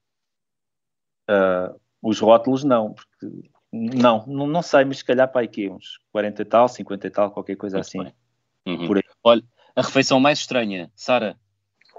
Uh, 1.29 1.79
os 2.03 2.21
rótulos 2.21 2.65
não, 2.65 2.95
porque 2.95 3.51
não, 3.73 4.25
não, 4.27 4.47
não 4.47 4.63
sei, 4.63 4.85
mas 4.85 4.99
se 4.99 5.05
calhar 5.05 5.31
para 5.31 5.45
aqui 5.45 5.69
uns 5.69 5.99
40 6.13 6.43
e 6.43 6.45
tal, 6.45 6.69
50 6.69 7.07
e 7.07 7.11
tal, 7.11 7.31
qualquer 7.31 7.57
coisa 7.57 7.77
Muito 7.77 7.87
assim. 7.87 8.13
Uhum. 8.67 9.01
Olha, 9.23 9.45
a 9.75 9.83
refeição 9.83 10.21
mais 10.21 10.41
estranha, 10.41 10.91
Sara, 10.95 11.39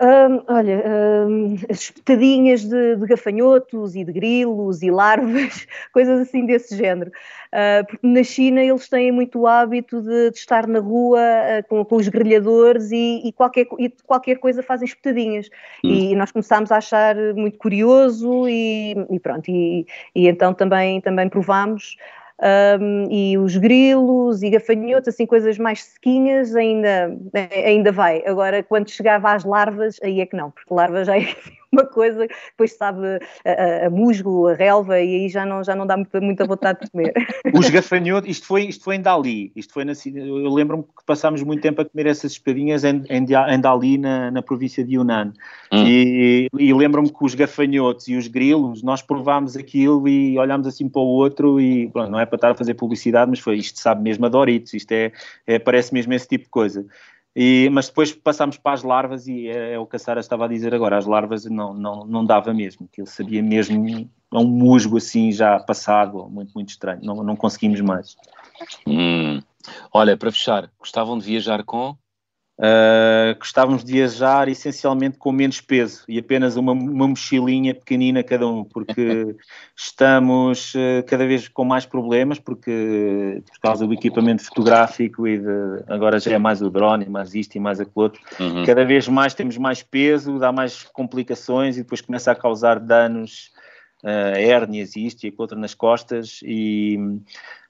Hum, 0.02 0.41
olha, 0.47 0.82
hum, 1.28 1.56
as 1.70 1.80
espetadinhas 1.82 2.64
de, 2.64 2.95
de, 2.95 3.06
gafanhotos 3.06 3.95
e 3.95 4.06
de 4.06 4.14
grilos 4.14 4.82
e 4.82 4.89
larvas, 4.89 5.68
coisas 5.91 6.22
assim 6.22 6.45
desse 6.45 6.78
género. 6.78 7.12
Uh, 7.52 7.86
porque 7.86 8.08
na 8.08 8.24
China 8.24 8.64
eles 8.64 8.88
têm 8.88 9.12
muito 9.12 9.39
o 9.39 9.47
hábito 9.47 10.02
de, 10.02 10.32
de 10.32 10.38
estar 10.38 10.68
na 10.68 10.80
rua 10.80 11.20
uh, 11.20 11.68
com, 11.68 11.84
com, 11.84 11.95
os 11.97 12.08
grelhadores 12.08 12.91
e, 12.91 13.28
e, 13.28 13.34
qualquer, 13.34 13.68
e 13.78 13.89
qualquer 14.06 14.36
coisa 14.38 14.64
fazem 14.64 14.88
espetadinhas. 14.88 15.50
Hum. 15.84 15.89
E, 15.89 16.16
nós 16.16 16.32
começámos 16.32 16.72
a 16.72 16.78
achar 16.78 17.18
muito 17.36 17.58
curioso 17.58 18.47
e, 18.47 18.95
e 19.10 19.20
pronto, 19.20 19.50
e, 19.50 19.86
então 20.16 20.54
também, 20.54 21.02
também 21.02 21.28
provámos 21.28 21.97
um, 22.42 23.08
e 23.12 23.38
os 23.38 23.58
grilos 23.58 24.42
e 24.42 24.50
gafanhotos, 24.50 25.10
assim, 25.10 25.26
coisas 25.26 25.58
mais 25.58 25.84
sequinhas, 25.84 26.56
ainda, 26.56 27.16
ainda 27.66 27.92
vai. 27.92 28.24
Agora, 28.26 28.64
quando 28.64 28.90
chegava 28.90 29.34
às 29.34 29.44
larvas, 29.44 29.98
aí 30.02 30.22
é 30.22 30.26
que 30.26 30.36
não, 30.36 30.52
porque 30.52 30.74
larvas 30.74 31.08
já 31.08 31.18
é 31.18 31.36
uma 31.72 31.86
coisa, 31.86 32.28
depois 32.51 32.76
sabe 32.76 33.20
a, 33.45 33.88
a, 33.88 33.89
musgo, 33.89 34.47
a 34.47 34.53
relva, 34.53 34.99
e 34.99 35.15
aí 35.15 35.30
já 35.30 35.45
não, 35.45 35.63
já 35.63 35.76
não 35.76 35.86
dá 35.86 35.95
muita, 35.95 36.20
muita 36.20 36.45
vontade 36.45 36.80
de 36.82 36.91
comer. 36.91 37.13
Os 37.53 37.70
gafanhotos, 37.70 38.30
isto 38.30 38.47
foi, 38.47 38.63
isto 38.63 38.84
foi 38.84 38.95
em 38.95 39.01
Dali, 39.01 39.51
isto 39.55 39.74
foi 39.74 39.86
na, 39.86 39.93
eu 40.15 40.53
lembro-me 40.53 40.84
que 40.84 41.05
passámos 41.05 41.43
muito 41.43 41.61
tempo 41.61 41.82
a 41.82 41.86
comer 41.86 42.07
essas 42.07 42.34
espadinhas 42.34 42.84
em, 42.84 43.03
em, 43.09 43.26
em 43.26 43.59
Dali, 43.59 43.97
na, 43.97 44.32
na 44.32 44.41
província 44.41 44.84
de 44.84 44.95
Yunnan, 44.95 45.34
hum. 45.72 45.84
e, 45.86 46.47
e 46.57 46.74
lembro-me 46.74 47.09
que 47.09 47.24
os 47.24 47.36
gafanhotos 47.36 48.07
e 48.07 48.15
os 48.15 48.28
grilos, 48.28 48.82
nós 48.82 49.01
provámos 49.01 49.55
aquilo 49.55 50.07
e 50.07 50.38
olhámos 50.38 50.67
assim 50.67 50.89
para 50.89 51.01
o 51.01 51.05
outro 51.05 51.59
e, 51.59 51.88
pronto, 51.89 52.11
não 52.11 52.20
é 52.20 52.26
para 52.26 52.36
estar 52.36 52.51
a 52.51 52.55
fazer 52.55 52.74
publicidade, 52.74 53.30
mas 53.30 53.39
foi, 53.39 53.57
isto 53.57 53.80
sabe 53.80 54.01
mesmo 54.01 54.26
a 54.26 54.30
Doritos, 54.30 54.74
isto 54.74 54.91
é, 54.91 55.11
é 55.45 55.59
parece 55.59 55.93
mesmo 55.93 56.13
esse 56.13 56.28
tipo 56.28 56.45
de 56.45 56.49
coisa. 56.49 56.86
E, 57.36 57.70
mas 57.72 57.88
depois 57.88 58.12
passámos 58.12 58.58
para 58.58 58.74
as 58.74 58.84
larvas 58.84 59.28
e 59.28 59.48
é, 59.48 59.74
é, 59.74 59.80
o 59.80 59.86
que 59.86 59.96
a 59.96 60.00
Sara 60.00 60.20
estava 60.20 60.46
a 60.46 60.48
dizer 60.48 60.74
agora, 60.74 60.98
as 60.98 61.06
larvas 61.06 61.46
não, 61.46 61.74
não, 61.74 62.06
não 62.06 62.26
dava 62.26 62.54
mesmo, 62.54 62.88
que 62.92 63.02
ele 63.02 63.10
sabia 63.10 63.42
mesmo, 63.42 64.10
é 64.34 64.38
um 64.38 64.48
musgo 64.48 64.98
assim 64.98 65.32
já 65.32 65.60
passado, 65.60 66.28
muito, 66.30 66.52
muito 66.54 66.70
estranho, 66.70 67.02
não, 67.04 67.24
não 67.24 67.36
conseguimos 67.36 67.82
mais. 67.82 68.16
Hum. 68.88 69.42
Olha, 69.94 70.18
para 70.18 70.32
fechar, 70.32 70.72
gostavam 70.80 71.18
de 71.18 71.26
viajar 71.26 71.64
com? 71.64 71.96
Uh, 72.60 73.39
gostávamos 73.39 73.86
de 73.86 73.93
viajar 73.93 74.49
essencialmente 74.49 75.18
com 75.18 75.32
menos 75.32 75.62
peso 75.62 76.03
e 76.10 76.20
apenas 76.20 76.57
uma, 76.57 76.74
uma 76.74 77.07
mochilinha 77.07 77.74
pequenina 77.74 78.22
cada 78.22 78.45
um, 78.45 78.66
porque 78.66 79.34
estamos 79.74 80.74
uh, 80.76 81.01
cada 81.07 81.26
vez 81.26 81.47
com 81.47 81.64
mais 81.64 81.86
problemas, 81.86 82.38
porque 82.38 83.41
por 83.49 83.60
causa 83.62 83.88
do 83.88 83.93
equipamento 83.93 84.43
fotográfico 84.43 85.26
e 85.26 85.38
de, 85.38 85.84
agora 85.88 86.20
já 86.20 86.34
é 86.34 86.38
mais 86.38 86.62
o 86.62 86.70
drone, 86.70 87.07
mais 87.07 87.34
isto 87.34 87.55
e 87.55 87.62
mais 87.62 87.80
aquilo 87.80 88.03
outro, 88.03 88.22
uhum. 88.38 88.66
cada 88.66 88.84
vez 88.84 89.07
mais 89.07 89.34
temos 89.34 89.57
mais 89.57 89.82
peso, 89.82 90.38
dá 90.38 90.51
mais 90.51 90.84
complicações 90.84 91.78
e 91.78 91.84
depois 91.84 92.01
começa 92.01 92.30
a 92.30 92.36
causar 92.36 92.78
danos, 92.78 93.51
uh, 94.03 94.36
hérnias 94.36 94.97
e 94.97 95.05
isto 95.05 95.24
e 95.24 95.28
aquilo 95.28 95.43
outro 95.43 95.57
nas 95.57 95.74
costas 95.74 96.41
e 96.43 96.97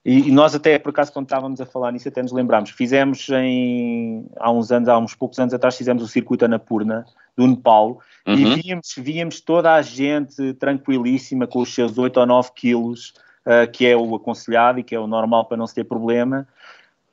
e, 0.05 0.31
nós 0.31 0.55
até, 0.55 0.79
por 0.79 0.89
acaso, 0.89 1.11
quando 1.11 1.25
estávamos 1.25 1.59
a 1.59 1.65
falar 1.65 1.91
nisso, 1.91 2.07
até 2.07 2.21
nos 2.21 2.31
lembramos. 2.31 2.69
Fizemos 2.69 3.27
em, 3.29 4.25
há 4.37 4.49
uns 4.49 4.71
anos, 4.71 4.87
há 4.87 4.97
uns 4.97 5.13
poucos 5.13 5.37
anos 5.39 5.53
atrás, 5.53 5.75
fizemos 5.75 6.01
o 6.01 6.07
circuito 6.07 6.45
Anapurna 6.45 7.05
do 7.35 7.45
Nepal 7.45 7.99
uhum. 8.25 8.33
e 8.33 8.61
víamos, 8.61 8.95
víamos 8.97 9.41
toda 9.41 9.73
a 9.73 9.81
gente 9.81 10.53
tranquilíssima 10.53 11.47
com 11.47 11.59
os 11.59 11.73
seus 11.73 11.97
8 11.97 12.19
ou 12.19 12.25
9 12.25 12.51
quilos, 12.55 13.13
uh, 13.45 13.69
que 13.71 13.85
é 13.85 13.95
o 13.95 14.15
aconselhado 14.15 14.79
e 14.79 14.83
que 14.83 14.95
é 14.95 14.99
o 14.99 15.07
normal 15.07 15.45
para 15.45 15.57
não 15.57 15.67
se 15.67 15.75
ter 15.75 15.83
problema. 15.83 16.47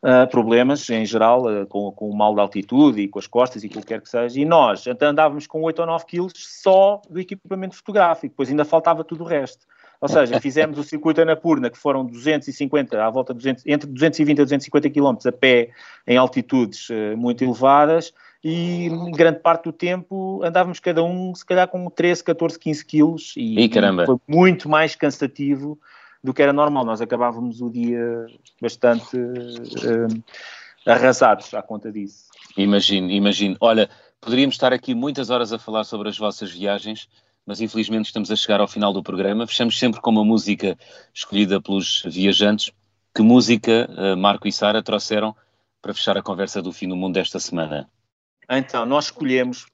uh, 0.03 0.28
problemas 0.30 0.89
em 0.89 1.05
geral 1.05 1.45
uh, 1.45 1.66
com, 1.66 1.91
com 1.91 2.09
o 2.09 2.16
mal 2.16 2.34
de 2.34 2.41
altitude 2.41 3.01
e 3.01 3.09
com 3.09 3.18
as 3.18 3.26
costas 3.26 3.64
e 3.64 3.66
o 3.66 3.70
que 3.70 3.82
quer 3.82 4.01
que 4.01 4.09
seja. 4.09 4.41
E 4.41 4.45
nós 4.45 4.87
então, 4.87 5.09
andávamos 5.09 5.47
com 5.47 5.61
8 5.62 5.80
ou 5.80 5.87
9 5.87 6.07
quilos 6.07 6.32
só 6.37 7.03
do 7.11 7.18
equipamento 7.18 7.74
fotográfico, 7.74 8.34
pois 8.37 8.49
ainda 8.49 8.64
faltava 8.64 9.03
tudo 9.03 9.24
o 9.24 9.26
resto. 9.26 9.66
Ou 10.01 10.09
seja, 10.09 10.41
fizemos 10.41 10.79
o 10.79 10.85
circuito 10.85 11.21
Anapurna, 11.21 11.71
que 11.71 11.79
foram 11.79 12.05
250, 12.05 13.03
à 13.03 13.11
volta 13.11 13.33
de 13.33 13.39
200, 13.39 13.67
entre 13.67 13.89
220 13.89 14.41
a 14.41 14.45
250 14.45 14.91
km 14.91 15.17
a 15.27 15.33
pé 15.33 15.71
em 16.07 16.17
altitudes 16.17 16.89
uh, 16.91 17.17
muito 17.17 17.43
elevadas, 17.43 18.13
e 18.45 18.89
grande 19.15 19.41
parte 19.41 19.65
do 19.65 19.73
tempo 19.73 20.41
andávamos 20.45 20.79
cada 20.79 21.03
um, 21.03 21.35
se 21.35 21.45
calhar, 21.45 21.67
com 21.67 21.89
13, 21.91 22.23
14, 22.23 22.59
15 22.59 22.85
quilos, 22.85 23.35
e, 23.37 23.65
e 23.65 23.71
foi 24.07 24.17
muito 24.29 24.69
mais 24.69 24.95
cansativo 24.95 25.79
do 26.23 26.35
que 26.35 26.43
era 26.43 26.53
normal. 26.53 26.85
Nós 26.85 27.01
acabávamos 27.01 27.61
o 27.61 27.71
dia 27.71 28.27
bastante 28.61 29.17
uh, 29.17 30.23
arrasados 30.87 31.53
à 31.55 31.63
conta 31.63 31.91
disso. 31.91 32.27
Imagino, 32.57 33.11
imagino. 33.11 33.57
Olha, 33.61 33.89
poderíamos 34.21 34.55
estar 34.55 34.73
aqui 34.73 34.95
muitas 34.95 35.31
horas 35.31 35.53
a 35.53 35.59
falar 35.59 35.85
sobre 35.85 36.09
as 36.09 36.19
vossas 36.19 36.51
viagens, 36.51 37.09
mas 37.47 37.61
infelizmente 37.61 38.07
estamos 38.07 38.31
a 38.31 38.37
chegar 38.37 38.61
ao 38.61 38.67
final 38.67 38.93
do 38.93 39.03
programa. 39.03 39.47
Fechamos 39.47 39.79
sempre 39.79 40.01
com 40.01 40.11
uma 40.11 40.25
música 40.25 40.77
escolhida 41.15 41.61
pelos 41.61 42.03
viajantes. 42.05 42.73
Que 43.15 43.23
música 43.23 43.89
uh, 43.89 44.17
Marco 44.17 44.49
e 44.49 44.53
Sara 44.53 44.83
trouxeram 44.83 45.35
para 45.81 45.95
fechar 45.95 46.19
a 46.19 46.23
conversa 46.23 46.61
do 46.61 46.73
fim 46.73 46.89
do 46.89 46.97
mundo 46.97 47.15
desta 47.15 47.39
semana? 47.39 47.89
Então, 48.49 48.87
nós 48.87 49.07
escolhemos, 49.07 49.67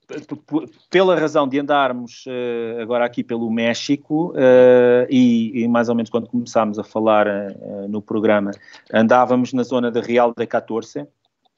pela 0.89 1.19
razão 1.19 1.47
de 1.47 1.61
andarmos 1.61 2.25
uh, 2.27 2.81
agora 2.81 3.05
aqui 3.05 3.23
pelo 3.23 3.51
México, 3.51 4.31
uh, 4.31 5.07
e, 5.11 5.63
e, 5.63 5.69
mais 5.69 5.91
ou 5.91 5.95
menos 5.95 6.09
quando 6.09 6.27
começámos 6.27 6.79
a 6.79 6.85
falar 6.85 7.27
uh, 7.27 7.89
no 7.89 8.01
programa, 8.01 8.51
andávamos 8.93 9.53
na 9.53 9.63
zona 9.63 9.91
de 9.91 10.01
Real 10.01 10.33
de 10.35 10.47
14, 10.47 11.07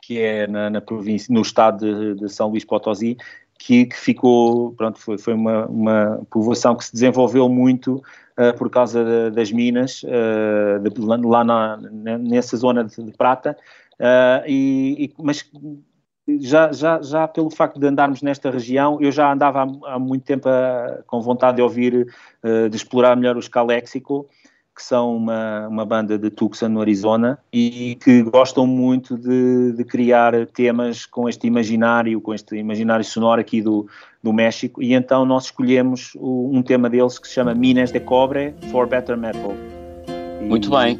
que 0.02 0.18
é 0.20 0.48
na, 0.48 0.68
na 0.68 0.80
província, 0.80 1.32
no 1.32 1.40
estado 1.40 2.14
de, 2.14 2.20
de 2.20 2.28
São 2.28 2.48
Luís 2.48 2.64
Potosí, 2.64 3.16
que, 3.58 3.86
que, 3.86 3.96
ficou, 3.96 4.72
pronto, 4.72 4.98
foi, 4.98 5.18
foi 5.18 5.34
uma, 5.34 5.66
uma, 5.66 6.26
povoação 6.30 6.76
que 6.76 6.84
se 6.84 6.92
desenvolveu 6.92 7.48
muito 7.48 8.02
por 8.58 8.68
causa 8.68 9.04
de, 9.04 9.30
das 9.30 9.52
minas, 9.52 10.00
de, 10.00 11.00
lá 11.00 11.44
na, 11.44 11.76
nessa 12.18 12.56
zona 12.56 12.82
de, 12.82 13.00
de 13.00 13.12
prata, 13.12 13.56
e, 14.44 15.04
e, 15.04 15.22
mas 15.22 15.48
já, 16.40 16.72
já, 16.72 17.00
já 17.02 17.28
pelo 17.28 17.50
facto 17.50 17.78
de 17.78 17.86
andarmos 17.86 18.22
nesta 18.22 18.50
região, 18.50 18.98
eu 19.00 19.12
já 19.12 19.30
andava 19.30 19.62
há, 19.62 19.94
há 19.94 19.98
muito 19.98 20.24
tempo 20.24 20.48
a, 20.48 21.02
com 21.06 21.20
vontade 21.20 21.56
de 21.56 21.62
ouvir, 21.62 22.06
uh, 22.42 22.68
de 22.68 22.76
explorar 22.76 23.16
melhor 23.16 23.36
os 23.36 23.48
Calexico, 23.48 24.28
que 24.74 24.82
são 24.82 25.16
uma, 25.16 25.68
uma 25.68 25.84
banda 25.84 26.18
de 26.18 26.30
Tucson, 26.30 26.68
no 26.68 26.80
Arizona, 26.80 27.38
e 27.52 27.96
que 28.02 28.22
gostam 28.22 28.66
muito 28.66 29.16
de, 29.16 29.72
de, 29.72 29.84
criar 29.84 30.46
temas 30.46 31.06
com 31.06 31.28
este 31.28 31.46
imaginário, 31.46 32.20
com 32.20 32.34
este 32.34 32.56
imaginário 32.56 33.04
sonoro 33.04 33.40
aqui 33.40 33.62
do, 33.62 33.86
do 34.22 34.32
México, 34.32 34.82
e 34.82 34.92
então 34.92 35.24
nós 35.24 35.44
escolhemos 35.44 36.12
o, 36.16 36.50
um 36.52 36.62
tema 36.62 36.90
deles 36.90 37.18
que 37.18 37.28
se 37.28 37.34
chama 37.34 37.54
Minas 37.54 37.92
de 37.92 38.00
Cobre 38.00 38.54
for 38.72 38.86
Better 38.86 39.16
Metal. 39.16 39.52
E, 40.40 40.44
muito 40.44 40.70
bem 40.70 40.98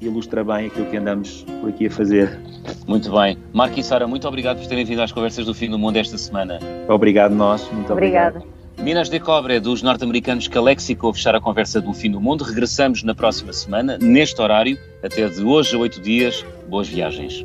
ilustra 0.00 0.44
bem 0.44 0.66
aquilo 0.66 0.86
que 0.86 0.96
andamos 0.96 1.44
por 1.60 1.70
aqui 1.70 1.86
a 1.86 1.90
fazer. 1.90 2.38
Muito 2.86 3.10
bem. 3.10 3.36
Marco 3.52 3.78
e 3.78 3.82
Sara, 3.82 4.06
muito 4.06 4.26
obrigado 4.28 4.58
por 4.58 4.66
terem 4.66 4.84
vindo 4.84 5.02
às 5.02 5.12
conversas 5.12 5.46
do 5.46 5.54
fim 5.54 5.68
do 5.68 5.78
mundo 5.78 5.96
esta 5.96 6.16
semana. 6.16 6.58
Obrigado 6.88 7.34
nós, 7.34 7.68
muito 7.72 7.92
obrigado. 7.92 8.36
Obrigada. 8.36 8.57
Minas 8.80 9.10
de 9.10 9.18
Cobre, 9.18 9.58
dos 9.58 9.82
norte-americanos 9.82 10.46
Calexico, 10.46 11.08
a 11.08 11.14
fechar 11.14 11.34
a 11.34 11.40
conversa 11.40 11.80
do 11.80 11.92
fim 11.92 12.10
do 12.10 12.20
mundo. 12.20 12.44
Regressamos 12.44 13.02
na 13.02 13.14
próxima 13.14 13.52
semana, 13.52 13.98
neste 13.98 14.40
horário, 14.40 14.78
até 15.02 15.28
de 15.28 15.42
hoje 15.42 15.74
a 15.74 15.78
oito 15.78 16.00
dias. 16.00 16.44
Boas 16.68 16.88
viagens. 16.88 17.44